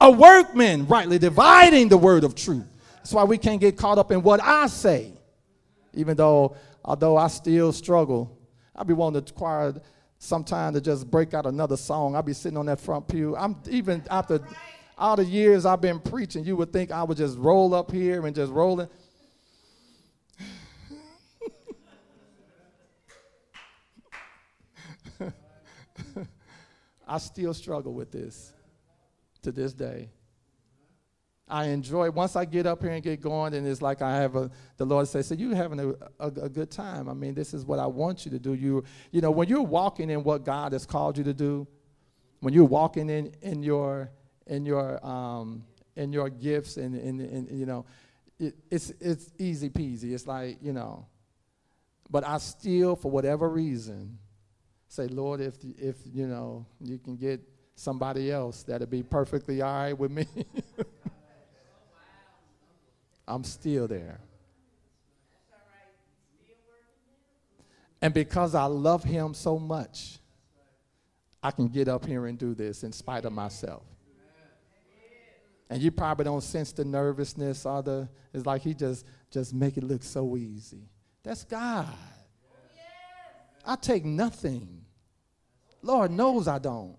[0.00, 2.64] A workman rightly dividing the word of truth.
[3.00, 5.14] That's why we can't get caught up in what I say.
[5.94, 6.54] Even though,
[6.84, 8.38] although I still struggle,
[8.76, 9.74] I'll be wanting to choir
[10.18, 12.14] sometime to just break out another song.
[12.14, 13.34] I'll be sitting on that front pew.
[13.36, 14.40] I'm even after
[14.98, 18.26] all the years I've been preaching, you would think I would just roll up here
[18.26, 18.88] and just rolling.
[27.08, 28.52] I still struggle with this
[29.40, 30.10] to this day.
[31.50, 34.36] I enjoy once I get up here and get going, and it's like I have
[34.36, 37.08] a the Lord says, "So you're having a, a, a, good time?
[37.08, 38.54] I mean, this is what I want you to do.
[38.54, 41.66] You you know when you're walking in what God has called you to do,
[42.40, 44.10] when you're walking in in your
[44.46, 45.64] in your um,
[45.96, 47.84] in your gifts and, and, and you know,
[48.38, 50.12] it, it's it's easy peasy.
[50.12, 51.06] It's like you know,
[52.08, 54.18] but I still for whatever reason
[54.88, 57.40] say, Lord, if if you know you can get
[57.74, 60.26] somebody else, that'd be perfectly all right with me.
[63.30, 64.20] I'm still there.
[68.02, 70.18] And because I love him so much,
[71.42, 73.82] I can get up here and do this in spite of myself.
[75.68, 79.76] And you probably don't sense the nervousness or the, it's like he just, just make
[79.76, 80.88] it look so easy.
[81.22, 81.86] That's God.
[83.64, 84.84] I take nothing.
[85.82, 86.96] Lord knows I don't.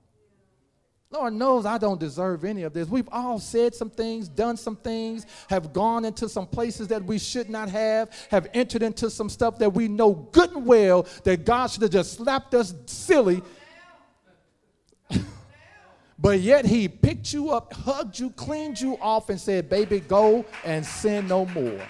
[1.12, 2.88] Lord knows I don't deserve any of this.
[2.88, 7.20] We've all said some things, done some things, have gone into some places that we
[7.20, 11.44] should not have, have entered into some stuff that we know good and well that
[11.44, 13.42] God should have just slapped us silly.
[16.18, 20.46] but yet He picked you up, hugged you, cleaned you off, and said, Baby, go
[20.64, 21.82] and sin no more.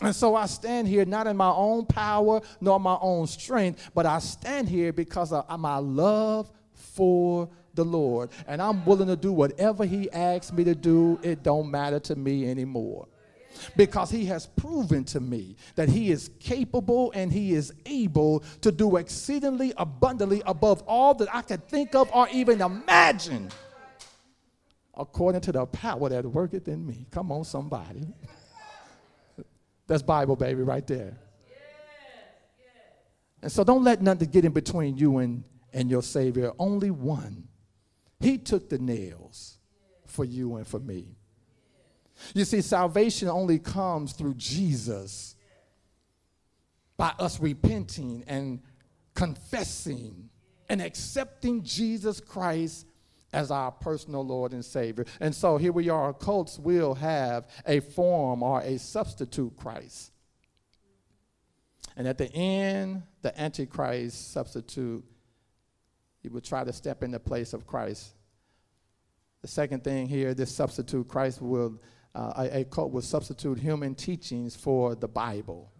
[0.00, 4.06] And so I stand here not in my own power nor my own strength, but
[4.06, 8.30] I stand here because of my love for the Lord.
[8.46, 11.18] And I'm willing to do whatever He asks me to do.
[11.22, 13.08] It don't matter to me anymore.
[13.76, 18.70] Because he has proven to me that he is capable and he is able to
[18.70, 23.50] do exceedingly abundantly above all that I could think of or even imagine,
[24.94, 27.06] according to the power that worketh in me.
[27.10, 28.06] Come on, somebody.
[29.88, 31.18] That's Bible, baby, right there.
[33.42, 36.52] And so don't let nothing get in between you and, and your Savior.
[36.58, 37.48] Only one.
[38.20, 39.58] He took the nails
[40.06, 41.16] for you and for me.
[42.34, 45.36] You see, salvation only comes through Jesus
[46.96, 48.60] by us repenting and
[49.14, 50.28] confessing
[50.68, 52.86] and accepting Jesus Christ
[53.32, 55.04] as our personal Lord and Savior.
[55.20, 60.12] And so here we are, cults will have a form or a substitute Christ.
[61.96, 65.04] And at the end, the Antichrist substitute,
[66.22, 68.14] he will try to step in the place of Christ.
[69.42, 71.80] The second thing here, this substitute Christ will,
[72.14, 75.70] uh, a, a cult will substitute human teachings for the Bible.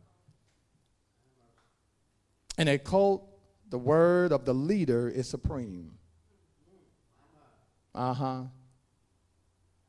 [2.57, 3.29] In a cult,
[3.71, 5.98] the word of the leader is supreme.
[7.95, 8.43] Uh huh.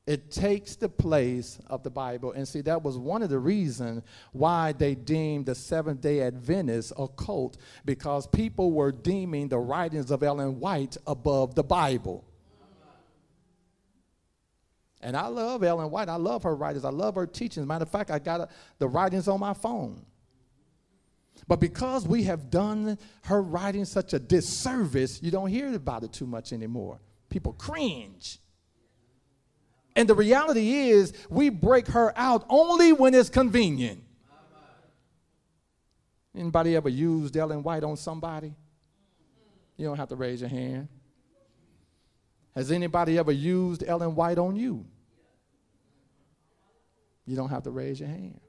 [0.09, 2.31] It takes the place of the Bible.
[2.31, 4.01] And see, that was one of the reasons
[4.31, 10.09] why they deemed the Seventh day Adventists a cult, because people were deeming the writings
[10.09, 12.25] of Ellen White above the Bible.
[14.99, 16.09] And I love Ellen White.
[16.09, 16.85] I love her writings.
[16.85, 17.67] I love her teachings.
[17.67, 18.49] Matter of fact, I got
[18.79, 20.03] the writings on my phone.
[21.47, 26.13] But because we have done her writing such a disservice, you don't hear about it
[26.13, 26.99] too much anymore
[27.29, 28.39] people cringe.
[29.95, 34.03] And the reality is, we break her out only when it's convenient.
[36.35, 38.53] Anybody ever used Ellen White on somebody?
[39.77, 40.87] You don't have to raise your hand.
[42.55, 44.85] Has anybody ever used Ellen White on you?
[47.25, 48.39] You don't have to raise your hand.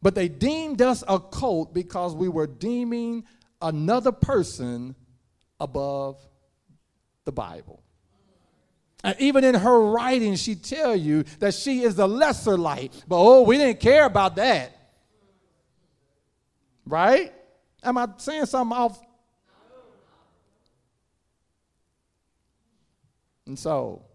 [0.00, 3.24] But they deemed us a cult because we were deeming
[3.60, 4.94] another person
[5.60, 6.16] above
[7.28, 7.82] the Bible.
[9.04, 13.04] And even in her writing, she tell you that she is the lesser light.
[13.06, 14.74] But oh, we didn't care about that.
[16.86, 17.34] Right?
[17.82, 18.98] Am I saying something off?
[23.46, 24.06] And so,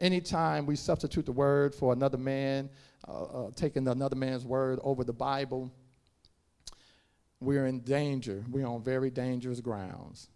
[0.00, 2.70] anytime we substitute the word for another man,
[3.06, 5.70] uh, uh, taking another man's word over the Bible,
[7.40, 8.42] we're in danger.
[8.50, 10.28] We're on very dangerous grounds.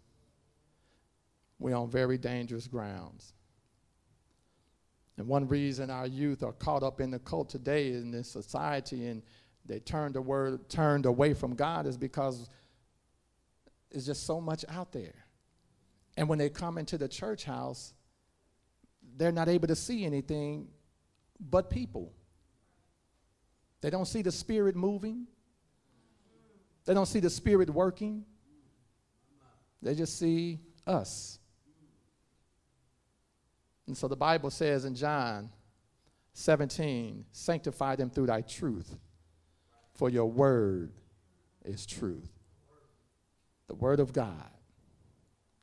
[1.63, 3.35] We're on very dangerous grounds.
[5.17, 9.07] And one reason our youth are caught up in the cult today in this society
[9.07, 9.23] and
[9.65, 12.49] they turned the word turned away from God is because
[13.93, 15.15] there's just so much out there.
[16.17, 17.93] And when they come into the church house,
[19.17, 20.67] they're not able to see anything
[21.39, 22.13] but people.
[23.83, 25.29] They don't see the spirit moving.
[26.87, 28.25] They don't see the spirit working.
[29.81, 31.39] They just see us.
[33.87, 35.51] And so the Bible says in John
[36.35, 38.97] 17, sanctify them through thy truth,
[39.95, 40.93] for your word
[41.65, 42.31] is truth.
[43.69, 44.51] The word of God,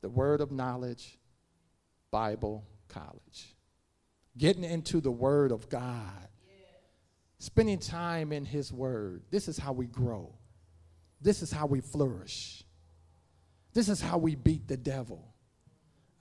[0.01, 1.17] the word of knowledge,
[2.11, 3.55] Bible college.
[4.37, 6.27] Getting into the word of God,
[7.39, 9.23] spending time in his word.
[9.31, 10.33] This is how we grow.
[11.21, 12.63] This is how we flourish.
[13.73, 15.33] This is how we beat the devil.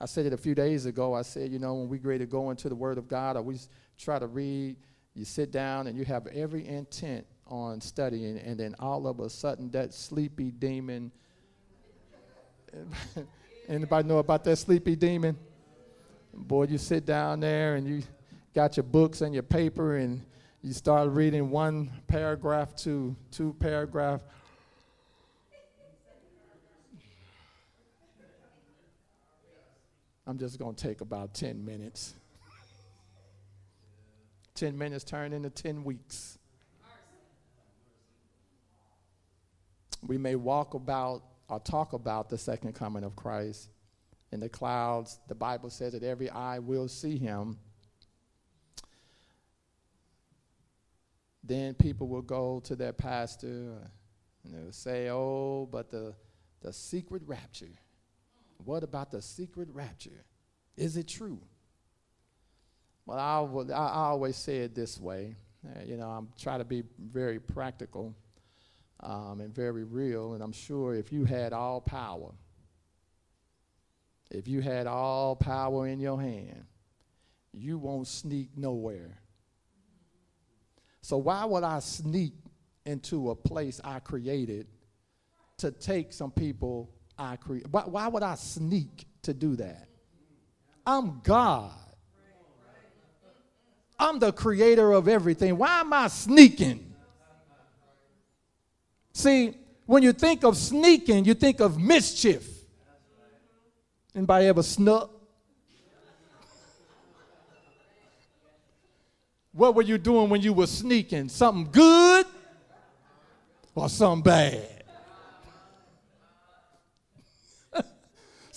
[0.01, 1.13] I said it a few days ago.
[1.13, 3.41] I said, you know, when we ready to go into the Word of God, or
[3.41, 3.57] we
[3.97, 4.77] try to read,
[5.13, 9.29] you sit down and you have every intent on studying, and then all of a
[9.29, 11.11] sudden that sleepy demon.
[13.67, 15.37] Anybody know about that sleepy demon?
[16.33, 18.03] Boy, you sit down there and you
[18.53, 20.21] got your books and your paper, and
[20.61, 24.21] you start reading one paragraph to two paragraph
[30.29, 32.13] I'm just going to take about 10 minutes.
[34.53, 36.37] 10 minutes turn into 10 weeks.
[40.05, 43.69] We may walk about or talk about the second coming of Christ
[44.31, 45.19] in the clouds.
[45.27, 47.57] The Bible says that every eye will see him.
[51.43, 53.79] Then people will go to their pastor
[54.43, 56.13] and they'll say, Oh, but the,
[56.61, 57.79] the secret rapture
[58.63, 60.25] what about the secret rapture?
[60.75, 61.39] Is it true?
[63.05, 63.17] Well,
[63.73, 65.35] I, always say it this way.
[65.65, 68.15] Uh, you know, I'm trying to be very practical
[69.01, 72.31] um, and very real, and I'm sure if you had all power,
[74.29, 76.65] if you had all power in your hand,
[77.51, 79.19] you won't sneak nowhere.
[81.01, 82.33] So, why would I sneak
[82.85, 84.67] into a place I created
[85.57, 87.67] to take some people I create.
[87.69, 89.87] Why, why would I sneak to do that?
[90.87, 91.71] I'm God.
[93.99, 95.57] I'm the creator of everything.
[95.57, 96.93] Why am I sneaking?
[99.11, 99.53] See,
[99.85, 102.47] when you think of sneaking, you think of mischief.
[104.15, 105.11] Anybody ever snuck?
[109.51, 111.27] What were you doing when you were sneaking?
[111.27, 112.25] Something good
[113.75, 114.78] or something bad?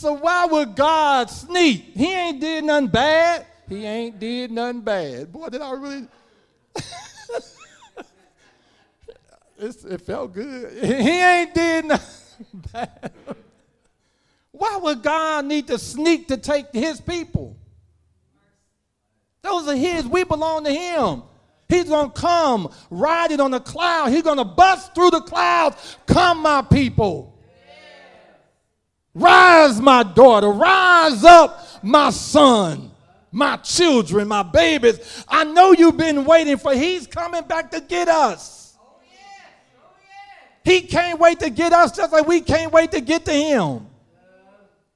[0.03, 1.93] So why would God sneak?
[1.95, 3.47] He ain't did nothing bad.
[3.69, 5.33] He ain't did nothing bad.
[5.33, 6.09] Boy, did I really.
[9.61, 10.73] it felt good.
[10.85, 13.13] He ain't did nothing bad.
[14.51, 17.57] Why would God need to sneak to take his people?
[19.43, 20.05] Those are his.
[20.05, 21.23] We belong to him.
[21.69, 24.11] He's going to come riding on the cloud.
[24.11, 25.97] He's going to bust through the clouds.
[26.07, 27.32] Come, my people.
[29.15, 30.49] Rise, my daughter.
[30.49, 32.91] Rise up, my son,
[33.31, 35.25] my children, my babies.
[35.29, 38.77] I know you've been waiting for, he's coming back to get us.
[40.65, 43.87] He can't wait to get us just like we can't wait to get to him.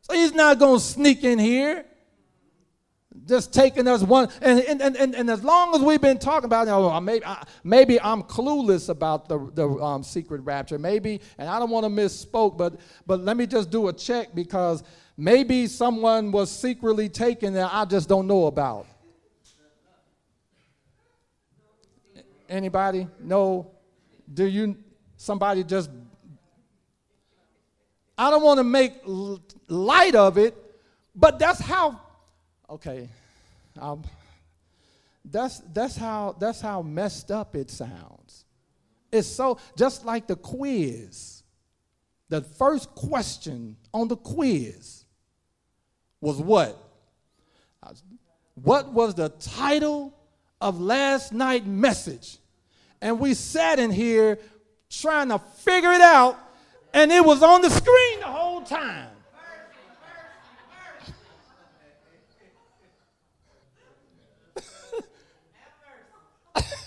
[0.03, 1.85] So he's not going to sneak in here
[3.25, 6.67] just taking us one and, and, and, and, as long as we've been talking about
[6.67, 10.79] you know, maybe, I, maybe i'm clueless about the, the um, secret rapture.
[10.79, 14.35] Maybe and i don't want to misspoke but but let me just do a check
[14.35, 14.83] because
[15.17, 18.87] maybe someone was secretly taken that i just don't know about.
[22.49, 23.09] Anybody?
[23.21, 23.73] No?
[24.33, 24.77] Do you
[25.17, 25.91] somebody just
[28.19, 28.95] i don't want to make
[29.69, 30.57] light of it
[31.17, 31.99] But that's how,
[32.69, 33.09] okay,
[33.81, 34.03] um,
[35.25, 38.45] that's, that's, how, that's how messed up it sounds.
[39.13, 41.43] It's so, just like the quiz,
[42.29, 45.05] the first question on the quiz
[46.21, 46.77] was what?
[48.55, 50.13] What was the title
[50.61, 52.39] of last night's message?
[53.01, 54.39] And we sat in here
[54.91, 56.39] trying to figure it out,
[56.93, 59.16] and it was on the screen the whole time.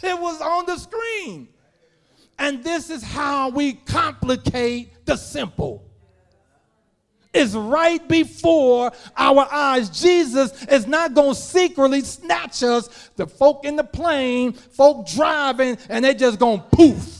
[0.04, 1.50] It was on the screen.
[2.38, 5.90] And this is how we complicate the simple.
[7.34, 9.90] It's right before our eyes.
[9.90, 15.78] Jesus is not going to secretly snatch us, the folk in the plane, folk driving,
[15.90, 17.16] and they just going to poof.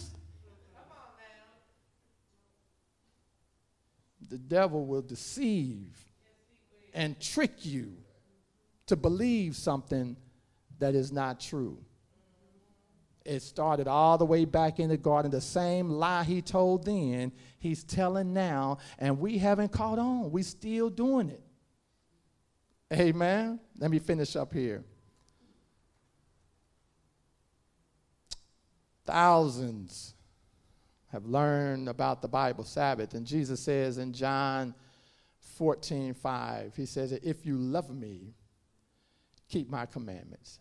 [4.30, 5.98] The devil will deceive
[6.94, 7.94] and trick you
[8.88, 10.18] to believe something
[10.80, 11.78] that is not true.
[13.30, 15.30] It started all the way back in the garden.
[15.30, 20.32] The same lie he told then, he's telling now, and we haven't caught on.
[20.32, 21.44] We still doing it.
[22.92, 23.60] Amen.
[23.78, 24.84] Let me finish up here.
[29.06, 30.16] Thousands
[31.12, 34.74] have learned about the Bible Sabbath, and Jesus says in John
[35.56, 38.34] 14, 5, he says, If you love me,
[39.48, 40.58] keep my commandments.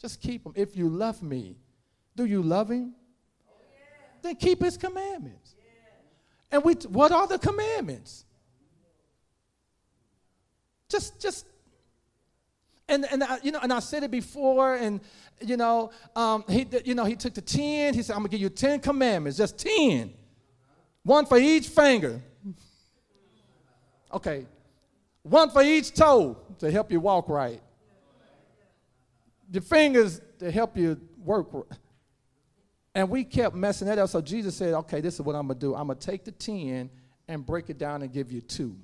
[0.00, 0.54] Just keep them.
[0.56, 1.56] If you love me,
[2.16, 2.94] do you love him?
[4.22, 5.54] Then keep his commandments.
[6.50, 8.24] And we, what are the commandments?
[10.88, 11.46] Just, just,
[12.88, 15.00] and and I, you know, and I said it before, and
[15.40, 17.94] you know, um, he, you know, he took the ten.
[17.94, 20.14] He said, "I'm gonna give you ten commandments, just ten,
[21.02, 22.22] one for each finger."
[24.12, 24.46] Okay,
[25.24, 27.60] one for each toe to help you walk right.
[29.50, 31.48] Your fingers to help you work.
[32.96, 34.08] And we kept messing that up.
[34.08, 35.74] So Jesus said, okay, this is what I'm going to do.
[35.74, 36.88] I'm going to take the 10
[37.28, 38.74] and break it down and give you two.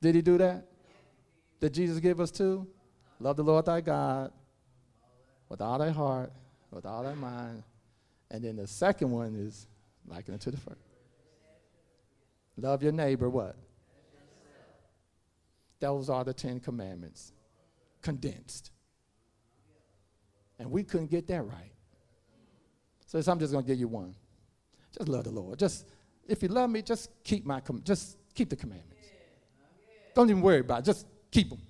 [0.00, 0.66] Did he do that?
[1.60, 2.66] Did Jesus give us two?
[3.20, 4.32] Love the Lord thy God
[5.50, 6.32] with all thy heart,
[6.70, 7.62] with all thy mind.
[8.30, 9.66] And then the second one is
[10.08, 10.80] liken unto the first.
[12.56, 13.56] Love your neighbor, what?
[15.80, 17.34] Those are the Ten Commandments,
[18.00, 18.70] condensed.
[20.58, 21.73] And we couldn't get that right.
[23.22, 24.14] So I'm just going to give you one.
[24.96, 25.58] Just love the Lord.
[25.58, 25.86] Just
[26.26, 29.08] if you love me, just keep my com- just keep the commandments.
[30.14, 30.84] Don't even worry about it.
[30.84, 31.60] Just keep them.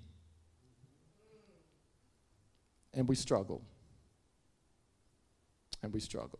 [2.92, 3.62] And we struggle.
[5.82, 6.38] And we struggle.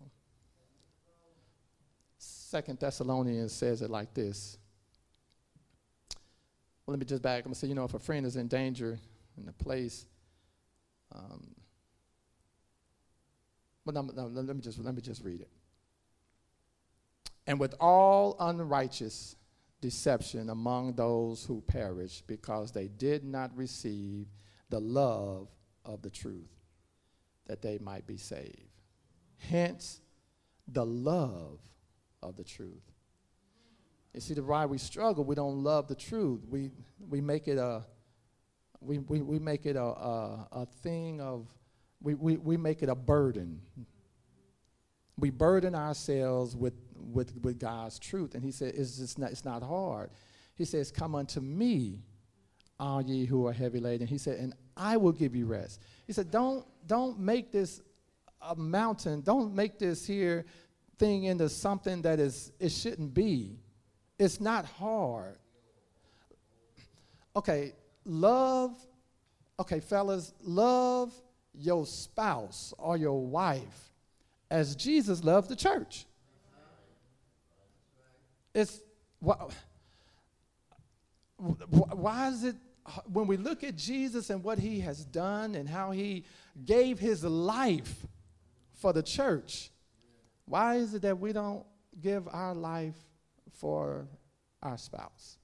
[2.19, 4.59] Second Thessalonians says it like this.
[6.87, 7.39] Well, let me just back.
[7.39, 8.99] I'm gonna say, you know, if a friend is in danger
[9.37, 10.07] in a place,
[11.13, 11.55] um,
[13.85, 15.51] but no, no, let me just let me just read it.
[17.47, 19.37] And with all unrighteous
[19.81, 24.27] deception among those who perish because they did not receive
[24.71, 25.49] the love
[25.85, 26.49] of the truth
[27.47, 28.71] that they might be saved.
[29.37, 30.01] Hence,
[30.67, 31.61] the love
[32.23, 32.91] of the truth.
[34.15, 36.41] You see, the why we struggle, we don't love the truth.
[36.49, 36.71] We,
[37.09, 37.85] we make it a
[38.81, 41.49] we, we, we make it a, a, a thing of
[42.05, 43.61] we, we, we make it a burden.
[45.19, 48.35] We burden ourselves with, with, with God's truth.
[48.35, 50.11] And he said, it's, just not, it's not hard.
[50.55, 52.03] He says, Come unto me,
[52.79, 54.07] all ye who are heavy laden.
[54.07, 55.81] He said, and I will give you rest.
[56.07, 57.81] He said, Don't, don't make this
[58.43, 59.23] a mountain.
[59.23, 60.45] Don't make this here
[60.99, 63.59] thing into something that is it shouldn't be.
[64.19, 65.39] It's not hard.
[67.35, 67.73] Okay,
[68.05, 68.77] love,
[69.59, 71.13] okay, fellas, love
[71.55, 73.91] your spouse or your wife
[74.51, 76.07] as Jesus loved the church.
[78.55, 78.81] It's
[79.21, 79.37] why,
[81.39, 82.57] why is it
[83.11, 86.25] when we look at Jesus and what he has done and how he
[86.65, 88.07] gave his life
[88.75, 89.71] for the church,
[90.45, 91.65] why is it that we don't
[92.01, 92.97] give our life
[93.53, 94.07] for
[94.63, 95.39] our spouse?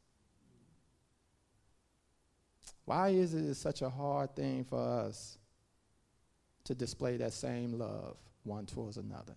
[2.84, 5.38] Why is it such a hard thing for us
[6.64, 9.36] to display that same love one towards another.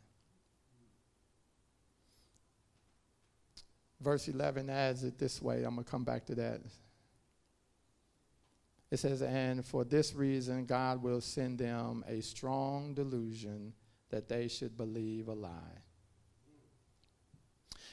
[4.01, 5.63] Verse 11 adds it this way.
[5.63, 6.61] I'm going to come back to that.
[8.91, 13.73] It says, And for this reason, God will send them a strong delusion
[14.09, 15.79] that they should believe a lie.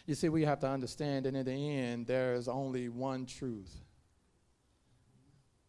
[0.07, 3.75] You see, we have to understand that in the end, there is only one truth.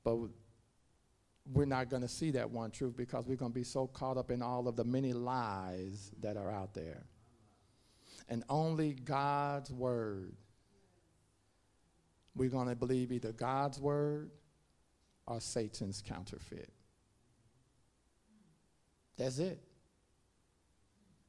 [0.04, 0.18] But
[1.54, 4.18] we're not going to see that one truth because we're going to be so caught
[4.18, 7.06] up in all of the many lies that are out there.
[8.30, 10.34] And only God's word.
[12.36, 14.32] We're going to believe either God's word
[15.28, 16.70] or Satan's counterfeit.
[19.18, 19.62] That's it.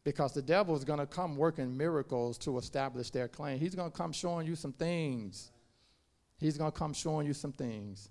[0.04, 3.58] Because the devil is going to come working miracles to establish their claim.
[3.58, 5.50] He's going to come showing you some things.
[6.38, 8.08] He's going to come showing you some things.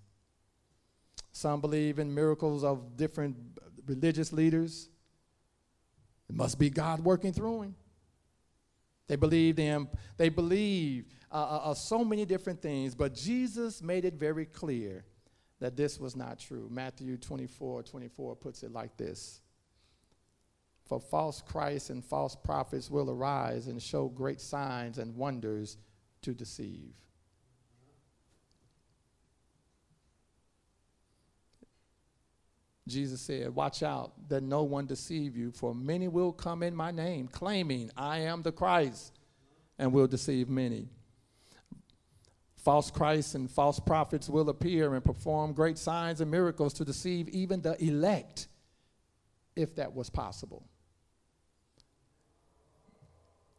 [1.31, 3.37] Some believe in miracles of different
[3.85, 4.89] religious leaders.
[6.29, 7.75] It must be God working through him.
[9.07, 9.89] They believe them.
[10.17, 15.03] They believe uh, uh, uh, so many different things, but Jesus made it very clear
[15.59, 16.67] that this was not true.
[16.71, 19.41] Matthew 24, 24 puts it like this.
[20.85, 25.77] For false Christs and false prophets will arise and show great signs and wonders
[26.21, 26.93] to deceive.
[32.91, 36.91] Jesus said, Watch out that no one deceive you, for many will come in my
[36.91, 39.13] name, claiming, I am the Christ,
[39.79, 40.89] and will deceive many.
[42.57, 47.27] False Christs and false prophets will appear and perform great signs and miracles to deceive
[47.29, 48.47] even the elect,
[49.55, 50.63] if that was possible.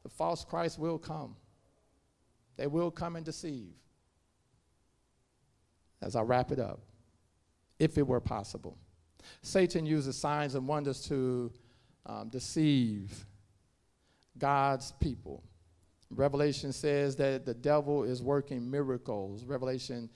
[0.04, 1.36] The false Christ will come.
[2.56, 3.72] They will come and deceive.
[6.00, 6.80] As I wrap it up,
[7.78, 8.78] if it were possible.
[9.42, 11.52] Satan uses signs and wonders to
[12.06, 13.24] um, deceive
[14.38, 15.42] God's people.
[16.10, 19.44] Revelation says that the devil is working miracles.
[19.44, 20.10] Revelation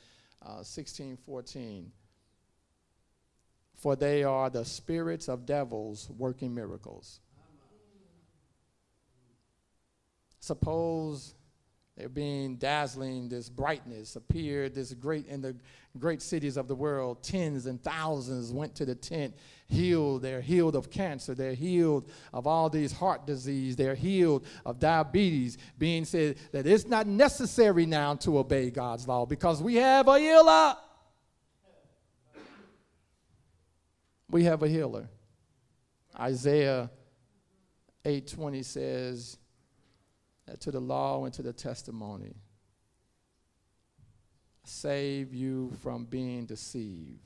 [0.45, 1.91] uh, 16 14.
[3.77, 7.21] For they are the spirits of devils working miracles.
[10.41, 11.35] Suppose
[11.97, 15.57] there being dazzling, this brightness appeared, this great in the
[15.99, 17.23] great cities of the world.
[17.23, 19.35] Tens and thousands went to the tent,
[19.67, 20.21] healed.
[20.21, 21.35] They're healed of cancer.
[21.35, 23.77] They're healed of all these heart disease.
[23.77, 25.57] They're healed of diabetes.
[25.79, 30.19] Being said that it's not necessary now to obey God's law because we have a
[30.19, 30.77] healer.
[34.29, 35.09] We have a healer.
[36.19, 36.91] Isaiah
[38.05, 39.39] 8:20 says
[40.61, 42.35] to the law and to the testimony.
[44.65, 47.21] Save you from being deceived.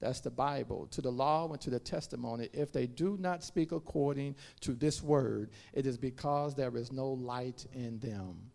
[0.00, 0.88] That's the Bible.
[0.90, 5.00] To the law and to the testimony, if they do not speak according to this
[5.00, 8.50] word, it is because there is no light in them.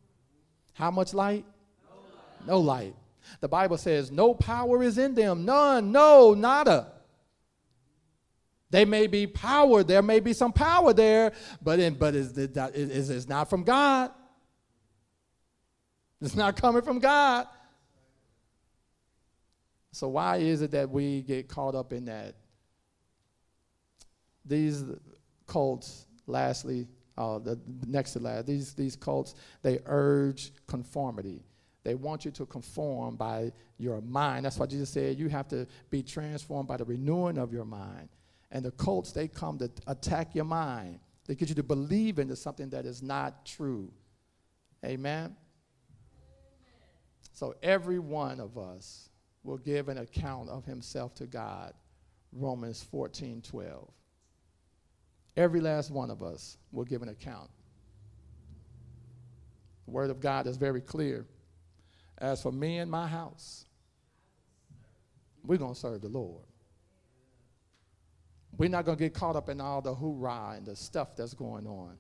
[0.74, 1.46] How much light?
[1.90, 2.48] No light.
[2.48, 2.96] No light.
[3.40, 5.46] The Bible says, no power is in them.
[5.46, 5.92] None.
[5.92, 6.92] No, nada.
[8.70, 11.32] They may be power, there may be some power there,
[11.62, 14.12] but, in, but it's, it's, not from God.
[16.22, 17.48] It's not coming from God.
[19.94, 22.36] So, why is it that we get caught up in that?
[24.46, 24.84] These
[25.46, 26.88] cults, lastly,
[27.18, 31.42] uh, the next to last, these, these cults, they urge conformity.
[31.84, 34.46] They want you to conform by your mind.
[34.46, 38.10] That's why Jesus said you have to be transformed by the renewing of your mind.
[38.52, 41.00] And the cults, they come to attack your mind.
[41.26, 43.92] They get you to believe into something that is not true.
[44.86, 45.36] Amen?
[47.34, 49.10] So every one of us
[49.44, 51.74] will give an account of himself to God.
[52.34, 53.90] Romans 14 12.
[55.36, 57.50] Every last one of us will give an account.
[59.86, 61.28] The Word of God is very clear.
[62.18, 63.66] As for me and my house,
[65.46, 66.47] we're going to serve the Lord.
[68.58, 71.36] We're not going to get caught up in all the hoorah and the stuff that's
[71.36, 71.98] going on.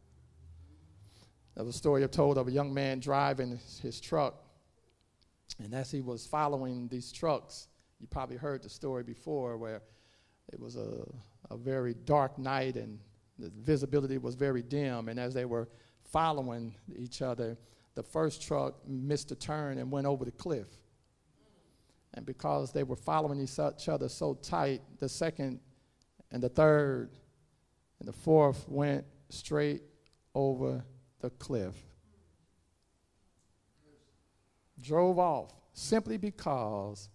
[1.55, 4.43] There was a story I've told of a young man driving his truck,
[5.63, 7.67] and as he was following these trucks,
[7.99, 9.81] you probably heard the story before where
[10.51, 11.03] it was a,
[11.49, 12.99] a very dark night and
[13.39, 15.67] the visibility was very dim, and as they were
[16.11, 17.57] following each other,
[17.93, 20.67] the first truck missed a turn and went over the cliff.
[22.15, 25.59] And because they were following each other so tight, the second
[26.31, 27.09] and the third
[27.99, 29.83] and the fourth went straight
[30.35, 30.85] over
[31.19, 31.75] the cliff.
[34.81, 37.09] Drove off simply because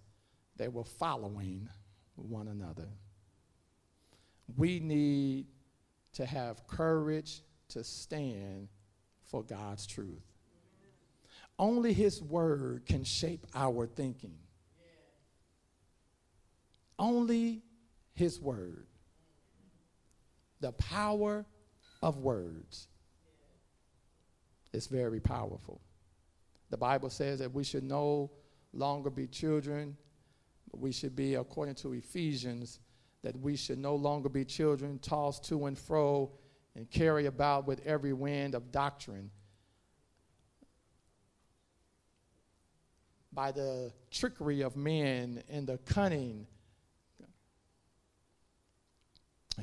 [0.57, 1.69] they were following
[2.17, 2.89] one another.
[4.57, 5.47] We need
[6.15, 8.69] to have courage to stand
[9.25, 10.23] for God's truth.
[11.59, 14.37] Only His Word can shape our thinking.
[16.99, 17.63] Only
[18.15, 18.87] His Word
[20.63, 21.45] the power
[22.03, 22.89] of words.
[24.73, 25.83] is very powerful.
[26.71, 28.31] The Bible says that we should no
[28.73, 29.99] longer be children,
[30.73, 32.81] we should be, according to Ephesians,
[33.23, 36.33] that we should no longer be children tossed to and fro
[36.75, 39.31] and carry about with every wind of doctrine
[43.33, 46.47] by the trickery of men and the cunning
[47.21, 47.29] and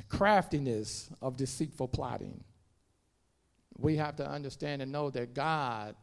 [0.08, 2.42] craftiness of deceitful plotting.
[3.76, 5.94] We have to understand and know that God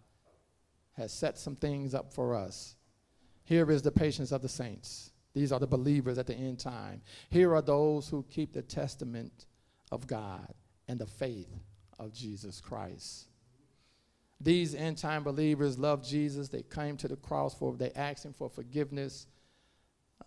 [0.93, 2.75] has set some things up for us.
[3.43, 5.11] Here is the patience of the saints.
[5.33, 7.01] These are the believers at the end time.
[7.29, 9.45] Here are those who keep the testament
[9.91, 10.53] of God
[10.87, 11.49] and the faith
[11.99, 13.27] of Jesus Christ.
[14.41, 16.49] These end time believers love Jesus.
[16.49, 19.27] They came to the cross for, they asked him for forgiveness.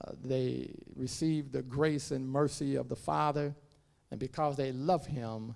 [0.03, 3.55] Uh, they received the grace and mercy of the Father.
[4.11, 5.55] And because they love him,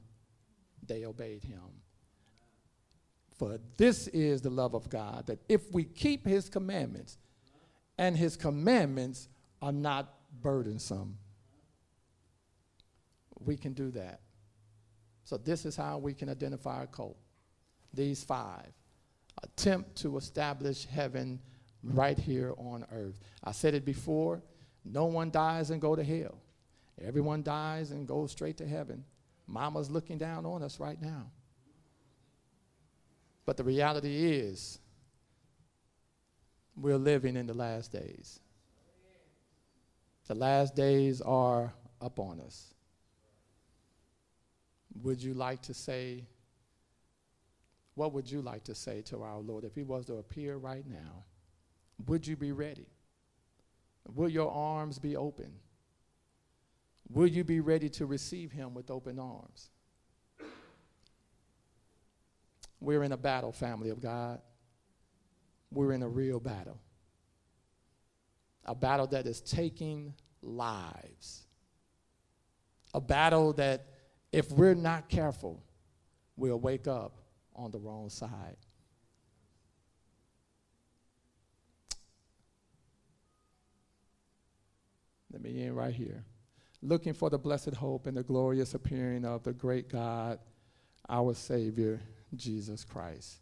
[0.87, 1.61] they obeyed him.
[3.37, 7.19] For this is the love of God, that if we keep his commandments,
[7.99, 9.29] and his commandments
[9.63, 11.19] are not burdensome,
[13.39, 14.21] we can do that.
[15.25, 17.17] So, this is how we can identify a cult.
[17.93, 18.73] These five
[19.43, 21.41] attempt to establish heaven
[21.85, 23.21] right here on earth.
[23.43, 24.43] I said it before
[24.85, 26.39] no one dies and go to hell.
[27.03, 29.05] Everyone dies and goes straight to heaven.
[29.47, 31.31] Mama's looking down on us right now.
[33.47, 34.79] But the reality is,
[36.77, 38.41] we're living in the last days.
[40.27, 42.73] The last days are upon us.
[45.03, 46.25] Would you like to say,
[47.95, 50.87] what would you like to say to our Lord if He was to appear right
[50.87, 51.25] now?
[52.07, 52.87] Would you be ready?
[54.15, 55.53] Will your arms be open?
[57.09, 59.71] Will you be ready to receive Him with open arms?
[62.81, 64.41] We're in a battle, family of God.
[65.71, 66.79] We're in a real battle.
[68.67, 71.47] A battle that is taking lives.
[72.93, 73.87] A battle that,
[74.33, 75.63] if we're not careful,
[76.37, 77.17] we'll wake up
[77.57, 78.57] on the wrong side.
[85.35, 86.25] Let me end right here.
[86.81, 90.39] Looking for the blessed hope and the glorious appearing of the great God,
[91.09, 92.01] our Savior,
[92.37, 93.41] Jesus Christ.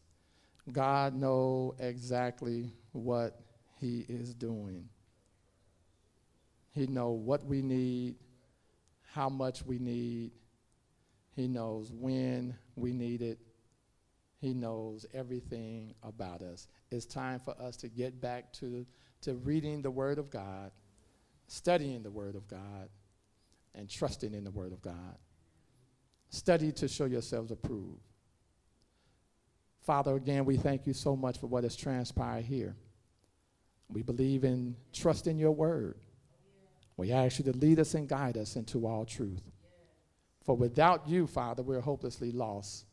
[0.71, 3.39] God know exactly what
[3.79, 4.89] he is doing.
[6.71, 8.15] He know what we need,
[9.13, 10.31] how much we need.
[11.37, 13.39] He knows when we need it.
[14.41, 16.69] He knows everything about us.
[16.91, 18.87] It's time for us to get back to,
[19.21, 20.71] to reading the Word of God,
[21.53, 22.89] studying the Word of God,
[23.75, 25.19] and trusting in the Word of God.
[26.31, 28.01] Study to show yourselves approved.
[29.83, 32.75] Father, again, we thank you so much for what has transpired here.
[33.91, 35.97] We believe in trusting your word.
[36.97, 39.43] We ask you to lead us and guide us into all truth.
[40.47, 42.87] For without you, Father, we're hopelessly lost.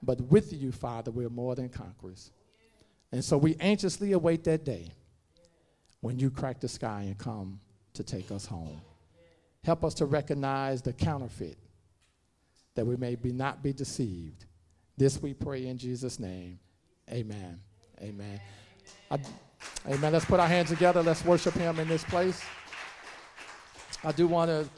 [0.00, 2.30] But with you, Father, we're more than conquerors.
[3.10, 4.92] And so we anxiously await that day
[6.04, 7.58] when you crack the sky and come
[7.94, 8.80] to take us home.
[9.64, 11.56] Help us to recognize the counterfeit,
[12.74, 14.44] that we may be not be deceived
[14.96, 16.58] this we pray in Jesus' name.
[17.10, 17.58] Amen.
[18.00, 18.40] Amen.
[19.10, 19.18] I,
[19.88, 20.12] amen.
[20.12, 21.02] Let's put our hands together.
[21.02, 22.40] Let's worship him in this place.
[24.04, 24.68] I do want to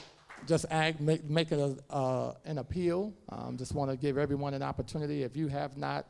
[0.46, 3.12] just act, make, make a, uh, an appeal.
[3.28, 5.22] Um, just want to give everyone an opportunity.
[5.22, 6.06] If you have not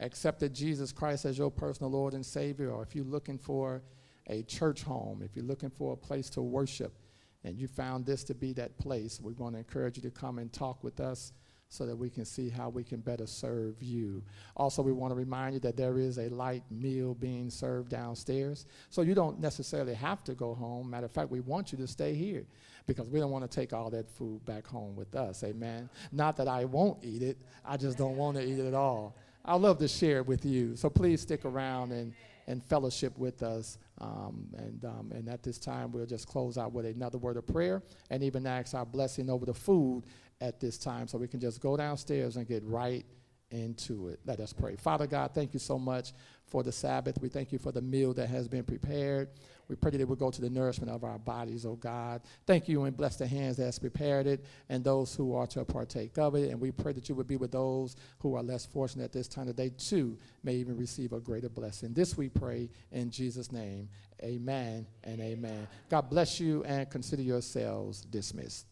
[0.00, 3.82] accepted Jesus Christ as your personal Lord and Savior, or if you're looking for
[4.28, 6.94] a church home, if you're looking for a place to worship,
[7.44, 10.38] and you found this to be that place, we want to encourage you to come
[10.38, 11.32] and talk with us
[11.68, 14.22] so that we can see how we can better serve you.
[14.56, 18.66] Also, we want to remind you that there is a light meal being served downstairs.
[18.90, 20.88] So you don't necessarily have to go home.
[20.88, 22.46] Matter of fact, we want you to stay here
[22.86, 25.42] because we don't want to take all that food back home with us.
[25.42, 25.90] Amen.
[26.12, 29.16] Not that I won't eat it, I just don't want to eat it at all.
[29.44, 30.76] I love to share it with you.
[30.76, 32.14] So please stick around and,
[32.46, 33.78] and fellowship with us.
[34.00, 37.46] Um, and, um, and at this time, we'll just close out with another word of
[37.46, 40.04] prayer and even ask our blessing over the food
[40.40, 43.04] at this time so we can just go downstairs and get right
[43.50, 44.20] into it.
[44.26, 44.76] Let us pray.
[44.76, 46.12] Father God, thank you so much
[46.46, 47.20] for the Sabbath.
[47.20, 49.28] We thank you for the meal that has been prepared.
[49.68, 52.22] We pray that it will go to the nourishment of our bodies, oh God.
[52.46, 55.64] Thank you and bless the hands that has prepared it and those who are to
[55.64, 56.50] partake of it.
[56.50, 59.28] And we pray that you would be with those who are less fortunate at this
[59.28, 61.92] time, that they too may even receive a greater blessing.
[61.94, 63.88] This we pray in Jesus' name.
[64.22, 65.66] Amen and amen.
[65.90, 68.66] God bless you and consider yourselves dismissed.